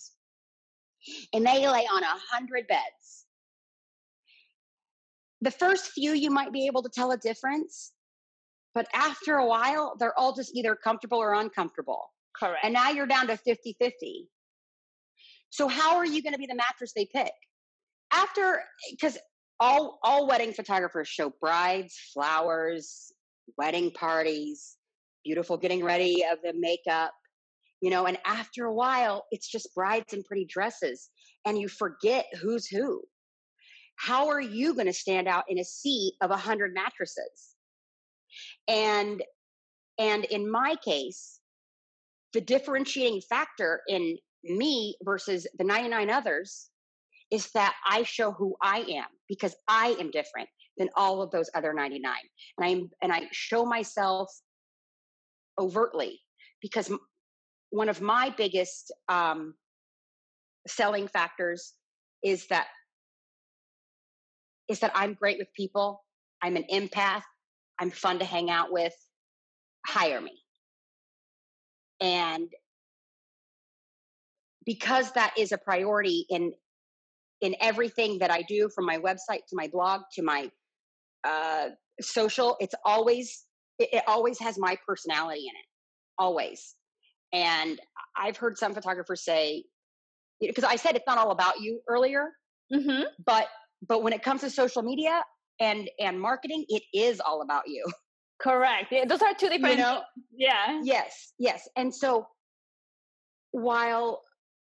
and 1.33 1.47
they 1.47 1.69
lay 1.69 1.87
on 1.87 2.03
a 2.03 2.15
hundred 2.33 2.67
beds. 2.67 3.27
The 5.43 5.51
first 5.51 5.93
few 5.93 6.13
you 6.13 6.31
might 6.31 6.53
be 6.53 6.67
able 6.67 6.83
to 6.83 6.91
tell 6.93 7.13
a 7.13 7.17
difference 7.17 7.93
but 8.75 8.87
after 8.95 9.37
a 9.37 9.47
while 9.47 9.95
they're 9.99 10.19
all 10.19 10.35
just 10.35 10.55
either 10.55 10.77
comfortable 10.77 11.19
or 11.19 11.35
uncomfortable 11.35 12.11
Correct. 12.39 12.61
And 12.63 12.75
now 12.75 12.91
you're 12.91 13.07
down 13.07 13.27
to 13.29 13.37
50 13.37 13.77
50. 13.79 14.29
So, 15.51 15.69
how 15.69 15.97
are 15.97 16.07
you 16.07 16.23
going 16.23 16.33
to 16.33 16.39
be 16.39 16.47
the 16.47 16.55
mattress 16.55 16.93
they 16.95 17.07
pick? 17.07 17.33
After, 18.13 18.63
because 18.91 19.19
all, 19.59 19.99
all 20.03 20.29
wedding 20.29 20.53
photographers 20.53 21.09
show 21.09 21.33
brides, 21.41 21.99
flowers, 22.13 23.13
wedding 23.57 23.91
parties, 23.93 24.77
beautiful 25.25 25.57
getting 25.57 25.83
ready 25.83 26.25
of 26.31 26.39
the 26.43 26.53
makeup, 26.57 27.13
you 27.81 27.91
know, 27.91 28.07
and 28.07 28.19
after 28.25 28.65
a 28.65 28.75
while, 28.75 29.25
it's 29.31 29.49
just 29.49 29.75
brides 29.75 30.13
in 30.13 30.23
pretty 30.25 30.45
dresses 30.45 31.11
and 31.47 31.59
you 31.59 31.69
forget 31.69 32.27
who's 32.41 32.67
who. 32.67 33.03
How 33.97 34.29
are 34.29 34.41
you 34.41 34.75
going 34.75 34.87
to 34.87 34.93
stand 34.93 35.27
out 35.27 35.45
in 35.49 35.59
a 35.59 35.65
sea 35.65 36.13
of 36.21 36.31
a 36.31 36.37
hundred 36.37 36.75
mattresses? 36.75 37.55
And 38.69 39.23
and 39.99 40.25
in 40.27 40.51
my 40.51 40.77
case, 40.85 41.41
the 42.37 42.41
differentiating 42.43 43.23
factor 43.23 43.81
in 43.89 44.19
me 44.45 44.95
versus 45.03 45.47
the 45.57 45.65
99 45.65 46.11
others 46.11 46.69
is 47.31 47.51
that 47.55 47.75
I 47.89 48.03
show 48.03 48.31
who 48.31 48.55
I 48.63 48.81
am 48.81 49.07
because 49.27 49.57
I 49.67 49.97
am 49.99 50.11
different 50.11 50.51
than 50.77 50.91
all 50.97 51.23
of 51.23 51.31
those 51.31 51.49
other 51.55 51.73
99. 51.73 52.13
And 52.59 52.67
I 52.67 52.83
and 53.03 53.11
I 53.11 53.23
show 53.33 53.65
myself 53.65 54.31
overtly 55.59 56.21
because 56.61 56.93
one 57.71 57.89
of 57.89 58.03
my 58.03 58.35
biggest 58.37 58.93
um, 59.09 59.55
selling 60.69 61.09
factors 61.09 61.73
is 62.23 62.47
that 62.49 62.67
is 64.69 64.81
that 64.81 64.93
I'm 64.95 65.15
great 65.15 65.39
with 65.39 65.49
people. 65.57 66.05
I'm 66.43 66.57
an 66.57 66.67
empath. 66.71 67.23
I'm 67.79 67.91
fun 67.91 68.19
to 68.19 68.27
hang 68.27 68.51
out 68.51 68.71
with. 68.71 68.95
Hire 69.87 70.21
me. 70.21 70.43
And 72.01 72.49
because 74.65 75.13
that 75.13 75.35
is 75.39 75.53
a 75.53 75.59
priority 75.59 76.27
in 76.29 76.53
in 77.41 77.55
everything 77.61 78.19
that 78.19 78.31
I 78.31 78.43
do 78.43 78.69
from 78.75 78.87
my 78.87 78.99
website 78.99 79.45
to 79.49 79.55
my 79.55 79.69
blog 79.69 80.03
to 80.15 80.23
my 80.23 80.51
uh, 81.25 81.69
social, 82.01 82.57
it's 82.61 82.75
always 82.85 83.45
it, 83.79 83.89
it 83.93 84.05
always 84.07 84.39
has 84.41 84.59
my 84.59 84.77
personality 84.87 85.41
in 85.41 85.55
it. 85.55 85.67
Always. 86.19 86.75
And 87.33 87.79
I've 88.17 88.37
heard 88.37 88.57
some 88.57 88.73
photographers 88.75 89.25
say, 89.25 89.65
because 90.41 90.65
I 90.65 90.77
said 90.77 90.97
it's 90.97 91.07
not 91.07 91.19
all 91.19 91.31
about 91.31 91.61
you 91.61 91.81
earlier, 91.89 92.31
Mm-hmm. 92.73 93.03
but 93.25 93.47
but 93.87 94.03
when 94.03 94.13
it 94.13 94.23
comes 94.23 94.41
to 94.41 94.51
social 94.51 94.83
media 94.83 95.23
and 95.61 95.89
and 96.01 96.21
marketing, 96.21 96.65
it 96.69 96.83
is 96.93 97.21
all 97.21 97.43
about 97.43 97.69
you. 97.69 97.85
Correct. 98.39 98.93
Yeah, 98.93 99.05
those 99.07 99.23
are 99.23 99.35
two 99.35 99.49
different. 99.49 99.77
You 99.77 99.83
know, 99.83 100.03
yeah. 100.37 100.81
yes, 100.83 101.33
yes. 101.39 101.69
And 101.77 101.95
so 101.95 102.27
while 103.53 104.23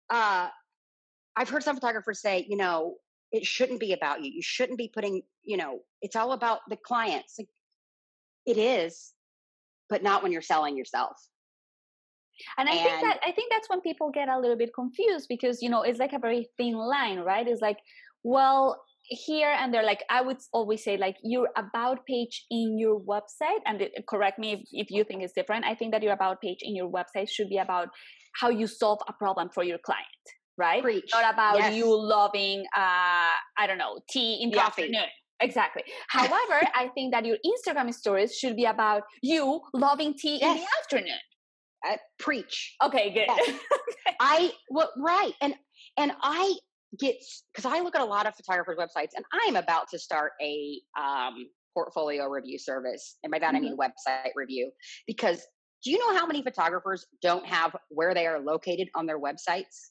uh, 0.10 0.50
I've 1.36 1.50
heard 1.50 1.64
some 1.64 1.76
photographers 1.76 2.22
say, 2.22 2.46
you 2.50 2.58
know, 2.58 2.96
it 3.32 3.46
shouldn't 3.46 3.80
be 3.80 3.94
about 3.94 4.24
you. 4.24 4.32
You 4.32 4.42
shouldn't 4.42 4.78
be 4.78 4.90
putting, 4.94 5.22
you 5.44 5.58
know, 5.58 5.80
it's 6.02 6.16
all 6.16 6.34
about 6.34 6.60
the 6.70 6.76
clients. 6.76 7.36
Like, 7.38 7.50
It 8.46 8.58
is, 8.58 9.14
but 9.90 10.04
not 10.04 10.24
when 10.24 10.32
you're 10.32 10.42
selling 10.42 10.76
yourself. 10.76 11.16
And 12.58 12.68
I 12.68 12.74
think 12.74 13.02
that 13.02 13.20
I 13.24 13.32
think 13.32 13.52
that's 13.52 13.70
when 13.70 13.82
people 13.82 14.10
get 14.10 14.28
a 14.28 14.40
little 14.40 14.58
bit 14.58 14.74
confused 14.74 15.28
because 15.30 15.62
you 15.62 15.70
know 15.70 15.84
it's 15.84 16.00
like 16.00 16.14
a 16.14 16.20
very 16.20 16.50
thin 16.58 16.74
line, 16.74 17.20
right? 17.20 17.48
It's 17.48 17.62
like, 17.62 17.78
well, 18.24 18.82
here 19.12 19.54
and 19.60 19.74
there. 19.74 19.84
Like 19.84 20.04
I 20.10 20.22
would 20.22 20.38
always 20.54 20.84
say, 20.84 20.98
like 20.98 21.18
your 21.24 21.50
about 21.58 22.06
page 22.08 22.46
in 22.50 22.78
your 22.80 23.00
website, 23.00 23.60
and 23.66 23.82
it, 23.82 23.92
correct 24.10 24.40
me 24.40 24.54
if, 24.54 24.62
if 24.72 24.88
you 24.90 25.04
think 25.04 25.22
it's 25.24 25.34
different. 25.34 25.66
I 25.66 25.76
think 25.76 25.92
that 25.92 26.02
your 26.02 26.14
about 26.14 26.42
page 26.42 26.60
in 26.62 26.76
your 26.76 26.90
website 26.90 27.30
should 27.30 27.50
be 27.50 27.58
about 27.58 27.90
how 28.40 28.50
you 28.50 28.66
solve 28.68 29.00
a 29.08 29.14
problem 29.14 29.50
for 29.54 29.64
your 29.64 29.78
client, 29.86 30.24
right? 30.58 30.82
Preach. 30.82 31.10
Not 31.14 31.34
about 31.34 31.58
Yes. 31.58 31.76
you 31.76 31.86
loving, 31.94 32.64
uh, 32.76 33.34
I 33.58 33.68
don't 33.68 33.78
know, 33.78 34.00
tea 34.10 34.40
in 34.42 34.50
the 34.52 34.58
Coffee. 34.58 34.84
afternoon. 34.84 35.10
Exactly. 35.42 35.84
However, 36.08 36.62
I 36.76 36.88
think 36.96 37.12
that 37.14 37.26
your 37.26 37.38
Instagram 37.46 37.94
stories 37.94 38.38
should 38.38 38.56
be 38.56 38.66
about 38.66 39.04
you 39.22 39.60
loving 39.74 40.14
tea 40.18 40.36
in 40.42 40.56
the 40.58 40.66
afternoon. 40.82 41.20
Uh, 41.86 41.98
preach. 42.20 42.76
Okay, 42.84 43.12
good. 43.14 43.26
Yes. 43.28 43.60
I 44.22 44.52
well, 44.70 44.92
right, 44.98 45.34
and 45.42 45.56
and 45.98 46.12
I 46.22 46.54
get 47.00 47.16
because 47.54 47.66
I 47.72 47.80
look 47.82 47.96
at 47.96 48.02
a 48.02 48.06
lot 48.06 48.26
of 48.28 48.36
photographers' 48.36 48.78
websites, 48.78 49.12
and 49.16 49.26
I'm 49.46 49.56
about 49.56 49.90
to 49.92 50.00
start 50.00 50.34
a 50.42 50.80
um, 51.00 51.36
portfolio 51.74 52.28
review 52.28 52.58
service, 52.60 53.18
and 53.24 53.32
by 53.32 53.40
that 53.40 53.56
I 53.56 53.60
mean 53.60 53.78
website 53.78 54.32
review. 54.36 54.72
Because 55.08 55.42
do 55.84 55.92
you 55.92 55.98
know 56.00 56.18
how 56.18 56.26
many 56.28 56.44
photographers 56.44 57.06
don't 57.22 57.46
have 57.46 57.76
where 57.90 58.14
they 58.14 58.28
are 58.28 58.40
located 58.40 58.88
on 58.96 59.06
their 59.06 59.20
websites? 59.20 59.90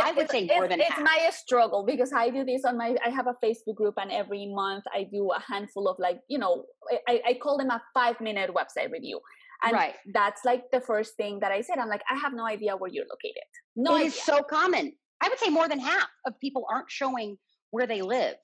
I 0.00 0.12
would 0.12 0.24
It's- 0.24 0.30
say 0.30 0.46
more 0.46 0.64
it's, 0.64 0.72
than 0.72 0.80
it's 0.80 0.88
half. 0.90 1.02
my 1.04 1.30
struggle 1.32 1.84
because 1.84 2.12
I 2.14 2.30
do 2.30 2.44
this 2.44 2.64
on 2.64 2.78
my 2.78 2.96
I 3.04 3.10
have 3.10 3.26
a 3.26 3.34
Facebook 3.44 3.74
group 3.74 3.94
and 3.98 4.10
every 4.10 4.46
month 4.46 4.84
I 4.94 5.04
do 5.04 5.30
a 5.32 5.40
handful 5.40 5.86
of 5.86 5.96
like 5.98 6.18
you 6.28 6.38
know 6.38 6.64
I, 7.06 7.20
I 7.26 7.34
call 7.34 7.58
them 7.58 7.68
a 7.68 7.82
five 7.92 8.18
minute 8.22 8.48
website 8.54 8.90
review 8.90 9.20
and 9.62 9.74
Right. 9.74 9.96
that's 10.14 10.46
like 10.46 10.70
the 10.72 10.80
first 10.80 11.14
thing 11.16 11.40
that 11.40 11.52
I 11.52 11.60
said 11.60 11.76
I'm 11.78 11.90
like 11.90 12.00
I 12.10 12.16
have 12.16 12.32
no 12.32 12.46
idea 12.46 12.74
where 12.74 12.90
you're 12.90 13.04
located 13.04 13.42
no 13.76 13.96
it 13.96 14.06
is 14.06 14.14
so 14.14 14.42
common. 14.42 14.94
I 15.20 15.28
would 15.28 15.38
say 15.38 15.50
more 15.50 15.68
than 15.68 15.78
half 15.78 16.08
of 16.26 16.38
people 16.40 16.66
aren't 16.70 16.90
showing 16.90 17.36
where 17.70 17.86
they 17.86 18.02
live 18.02 18.36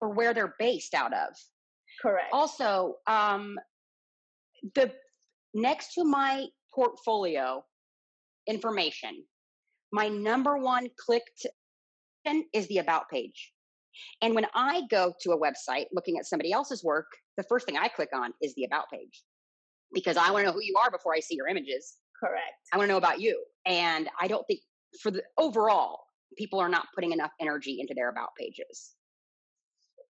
or 0.00 0.10
where 0.10 0.34
they're 0.34 0.54
based 0.58 0.94
out 0.94 1.12
of. 1.12 1.28
correct. 2.02 2.28
Also 2.32 2.96
um 3.06 3.58
the 4.74 4.92
next 5.54 5.94
to 5.94 6.04
my 6.04 6.46
portfolio 6.74 7.64
information 8.46 9.24
my 9.92 10.08
number 10.08 10.58
one 10.58 10.88
clicked 10.98 11.46
is 12.52 12.66
the 12.66 12.78
about 12.78 13.08
page. 13.08 13.52
And 14.20 14.34
when 14.34 14.46
i 14.54 14.82
go 14.90 15.14
to 15.22 15.30
a 15.30 15.38
website 15.38 15.86
looking 15.92 16.18
at 16.18 16.26
somebody 16.26 16.52
else's 16.52 16.82
work 16.84 17.06
the 17.36 17.44
first 17.44 17.66
thing 17.66 17.78
i 17.78 17.88
click 17.88 18.10
on 18.12 18.32
is 18.42 18.54
the 18.54 18.64
about 18.64 18.90
page 18.92 19.22
because 19.94 20.16
i 20.16 20.30
want 20.30 20.42
to 20.42 20.46
know 20.46 20.52
who 20.52 20.62
you 20.62 20.74
are 20.82 20.90
before 20.90 21.14
i 21.14 21.20
see 21.20 21.36
your 21.36 21.48
images. 21.48 21.96
Correct. 22.22 22.54
I 22.72 22.76
want 22.78 22.88
to 22.88 22.92
know 22.92 22.98
about 22.98 23.20
you. 23.20 23.42
And 23.66 24.08
i 24.20 24.26
don't 24.28 24.46
think 24.46 24.60
for 25.02 25.10
the 25.10 25.22
overall 25.38 26.00
people 26.36 26.58
are 26.60 26.68
not 26.68 26.86
putting 26.94 27.12
enough 27.12 27.30
energy 27.40 27.78
into 27.80 27.94
their 27.94 28.10
about 28.10 28.28
pages. 28.38 28.92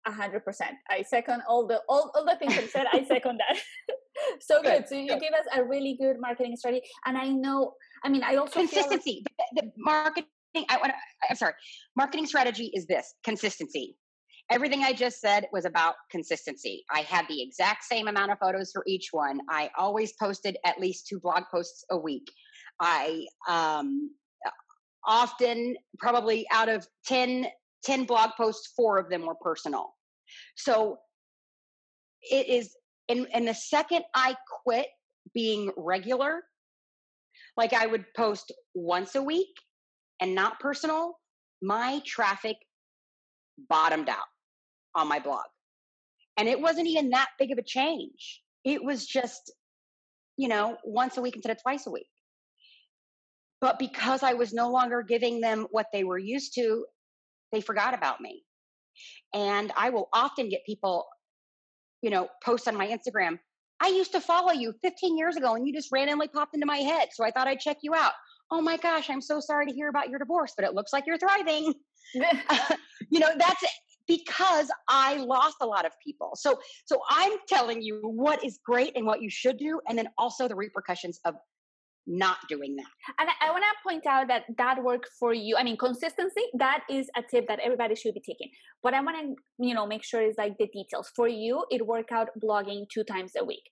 A 0.06 0.12
hundred 0.12 0.44
percent. 0.44 0.74
I 0.88 1.02
second 1.02 1.42
all 1.48 1.66
the 1.66 1.80
all, 1.88 2.10
all 2.14 2.24
the 2.24 2.36
things 2.36 2.56
you 2.56 2.66
said. 2.68 2.86
I 2.92 3.04
second 3.04 3.40
that. 3.46 3.58
So 4.40 4.60
good, 4.60 4.80
Good, 4.80 4.88
so 4.88 4.94
you 4.96 5.08
good. 5.10 5.20
give 5.20 5.32
us 5.32 5.46
a 5.54 5.62
really 5.62 5.96
good 6.00 6.16
marketing 6.18 6.56
strategy 6.56 6.82
and 7.06 7.16
I 7.16 7.28
know 7.28 7.74
I 8.02 8.08
mean 8.08 8.24
I 8.24 8.34
also 8.34 8.52
feel 8.54 8.62
like- 8.64 8.70
consistency. 8.72 9.22
The, 9.54 9.62
the 9.62 9.72
marketing 9.78 10.24
i 10.68 10.76
want 10.76 10.92
i'm 11.30 11.36
sorry. 11.36 11.52
Marketing 11.96 12.26
strategy 12.26 12.72
is 12.74 12.84
this 12.86 13.14
consistency. 13.22 13.96
Everything 14.50 14.82
i 14.82 14.92
just 14.92 15.20
said 15.20 15.46
was 15.52 15.66
about 15.66 15.94
consistency. 16.10 16.84
I 16.90 17.02
had 17.02 17.26
the 17.28 17.40
exact 17.40 17.84
same 17.84 18.08
amount 18.08 18.32
of 18.32 18.38
photos 18.40 18.72
for 18.72 18.82
each 18.88 19.10
one. 19.12 19.38
I 19.48 19.70
always 19.78 20.14
posted 20.20 20.56
at 20.64 20.80
least 20.80 21.06
two 21.06 21.20
blog 21.20 21.44
posts 21.52 21.84
a 21.92 21.96
week. 21.96 22.28
I 22.80 23.24
um 23.48 24.10
often 25.06 25.76
probably 25.98 26.46
out 26.52 26.68
of 26.68 26.86
10 27.06 27.46
10 27.84 28.04
blog 28.04 28.30
posts 28.36 28.72
four 28.76 28.98
of 28.98 29.08
them 29.08 29.26
were 29.26 29.36
personal 29.36 29.94
so 30.56 30.98
it 32.22 32.48
is 32.48 32.74
and 33.08 33.26
and 33.32 33.46
the 33.46 33.54
second 33.54 34.02
i 34.14 34.34
quit 34.64 34.86
being 35.32 35.70
regular 35.76 36.42
like 37.58 37.72
I 37.72 37.86
would 37.86 38.04
post 38.16 38.52
once 38.74 39.16
a 39.16 39.22
week 39.22 39.54
and 40.20 40.34
not 40.34 40.60
personal, 40.60 41.18
my 41.60 42.00
traffic 42.06 42.56
bottomed 43.68 44.08
out 44.08 44.28
on 44.94 45.08
my 45.08 45.18
blog. 45.18 45.44
And 46.36 46.48
it 46.48 46.60
wasn't 46.60 46.86
even 46.86 47.10
that 47.10 47.30
big 47.36 47.50
of 47.50 47.58
a 47.58 47.62
change. 47.62 48.42
It 48.64 48.82
was 48.82 49.04
just, 49.06 49.52
you 50.36 50.46
know, 50.46 50.76
once 50.84 51.16
a 51.16 51.20
week 51.20 51.34
instead 51.34 51.50
of 51.50 51.60
twice 51.60 51.88
a 51.88 51.90
week. 51.90 52.06
But 53.60 53.78
because 53.78 54.22
I 54.22 54.34
was 54.34 54.52
no 54.52 54.70
longer 54.70 55.02
giving 55.02 55.40
them 55.40 55.66
what 55.70 55.86
they 55.92 56.04
were 56.04 56.18
used 56.18 56.54
to, 56.54 56.84
they 57.52 57.60
forgot 57.60 57.94
about 57.94 58.20
me. 58.20 58.44
And 59.34 59.72
I 59.76 59.90
will 59.90 60.08
often 60.12 60.48
get 60.48 60.64
people, 60.64 61.06
you 62.02 62.10
know, 62.10 62.28
post 62.44 62.68
on 62.68 62.76
my 62.76 62.86
Instagram, 62.86 63.38
I 63.80 63.88
used 63.88 64.12
to 64.12 64.20
follow 64.20 64.52
you 64.52 64.74
15 64.82 65.16
years 65.16 65.36
ago 65.36 65.54
and 65.54 65.66
you 65.66 65.72
just 65.72 65.90
randomly 65.92 66.28
popped 66.28 66.54
into 66.54 66.66
my 66.66 66.78
head. 66.78 67.08
So 67.12 67.24
I 67.24 67.30
thought 67.30 67.46
I'd 67.46 67.60
check 67.60 67.78
you 67.82 67.94
out. 67.94 68.12
Oh 68.50 68.60
my 68.60 68.76
gosh, 68.76 69.10
I'm 69.10 69.20
so 69.20 69.40
sorry 69.40 69.66
to 69.66 69.72
hear 69.72 69.88
about 69.88 70.08
your 70.08 70.18
divorce, 70.18 70.52
but 70.56 70.64
it 70.64 70.74
looks 70.74 70.92
like 70.92 71.04
you're 71.06 71.18
thriving. 71.18 71.74
you 72.14 73.20
know, 73.20 73.28
that's 73.38 73.62
because 74.06 74.70
I 74.88 75.16
lost 75.18 75.56
a 75.60 75.66
lot 75.66 75.84
of 75.84 75.92
people. 76.04 76.30
So 76.34 76.58
so 76.86 77.00
I'm 77.08 77.32
telling 77.46 77.82
you 77.82 78.00
what 78.02 78.42
is 78.44 78.58
great 78.64 78.96
and 78.96 79.04
what 79.06 79.22
you 79.22 79.30
should 79.30 79.58
do 79.58 79.80
and 79.88 79.96
then 79.96 80.08
also 80.16 80.48
the 80.48 80.56
repercussions 80.56 81.20
of 81.24 81.34
not 82.08 82.38
doing 82.48 82.74
that. 82.76 82.86
And 83.20 83.28
I, 83.28 83.48
I 83.48 83.50
want 83.50 83.62
to 83.62 83.88
point 83.88 84.06
out 84.06 84.28
that 84.28 84.44
that 84.56 84.82
worked 84.82 85.08
for 85.20 85.34
you. 85.34 85.56
I 85.58 85.62
mean, 85.62 85.76
consistency, 85.76 86.42
that 86.58 86.84
is 86.90 87.08
a 87.16 87.22
tip 87.30 87.46
that 87.48 87.58
everybody 87.60 87.94
should 87.94 88.14
be 88.14 88.20
taking. 88.20 88.48
What 88.80 88.94
I 88.94 89.00
want 89.02 89.16
to, 89.20 89.34
you 89.64 89.74
know, 89.74 89.86
make 89.86 90.02
sure 90.02 90.22
is 90.22 90.34
like 90.38 90.56
the 90.58 90.66
details. 90.68 91.10
For 91.14 91.28
you, 91.28 91.64
it 91.70 91.86
worked 91.86 92.10
out 92.10 92.28
blogging 92.42 92.86
two 92.92 93.04
times 93.04 93.32
a 93.38 93.44
week. 93.44 93.62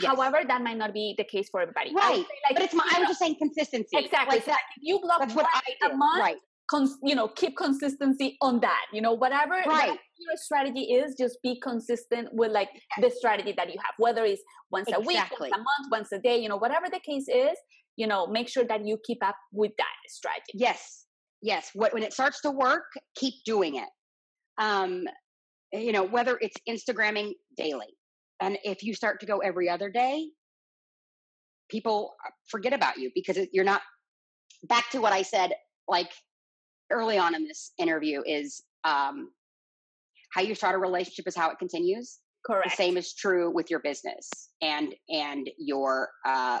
Yes. 0.00 0.14
However, 0.14 0.40
that 0.46 0.62
might 0.62 0.76
not 0.76 0.92
be 0.94 1.14
the 1.18 1.24
case 1.24 1.48
for 1.50 1.60
everybody. 1.60 1.92
Right. 1.94 2.18
like, 2.44 2.54
But 2.54 2.62
it's 2.62 2.74
my, 2.74 2.84
I 2.94 2.98
was 3.00 3.04
know, 3.04 3.08
just 3.08 3.18
saying 3.20 3.36
consistency. 3.38 3.96
exactly. 3.96 4.36
Like 4.36 4.44
so 4.44 4.50
that, 4.52 4.60
like 4.70 4.78
you 4.80 5.00
blog 5.00 5.20
that's 5.20 5.34
what 5.34 5.46
a 5.90 5.96
month, 5.96 6.20
Right. 6.20 6.36
cons- 6.70 6.98
you 7.02 7.14
know, 7.16 7.26
keep 7.28 7.56
consistency 7.56 8.36
on 8.42 8.60
that. 8.60 8.82
You 8.92 9.00
know, 9.00 9.12
whatever, 9.14 9.56
whatever 9.64 9.96
your 10.18 10.36
strategy 10.36 10.82
is, 10.92 11.16
just 11.18 11.38
be 11.42 11.58
consistent 11.60 12.28
with 12.32 12.52
like 12.52 12.68
the 13.00 13.10
strategy 13.10 13.54
that 13.56 13.68
you 13.72 13.78
have. 13.84 13.94
Whether 13.98 14.24
it's 14.24 14.42
once 14.70 14.88
a 14.94 15.00
week, 15.00 15.16
once 15.40 15.52
a 15.52 15.58
month, 15.58 15.86
once 15.90 16.12
a 16.12 16.18
day, 16.20 16.38
you 16.38 16.48
know, 16.48 16.58
whatever 16.58 16.86
the 16.90 17.00
case 17.00 17.26
is, 17.28 17.56
you 17.98 18.06
know, 18.06 18.28
make 18.28 18.48
sure 18.48 18.64
that 18.64 18.86
you 18.86 18.96
keep 19.04 19.18
up 19.24 19.34
with 19.52 19.72
that 19.76 19.92
strategy. 20.06 20.52
Yes. 20.54 21.06
Yes. 21.42 21.70
What 21.74 21.92
when 21.92 22.04
it 22.04 22.12
starts 22.12 22.40
to 22.42 22.50
work, 22.52 22.84
keep 23.16 23.34
doing 23.44 23.74
it. 23.74 23.88
Um, 24.56 25.04
you 25.72 25.90
know, 25.90 26.04
whether 26.04 26.38
it's 26.40 26.56
Instagramming 26.68 27.32
daily. 27.56 27.88
And 28.40 28.56
if 28.62 28.84
you 28.84 28.94
start 28.94 29.18
to 29.20 29.26
go 29.26 29.38
every 29.38 29.68
other 29.68 29.90
day, 29.90 30.28
people 31.68 32.14
forget 32.46 32.72
about 32.72 32.98
you 32.98 33.10
because 33.16 33.36
you're 33.52 33.64
not 33.64 33.82
back 34.68 34.90
to 34.90 35.00
what 35.00 35.12
I 35.12 35.22
said 35.22 35.52
like 35.88 36.10
early 36.92 37.18
on 37.18 37.34
in 37.34 37.44
this 37.44 37.72
interview 37.78 38.22
is 38.24 38.62
um 38.84 39.30
how 40.32 40.40
you 40.40 40.54
start 40.54 40.74
a 40.74 40.78
relationship 40.78 41.26
is 41.26 41.36
how 41.36 41.50
it 41.50 41.58
continues 41.58 42.18
Correct. 42.46 42.70
the 42.70 42.76
same 42.76 42.96
is 42.96 43.12
true 43.14 43.52
with 43.52 43.70
your 43.70 43.80
business 43.80 44.28
and 44.62 44.94
and 45.10 45.50
your 45.58 46.08
uh, 46.24 46.60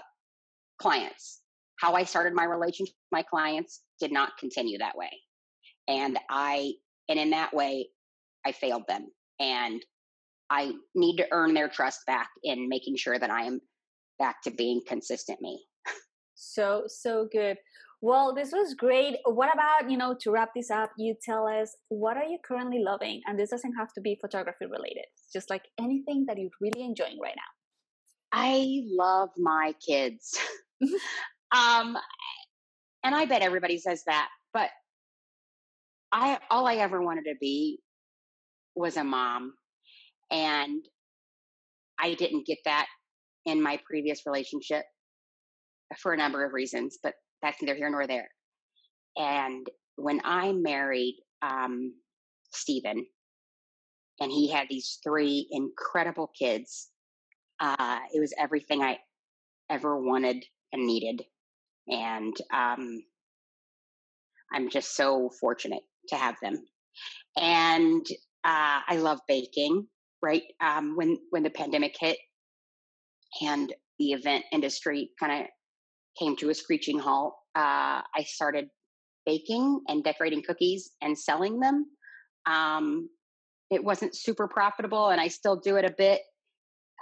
clients 0.80 1.40
how 1.80 1.94
i 1.94 2.04
started 2.04 2.34
my 2.34 2.44
relationship 2.44 2.94
with 2.94 3.18
my 3.18 3.22
clients 3.22 3.82
did 4.00 4.12
not 4.12 4.36
continue 4.38 4.78
that 4.78 4.96
way 4.96 5.10
and 5.88 6.18
i 6.30 6.72
and 7.08 7.18
in 7.18 7.30
that 7.30 7.52
way 7.54 7.88
i 8.46 8.52
failed 8.52 8.84
them 8.88 9.06
and 9.40 9.84
i 10.50 10.72
need 10.94 11.16
to 11.16 11.26
earn 11.32 11.54
their 11.54 11.68
trust 11.68 12.00
back 12.06 12.28
in 12.44 12.68
making 12.68 12.96
sure 12.96 13.18
that 13.18 13.30
i 13.30 13.42
am 13.42 13.60
back 14.18 14.42
to 14.42 14.50
being 14.50 14.80
consistent 14.86 15.40
me 15.40 15.60
So, 16.38 16.84
so 16.86 17.28
good. 17.32 17.58
Well, 18.00 18.32
this 18.32 18.52
was 18.52 18.74
great. 18.74 19.16
What 19.24 19.52
about, 19.52 19.90
you 19.90 19.96
know, 19.98 20.14
to 20.20 20.30
wrap 20.30 20.50
this 20.54 20.70
up, 20.70 20.92
you 20.96 21.14
tell 21.20 21.48
us 21.48 21.76
what 21.88 22.16
are 22.16 22.24
you 22.24 22.38
currently 22.44 22.80
loving? 22.82 23.20
And 23.26 23.38
this 23.38 23.50
doesn't 23.50 23.74
have 23.74 23.92
to 23.94 24.00
be 24.00 24.16
photography 24.20 24.66
related, 24.66 25.04
It's 25.14 25.32
just 25.32 25.50
like 25.50 25.64
anything 25.80 26.24
that 26.26 26.38
you're 26.38 26.50
really 26.60 26.84
enjoying 26.84 27.18
right 27.20 27.34
now. 27.34 27.42
I 28.32 28.82
love 28.86 29.30
my 29.36 29.74
kids. 29.84 30.38
um, 31.54 31.96
and 33.04 33.14
I 33.14 33.26
bet 33.26 33.42
everybody 33.42 33.78
says 33.78 34.02
that, 34.06 34.28
but 34.52 34.70
I 36.12 36.38
all 36.50 36.66
I 36.66 36.76
ever 36.76 37.02
wanted 37.02 37.24
to 37.24 37.34
be 37.40 37.80
was 38.74 38.96
a 38.96 39.04
mom, 39.04 39.54
and 40.30 40.84
I 41.98 42.14
didn't 42.14 42.46
get 42.46 42.58
that 42.64 42.86
in 43.46 43.62
my 43.62 43.80
previous 43.88 44.22
relationship 44.26 44.84
for 45.98 46.12
a 46.12 46.16
number 46.16 46.44
of 46.44 46.52
reasons, 46.52 46.98
but 47.02 47.14
that's 47.42 47.60
neither 47.62 47.74
here 47.74 47.90
nor 47.90 48.06
there. 48.06 48.28
And 49.16 49.66
when 49.96 50.20
I 50.24 50.52
married 50.52 51.16
um, 51.42 51.94
Stephen, 52.52 53.06
and 54.20 54.30
he 54.30 54.50
had 54.50 54.66
these 54.68 54.98
three 55.04 55.48
incredible 55.50 56.30
kids, 56.38 56.88
uh, 57.60 57.98
it 58.14 58.20
was 58.20 58.34
everything 58.38 58.82
I 58.82 58.98
ever 59.70 60.00
wanted 60.00 60.44
and 60.72 60.86
needed. 60.86 61.22
And 61.88 62.36
um, 62.52 63.02
I'm 64.52 64.70
just 64.70 64.94
so 64.96 65.30
fortunate 65.40 65.82
to 66.08 66.16
have 66.16 66.36
them. 66.42 66.64
And 67.36 68.06
uh, 68.44 68.80
I 68.88 68.96
love 68.96 69.20
baking. 69.28 69.86
Right 70.20 70.42
um, 70.60 70.96
when 70.96 71.16
when 71.30 71.44
the 71.44 71.50
pandemic 71.50 71.94
hit, 71.98 72.18
and 73.40 73.72
the 74.00 74.12
event 74.12 74.44
industry 74.52 75.10
kind 75.20 75.42
of 75.42 75.46
came 76.18 76.34
to 76.38 76.50
a 76.50 76.54
screeching 76.54 76.98
halt, 76.98 77.34
uh, 77.54 78.02
I 78.02 78.24
started 78.26 78.66
baking 79.26 79.80
and 79.86 80.02
decorating 80.02 80.42
cookies 80.42 80.90
and 81.02 81.16
selling 81.16 81.60
them. 81.60 81.86
Um, 82.46 83.08
it 83.70 83.84
wasn't 83.84 84.16
super 84.16 84.48
profitable, 84.48 85.10
and 85.10 85.20
I 85.20 85.28
still 85.28 85.56
do 85.56 85.76
it 85.76 85.84
a 85.84 85.94
bit. 85.96 86.22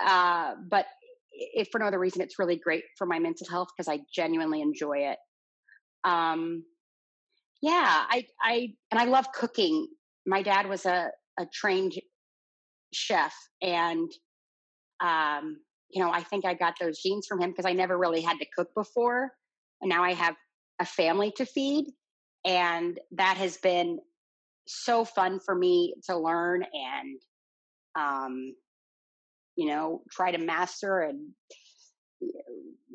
Uh, 0.05 0.57
but 0.69 0.87
if 1.37 1.69
for 1.71 1.79
no 1.79 1.87
other 1.87 1.99
reason, 1.99 2.23
it's 2.23 2.39
really 2.39 2.57
great 2.57 2.85
for 2.97 3.07
my 3.07 3.19
mental 3.19 3.47
health 3.49 3.69
because 3.77 3.89
I 3.89 4.01
genuinely 4.15 4.61
enjoy 4.61 4.99
it. 4.99 5.19
Um, 6.05 6.65
yeah, 7.63 8.05
I, 8.09 8.27
I, 8.43 8.75
and 8.91 9.01
I 9.01 9.05
love 9.05 9.27
cooking. 9.33 9.89
My 10.27 10.43
dad 10.43 10.69
was 10.69 10.87
a, 10.87 11.11
a 11.39 11.47
trained 11.53 11.95
chef, 12.93 13.35
and 13.63 14.11
um, 15.01 15.59
you 15.91 16.03
know, 16.03 16.11
I 16.11 16.23
think 16.23 16.45
I 16.45 16.55
got 16.55 16.75
those 16.81 17.01
genes 17.01 17.27
from 17.27 17.41
him 17.41 17.51
because 17.51 17.67
I 17.67 17.73
never 17.73 17.97
really 17.97 18.21
had 18.21 18.39
to 18.39 18.47
cook 18.57 18.69
before. 18.75 19.31
And 19.81 19.89
now 19.89 20.03
I 20.03 20.15
have 20.15 20.35
a 20.81 20.85
family 20.85 21.33
to 21.37 21.47
feed. 21.47 21.87
And 22.45 22.99
that 23.13 23.37
has 23.37 23.57
been 23.59 23.99
so 24.67 25.05
fun 25.05 25.41
for 25.45 25.55
me 25.55 25.95
to 26.07 26.17
learn 26.17 26.65
and, 26.73 27.21
um, 27.99 28.55
you 29.57 29.69
know, 29.69 30.03
try 30.11 30.31
to 30.31 30.39
master 30.39 31.01
and 31.01 31.31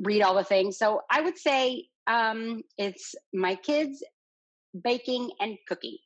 read 0.02 0.22
all 0.22 0.36
the 0.36 0.44
things. 0.44 0.78
So 0.78 1.02
I 1.10 1.22
would 1.22 1.38
say 1.38 1.86
um, 2.08 2.62
it's 2.78 3.16
my 3.34 3.56
kids, 3.56 4.04
baking, 4.84 5.32
and 5.40 5.58
cooking. 5.68 5.98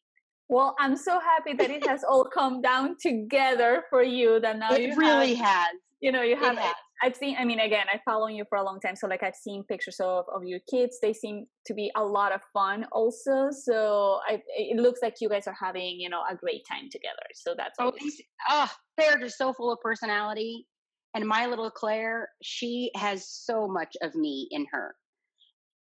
Well, 0.48 0.76
I'm 0.80 0.96
so 0.96 1.20
happy 1.20 1.54
that 1.54 1.72
it 1.72 1.88
has 1.88 2.04
all 2.04 2.26
come 2.26 2.62
down 2.62 2.98
together 3.02 3.84
for 3.90 4.04
you. 4.04 4.40
That 4.40 4.60
now 4.60 4.74
it 4.74 4.96
really 4.96 5.34
have, 5.36 5.48
has. 5.48 5.76
You 6.02 6.12
know, 6.12 6.22
you 6.22 6.36
have. 6.36 6.58
I've 7.04 7.16
seen. 7.16 7.36
I 7.38 7.44
mean, 7.44 7.60
again, 7.60 7.86
I 7.94 8.00
follow 8.06 8.28
you 8.28 8.46
for 8.48 8.58
a 8.58 8.64
long 8.64 8.80
time, 8.80 8.96
so 8.96 9.08
like 9.08 9.22
I've 9.22 9.36
seen 9.36 9.64
pictures 9.64 10.00
of 10.00 10.26
of 10.34 10.46
your 10.46 10.60
kids. 10.70 11.00
They 11.02 11.14
seem 11.14 11.46
to 11.66 11.74
be 11.74 11.92
a 11.96 12.04
lot 12.04 12.32
of 12.32 12.42
fun, 12.54 12.86
also. 12.92 13.50
So 13.52 14.20
I, 14.28 14.42
it 14.58 14.80
looks 14.80 15.02
like 15.02 15.16
you 15.20 15.28
guys 15.28 15.48
are 15.48 15.58
having, 15.60 16.00
you 16.00 16.10
know, 16.10 16.22
a 16.30 16.36
great 16.36 16.66
time 16.70 16.90
together. 16.90 17.26
So 17.34 17.54
that's 17.58 17.76
oh, 17.80 17.92
these, 18.00 18.22
oh, 18.50 18.72
they're 18.98 19.18
just 19.18 19.38
so 19.38 19.52
full 19.52 19.74
of 19.74 19.80
personality. 19.82 20.68
And 21.14 21.28
my 21.28 21.46
little 21.48 21.70
Claire, 21.70 22.30
she 22.42 22.92
has 22.96 23.28
so 23.30 23.68
much 23.68 23.96
of 24.02 24.16
me 24.16 24.48
in 24.52 24.66
her. 24.72 24.96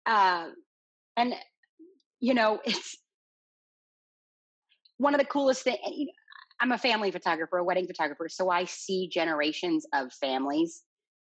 Uh, 0.06 0.48
and 1.16 1.34
you 2.20 2.34
know, 2.34 2.60
it's 2.64 2.96
one 4.98 5.14
of 5.14 5.20
the 5.20 5.26
coolest 5.26 5.62
things. 5.62 5.78
I'm 6.58 6.72
a 6.72 6.78
family 6.78 7.10
photographer, 7.10 7.58
a 7.58 7.64
wedding 7.64 7.86
photographer, 7.86 8.28
so 8.28 8.50
I 8.50 8.64
see 8.64 9.08
generations 9.08 9.86
of 9.92 10.10
families 10.14 10.82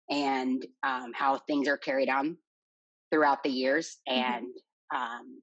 and 0.09 0.65
um, 0.83 1.11
how 1.13 1.39
things 1.47 1.67
are 1.67 1.77
carried 1.77 2.09
on 2.09 2.37
throughout 3.11 3.43
the 3.43 3.49
years. 3.49 3.97
Mm-hmm. 4.09 4.21
And, 4.21 4.47
um, 4.95 5.41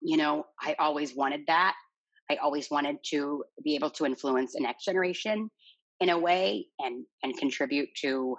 you 0.00 0.16
know, 0.16 0.46
I 0.60 0.74
always 0.78 1.14
wanted 1.14 1.42
that. 1.46 1.74
I 2.30 2.36
always 2.36 2.70
wanted 2.70 2.96
to 3.10 3.44
be 3.64 3.74
able 3.74 3.90
to 3.90 4.06
influence 4.06 4.52
the 4.54 4.60
next 4.60 4.84
generation 4.84 5.50
in 6.00 6.10
a 6.10 6.18
way 6.18 6.66
and 6.78 7.04
and 7.22 7.36
contribute 7.36 7.88
to, 8.02 8.36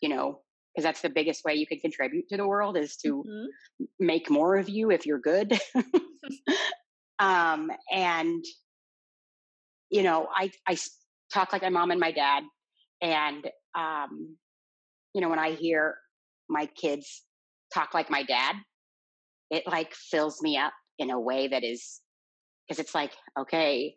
you 0.00 0.08
know, 0.08 0.40
because 0.74 0.84
that's 0.84 1.02
the 1.02 1.10
biggest 1.10 1.44
way 1.44 1.54
you 1.54 1.66
can 1.66 1.78
contribute 1.78 2.28
to 2.30 2.36
the 2.36 2.46
world 2.46 2.76
is 2.76 2.96
to 2.96 3.24
mm-hmm. 3.28 3.84
make 3.98 4.30
more 4.30 4.56
of 4.56 4.68
you 4.68 4.90
if 4.90 5.06
you're 5.06 5.18
good. 5.18 5.58
Um, 7.20 7.70
and, 7.92 8.42
you 9.90 10.02
know, 10.02 10.26
I, 10.34 10.50
I 10.66 10.76
talk 11.32 11.52
like 11.52 11.62
my 11.62 11.68
mom 11.68 11.90
and 11.90 12.00
my 12.00 12.12
dad. 12.12 12.42
And, 13.02 13.46
um, 13.78 14.36
you 15.14 15.20
know, 15.20 15.28
when 15.28 15.38
I 15.38 15.52
hear 15.52 15.96
my 16.48 16.66
kids 16.66 17.24
talk 17.72 17.94
like 17.94 18.10
my 18.10 18.22
dad, 18.22 18.56
it 19.50 19.64
like 19.66 19.94
fills 19.94 20.40
me 20.42 20.56
up 20.56 20.72
in 20.98 21.10
a 21.10 21.20
way 21.20 21.48
that 21.48 21.64
is, 21.64 22.00
because 22.68 22.78
it's 22.78 22.94
like, 22.94 23.12
okay, 23.38 23.94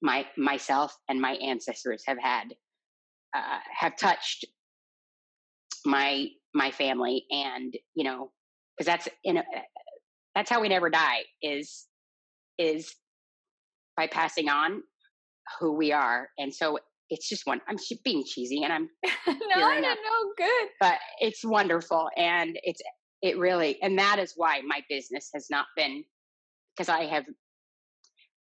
my 0.00 0.26
myself 0.36 0.96
and 1.08 1.20
my 1.20 1.32
ancestors 1.32 2.02
have 2.06 2.18
had 2.18 2.54
uh, 3.36 3.58
have 3.78 3.96
touched 3.96 4.44
my 5.84 6.26
my 6.54 6.70
family 6.70 7.24
and 7.30 7.74
you 7.94 8.04
know 8.04 8.30
because 8.76 8.86
that's 8.86 9.08
in 9.24 9.38
a, 9.38 9.44
that's 10.34 10.50
how 10.50 10.60
we 10.60 10.68
never 10.68 10.90
die 10.90 11.20
is 11.42 11.86
is 12.58 12.94
by 13.96 14.06
passing 14.06 14.48
on 14.48 14.82
who 15.58 15.72
we 15.72 15.92
are. 15.92 16.28
And 16.38 16.54
so 16.54 16.78
it's 17.12 17.28
just 17.28 17.46
one, 17.46 17.60
I'm 17.68 17.76
being 18.04 18.24
cheesy 18.26 18.64
and 18.64 18.72
I'm 18.72 18.88
no, 19.26 19.34
no, 19.56 19.80
no, 19.80 20.32
good. 20.36 20.68
But 20.80 20.98
it's 21.20 21.44
wonderful. 21.44 22.08
And 22.16 22.58
it's, 22.62 22.80
it 23.20 23.38
really, 23.38 23.80
and 23.82 23.98
that 23.98 24.18
is 24.18 24.32
why 24.34 24.62
my 24.66 24.80
business 24.88 25.28
has 25.34 25.48
not 25.50 25.66
been, 25.76 26.02
because 26.74 26.88
I 26.88 27.04
have 27.04 27.24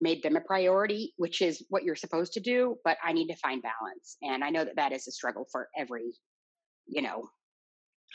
made 0.00 0.22
them 0.22 0.36
a 0.36 0.40
priority, 0.40 1.12
which 1.16 1.42
is 1.42 1.64
what 1.68 1.82
you're 1.82 1.96
supposed 1.96 2.32
to 2.34 2.40
do, 2.40 2.76
but 2.84 2.96
I 3.04 3.12
need 3.12 3.26
to 3.26 3.36
find 3.36 3.60
balance. 3.60 4.16
And 4.22 4.44
I 4.44 4.50
know 4.50 4.64
that 4.64 4.76
that 4.76 4.92
is 4.92 5.06
a 5.08 5.12
struggle 5.12 5.46
for 5.50 5.68
every, 5.76 6.12
you 6.86 7.02
know, 7.02 7.28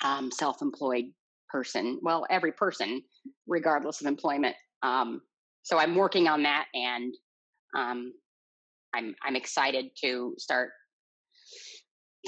um, 0.04 0.32
self 0.32 0.62
employed 0.62 1.06
person. 1.50 2.00
Well, 2.02 2.26
every 2.30 2.54
person, 2.54 3.02
regardless 3.46 4.00
of 4.00 4.08
employment. 4.08 4.56
Um, 4.84 5.22
so 5.64 5.78
I'm 5.78 5.96
working 5.96 6.28
on 6.28 6.44
that, 6.44 6.66
and 6.74 7.14
um, 7.76 8.14
I'm 8.96 9.16
I'm 9.24 9.36
excited 9.36 9.86
to 10.04 10.34
start 10.38 10.72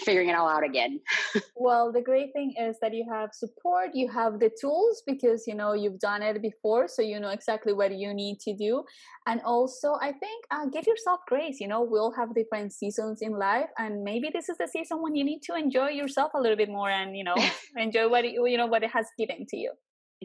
figuring 0.03 0.29
it 0.29 0.35
all 0.35 0.47
out 0.47 0.63
again. 0.63 0.99
well, 1.55 1.91
the 1.91 2.01
great 2.01 2.31
thing 2.33 2.53
is 2.59 2.77
that 2.81 2.93
you 2.93 3.05
have 3.11 3.29
support, 3.33 3.89
you 3.93 4.07
have 4.09 4.39
the 4.39 4.51
tools 4.59 5.01
because 5.05 5.45
you 5.47 5.55
know 5.55 5.73
you've 5.73 5.99
done 5.99 6.21
it 6.21 6.41
before, 6.41 6.87
so 6.87 7.01
you 7.01 7.19
know 7.19 7.29
exactly 7.29 7.73
what 7.73 7.95
you 7.97 8.13
need 8.13 8.39
to 8.41 8.53
do. 8.55 8.83
And 9.25 9.41
also, 9.41 9.93
I 10.01 10.11
think 10.11 10.45
uh, 10.51 10.65
give 10.67 10.85
yourself 10.85 11.21
grace. 11.27 11.59
You 11.59 11.67
know, 11.67 11.81
we'll 11.81 12.11
have 12.11 12.33
different 12.35 12.73
seasons 12.73 13.21
in 13.21 13.33
life, 13.33 13.69
and 13.77 14.03
maybe 14.03 14.29
this 14.31 14.49
is 14.49 14.57
the 14.57 14.67
season 14.67 15.01
when 15.01 15.15
you 15.15 15.23
need 15.23 15.41
to 15.43 15.55
enjoy 15.55 15.89
yourself 15.89 16.31
a 16.35 16.39
little 16.39 16.57
bit 16.57 16.69
more 16.69 16.89
and 16.89 17.17
you 17.17 17.23
know 17.23 17.35
enjoy 17.75 18.07
what 18.09 18.23
you 18.25 18.57
know 18.57 18.67
what 18.67 18.83
it 18.83 18.91
has 18.91 19.07
given 19.17 19.45
to 19.49 19.57
you. 19.57 19.71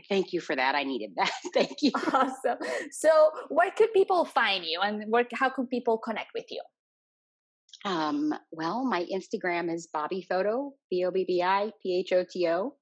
Thank 0.08 0.32
you 0.32 0.40
for 0.40 0.56
that. 0.56 0.74
I 0.74 0.84
needed 0.84 1.10
that. 1.16 1.30
Thank 1.54 1.82
you. 1.82 1.92
Awesome. 2.12 2.58
So, 2.90 3.30
where 3.48 3.70
could 3.70 3.92
people 3.92 4.24
find 4.24 4.64
you, 4.64 4.80
and 4.80 5.04
where, 5.10 5.26
how 5.34 5.50
can 5.50 5.66
people 5.66 5.98
connect 5.98 6.30
with 6.34 6.46
you? 6.50 6.62
Um, 7.84 8.34
well, 8.50 8.84
my 8.84 9.06
Instagram 9.12 9.72
is 9.72 9.88
Bobbi 9.94 10.26
Photo, 10.26 10.72
B 10.90 11.04
O 11.04 11.10
B 11.10 11.24
B 11.26 11.42
I 11.42 11.72
P 11.82 11.98
H 11.98 12.12
O 12.12 12.24
T 12.30 12.48
O, 12.48 12.74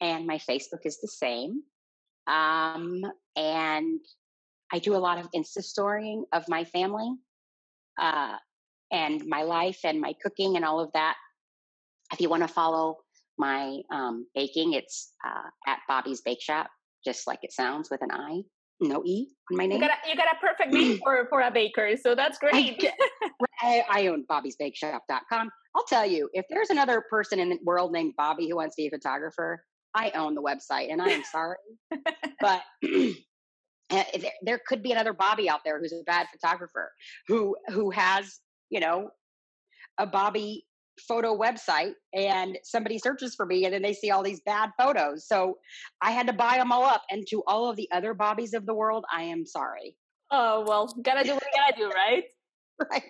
and 0.00 0.26
my 0.26 0.38
Facebook 0.38 0.84
is 0.84 1.00
the 1.00 1.08
same. 1.08 1.62
Um, 2.26 3.02
and 3.34 4.00
I 4.72 4.78
do 4.78 4.94
a 4.94 4.98
lot 4.98 5.18
of 5.18 5.28
Insta 5.34 5.62
storying 5.62 6.24
of 6.32 6.48
my 6.48 6.64
family, 6.64 7.10
uh, 8.00 8.36
and 8.92 9.24
my 9.26 9.42
life 9.42 9.80
and 9.84 10.00
my 10.00 10.14
cooking 10.22 10.56
and 10.56 10.64
all 10.64 10.80
of 10.80 10.92
that. 10.92 11.16
If 12.12 12.20
you 12.20 12.28
want 12.28 12.42
to 12.42 12.48
follow 12.48 12.98
my 13.42 13.80
um, 13.92 14.26
baking. 14.36 14.74
It's 14.74 15.12
uh, 15.26 15.70
at 15.70 15.80
Bobbi's 15.88 16.20
Bake 16.20 16.40
Shop, 16.40 16.70
just 17.04 17.26
like 17.26 17.40
it 17.42 17.52
sounds 17.52 17.90
with 17.90 18.00
an 18.02 18.12
I, 18.12 18.42
no 18.80 19.02
E 19.04 19.28
on 19.50 19.58
my 19.58 19.66
name. 19.66 19.82
You 19.82 19.88
got 19.88 19.98
a, 19.98 20.08
you 20.08 20.16
got 20.16 20.28
a 20.32 20.38
perfect 20.40 20.72
name 20.72 21.00
for, 21.02 21.26
for 21.28 21.40
a 21.40 21.50
baker, 21.50 21.96
so 22.00 22.14
that's 22.14 22.38
great. 22.38 22.84
I, 23.60 23.84
I 23.90 24.06
own 24.06 24.24
bobbiesbakeshop.com. 24.30 25.50
I'll 25.74 25.84
tell 25.84 26.06
you, 26.06 26.28
if 26.32 26.44
there's 26.50 26.70
another 26.70 27.02
person 27.10 27.40
in 27.40 27.48
the 27.48 27.58
world 27.64 27.92
named 27.92 28.14
Bobby 28.16 28.48
who 28.48 28.56
wants 28.56 28.76
to 28.76 28.82
be 28.82 28.86
a 28.86 28.90
photographer, 28.90 29.64
I 29.94 30.10
own 30.10 30.34
the 30.34 30.42
website, 30.42 30.92
and 30.92 31.02
I 31.02 31.08
am 31.08 31.24
sorry, 31.24 31.56
but 32.40 32.62
eh, 32.84 33.12
there, 33.90 34.32
there 34.42 34.60
could 34.66 34.84
be 34.84 34.92
another 34.92 35.12
Bobby 35.12 35.50
out 35.50 35.60
there 35.64 35.80
who's 35.80 35.92
a 35.92 36.02
bad 36.06 36.28
photographer 36.32 36.92
who 37.26 37.56
who 37.68 37.90
has 37.90 38.38
you 38.70 38.80
know 38.80 39.10
a 39.98 40.06
Bobbi 40.06 40.62
photo 41.08 41.36
website 41.36 41.92
and 42.14 42.58
somebody 42.64 42.98
searches 42.98 43.34
for 43.34 43.46
me 43.46 43.64
and 43.64 43.74
then 43.74 43.82
they 43.82 43.92
see 43.92 44.10
all 44.10 44.22
these 44.22 44.40
bad 44.44 44.70
photos. 44.78 45.26
So 45.26 45.58
I 46.00 46.10
had 46.10 46.26
to 46.26 46.32
buy 46.32 46.56
them 46.58 46.72
all 46.72 46.84
up. 46.84 47.02
And 47.10 47.26
to 47.28 47.42
all 47.46 47.68
of 47.70 47.76
the 47.76 47.88
other 47.92 48.14
Bobbies 48.14 48.54
of 48.54 48.66
the 48.66 48.74
world, 48.74 49.04
I 49.12 49.24
am 49.24 49.46
sorry. 49.46 49.96
Oh, 50.30 50.64
well, 50.66 50.94
gotta 51.02 51.24
do 51.24 51.34
what 51.34 51.42
you 51.42 51.60
gotta 51.60 51.76
do, 51.76 51.90
right? 51.90 52.24
right. 52.90 53.02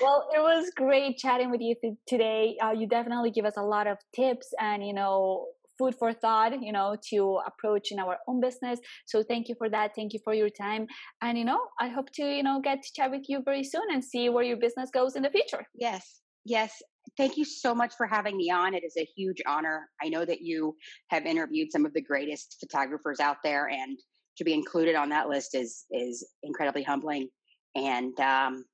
Well, 0.00 0.28
it 0.34 0.40
was 0.40 0.70
great 0.74 1.18
chatting 1.18 1.50
with 1.50 1.60
you 1.60 1.74
th- 1.80 1.94
today. 2.06 2.56
Uh, 2.62 2.72
you 2.72 2.88
definitely 2.88 3.30
give 3.30 3.44
us 3.44 3.58
a 3.58 3.62
lot 3.62 3.86
of 3.86 3.98
tips 4.14 4.48
and, 4.58 4.86
you 4.86 4.94
know, 4.94 5.48
food 5.78 5.94
for 5.98 6.12
thought, 6.12 6.52
you 6.62 6.72
know, 6.72 6.96
to 7.10 7.40
approach 7.46 7.90
in 7.90 7.98
our 7.98 8.18
own 8.28 8.40
business. 8.40 8.78
So 9.06 9.22
thank 9.22 9.48
you 9.48 9.54
for 9.58 9.68
that. 9.70 9.92
Thank 9.94 10.12
you 10.12 10.20
for 10.24 10.34
your 10.34 10.50
time. 10.50 10.86
And, 11.22 11.38
you 11.38 11.44
know, 11.44 11.60
I 11.78 11.88
hope 11.88 12.10
to, 12.14 12.22
you 12.22 12.42
know, 12.42 12.60
get 12.62 12.82
to 12.82 12.88
chat 12.94 13.10
with 13.10 13.22
you 13.28 13.42
very 13.44 13.64
soon 13.64 13.84
and 13.92 14.04
see 14.04 14.28
where 14.28 14.44
your 14.44 14.56
business 14.58 14.90
goes 14.92 15.16
in 15.16 15.22
the 15.22 15.30
future. 15.30 15.66
Yes. 15.74 16.19
Yes. 16.44 16.82
Thank 17.16 17.36
you 17.36 17.44
so 17.44 17.74
much 17.74 17.94
for 17.96 18.06
having 18.06 18.36
me 18.36 18.50
on. 18.50 18.74
It 18.74 18.84
is 18.84 18.94
a 18.96 19.08
huge 19.16 19.42
honor. 19.46 19.88
I 20.02 20.08
know 20.08 20.24
that 20.24 20.42
you 20.42 20.76
have 21.08 21.26
interviewed 21.26 21.72
some 21.72 21.84
of 21.84 21.92
the 21.92 22.00
greatest 22.00 22.56
photographers 22.60 23.20
out 23.20 23.38
there 23.42 23.68
and 23.68 23.98
to 24.36 24.44
be 24.44 24.54
included 24.54 24.94
on 24.94 25.08
that 25.10 25.28
list 25.28 25.54
is 25.54 25.84
is 25.90 26.26
incredibly 26.42 26.82
humbling. 26.82 27.28
And 27.74 28.18
um, 28.20 28.64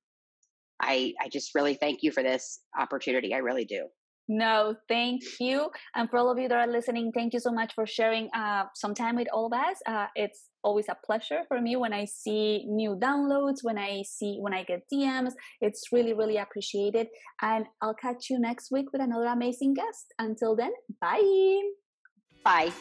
I 0.81 1.13
I 1.21 1.29
just 1.29 1.55
really 1.55 1.73
thank 1.73 2.03
you 2.03 2.11
for 2.11 2.23
this 2.23 2.61
opportunity. 2.77 3.33
I 3.33 3.39
really 3.39 3.65
do. 3.65 3.87
No, 4.29 4.75
thank 4.89 5.23
you. 5.39 5.69
And 5.95 6.09
for 6.09 6.17
all 6.17 6.29
of 6.29 6.37
you 6.37 6.49
that 6.49 6.57
are 6.57 6.67
listening, 6.67 7.11
thank 7.13 7.33
you 7.33 7.39
so 7.39 7.51
much 7.51 7.73
for 7.73 7.85
sharing 7.85 8.29
uh, 8.35 8.65
some 8.75 8.93
time 8.93 9.15
with 9.15 9.27
all 9.33 9.45
of 9.45 9.53
us. 9.53 9.77
Uh, 9.85 10.07
it's 10.15 10.49
always 10.67 10.89
a 10.89 10.97
pleasure 11.05 11.41
for 11.47 11.61
me 11.61 11.77
when 11.77 11.93
I 11.93 12.03
see 12.05 12.65
new 12.67 12.97
downloads, 12.97 13.59
when 13.63 13.77
I 13.77 14.03
see, 14.03 14.37
when 14.41 14.53
I 14.53 14.63
get 14.63 14.81
DMs. 14.93 15.31
It's 15.61 15.93
really, 15.93 16.13
really 16.13 16.37
appreciated. 16.37 17.07
And 17.41 17.65
I'll 17.81 17.93
catch 17.93 18.29
you 18.29 18.37
next 18.37 18.69
week 18.69 18.87
with 18.91 19.01
another 19.01 19.27
amazing 19.27 19.75
guest. 19.75 20.13
Until 20.19 20.57
then, 20.57 20.73
bye. 20.99 21.61
Bye. 22.43 22.71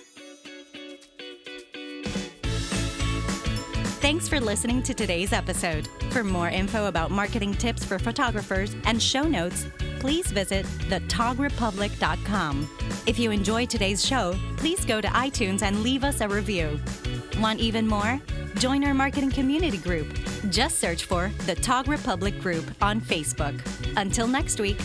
Thanks 4.06 4.28
for 4.28 4.40
listening 4.40 4.82
to 4.82 4.94
today's 4.94 5.32
episode. 5.32 5.88
For 6.10 6.22
more 6.24 6.48
info 6.48 6.86
about 6.86 7.10
marketing 7.10 7.54
tips 7.54 7.84
for 7.84 7.98
photographers 7.98 8.74
and 8.84 9.00
show 9.02 9.24
notes, 9.24 9.66
please 10.00 10.26
visit 10.26 10.66
thetogrepublic.com. 10.90 12.68
If 13.06 13.18
you 13.18 13.30
enjoyed 13.30 13.70
today's 13.70 14.04
show, 14.04 14.34
please 14.56 14.84
go 14.84 15.00
to 15.00 15.08
iTunes 15.08 15.62
and 15.62 15.82
leave 15.82 16.04
us 16.04 16.20
a 16.20 16.28
review. 16.28 16.78
Want 17.40 17.60
even 17.60 17.86
more? 17.86 18.20
Join 18.58 18.84
our 18.84 18.94
marketing 18.94 19.30
community 19.30 19.78
group. 19.78 20.06
Just 20.48 20.78
search 20.78 21.04
for 21.04 21.30
the 21.44 21.54
Tog 21.54 21.88
Republic 21.88 22.40
Group 22.40 22.64
on 22.80 23.00
Facebook. 23.00 23.54
Until 23.96 24.26
next 24.26 24.58
week. 24.58 24.80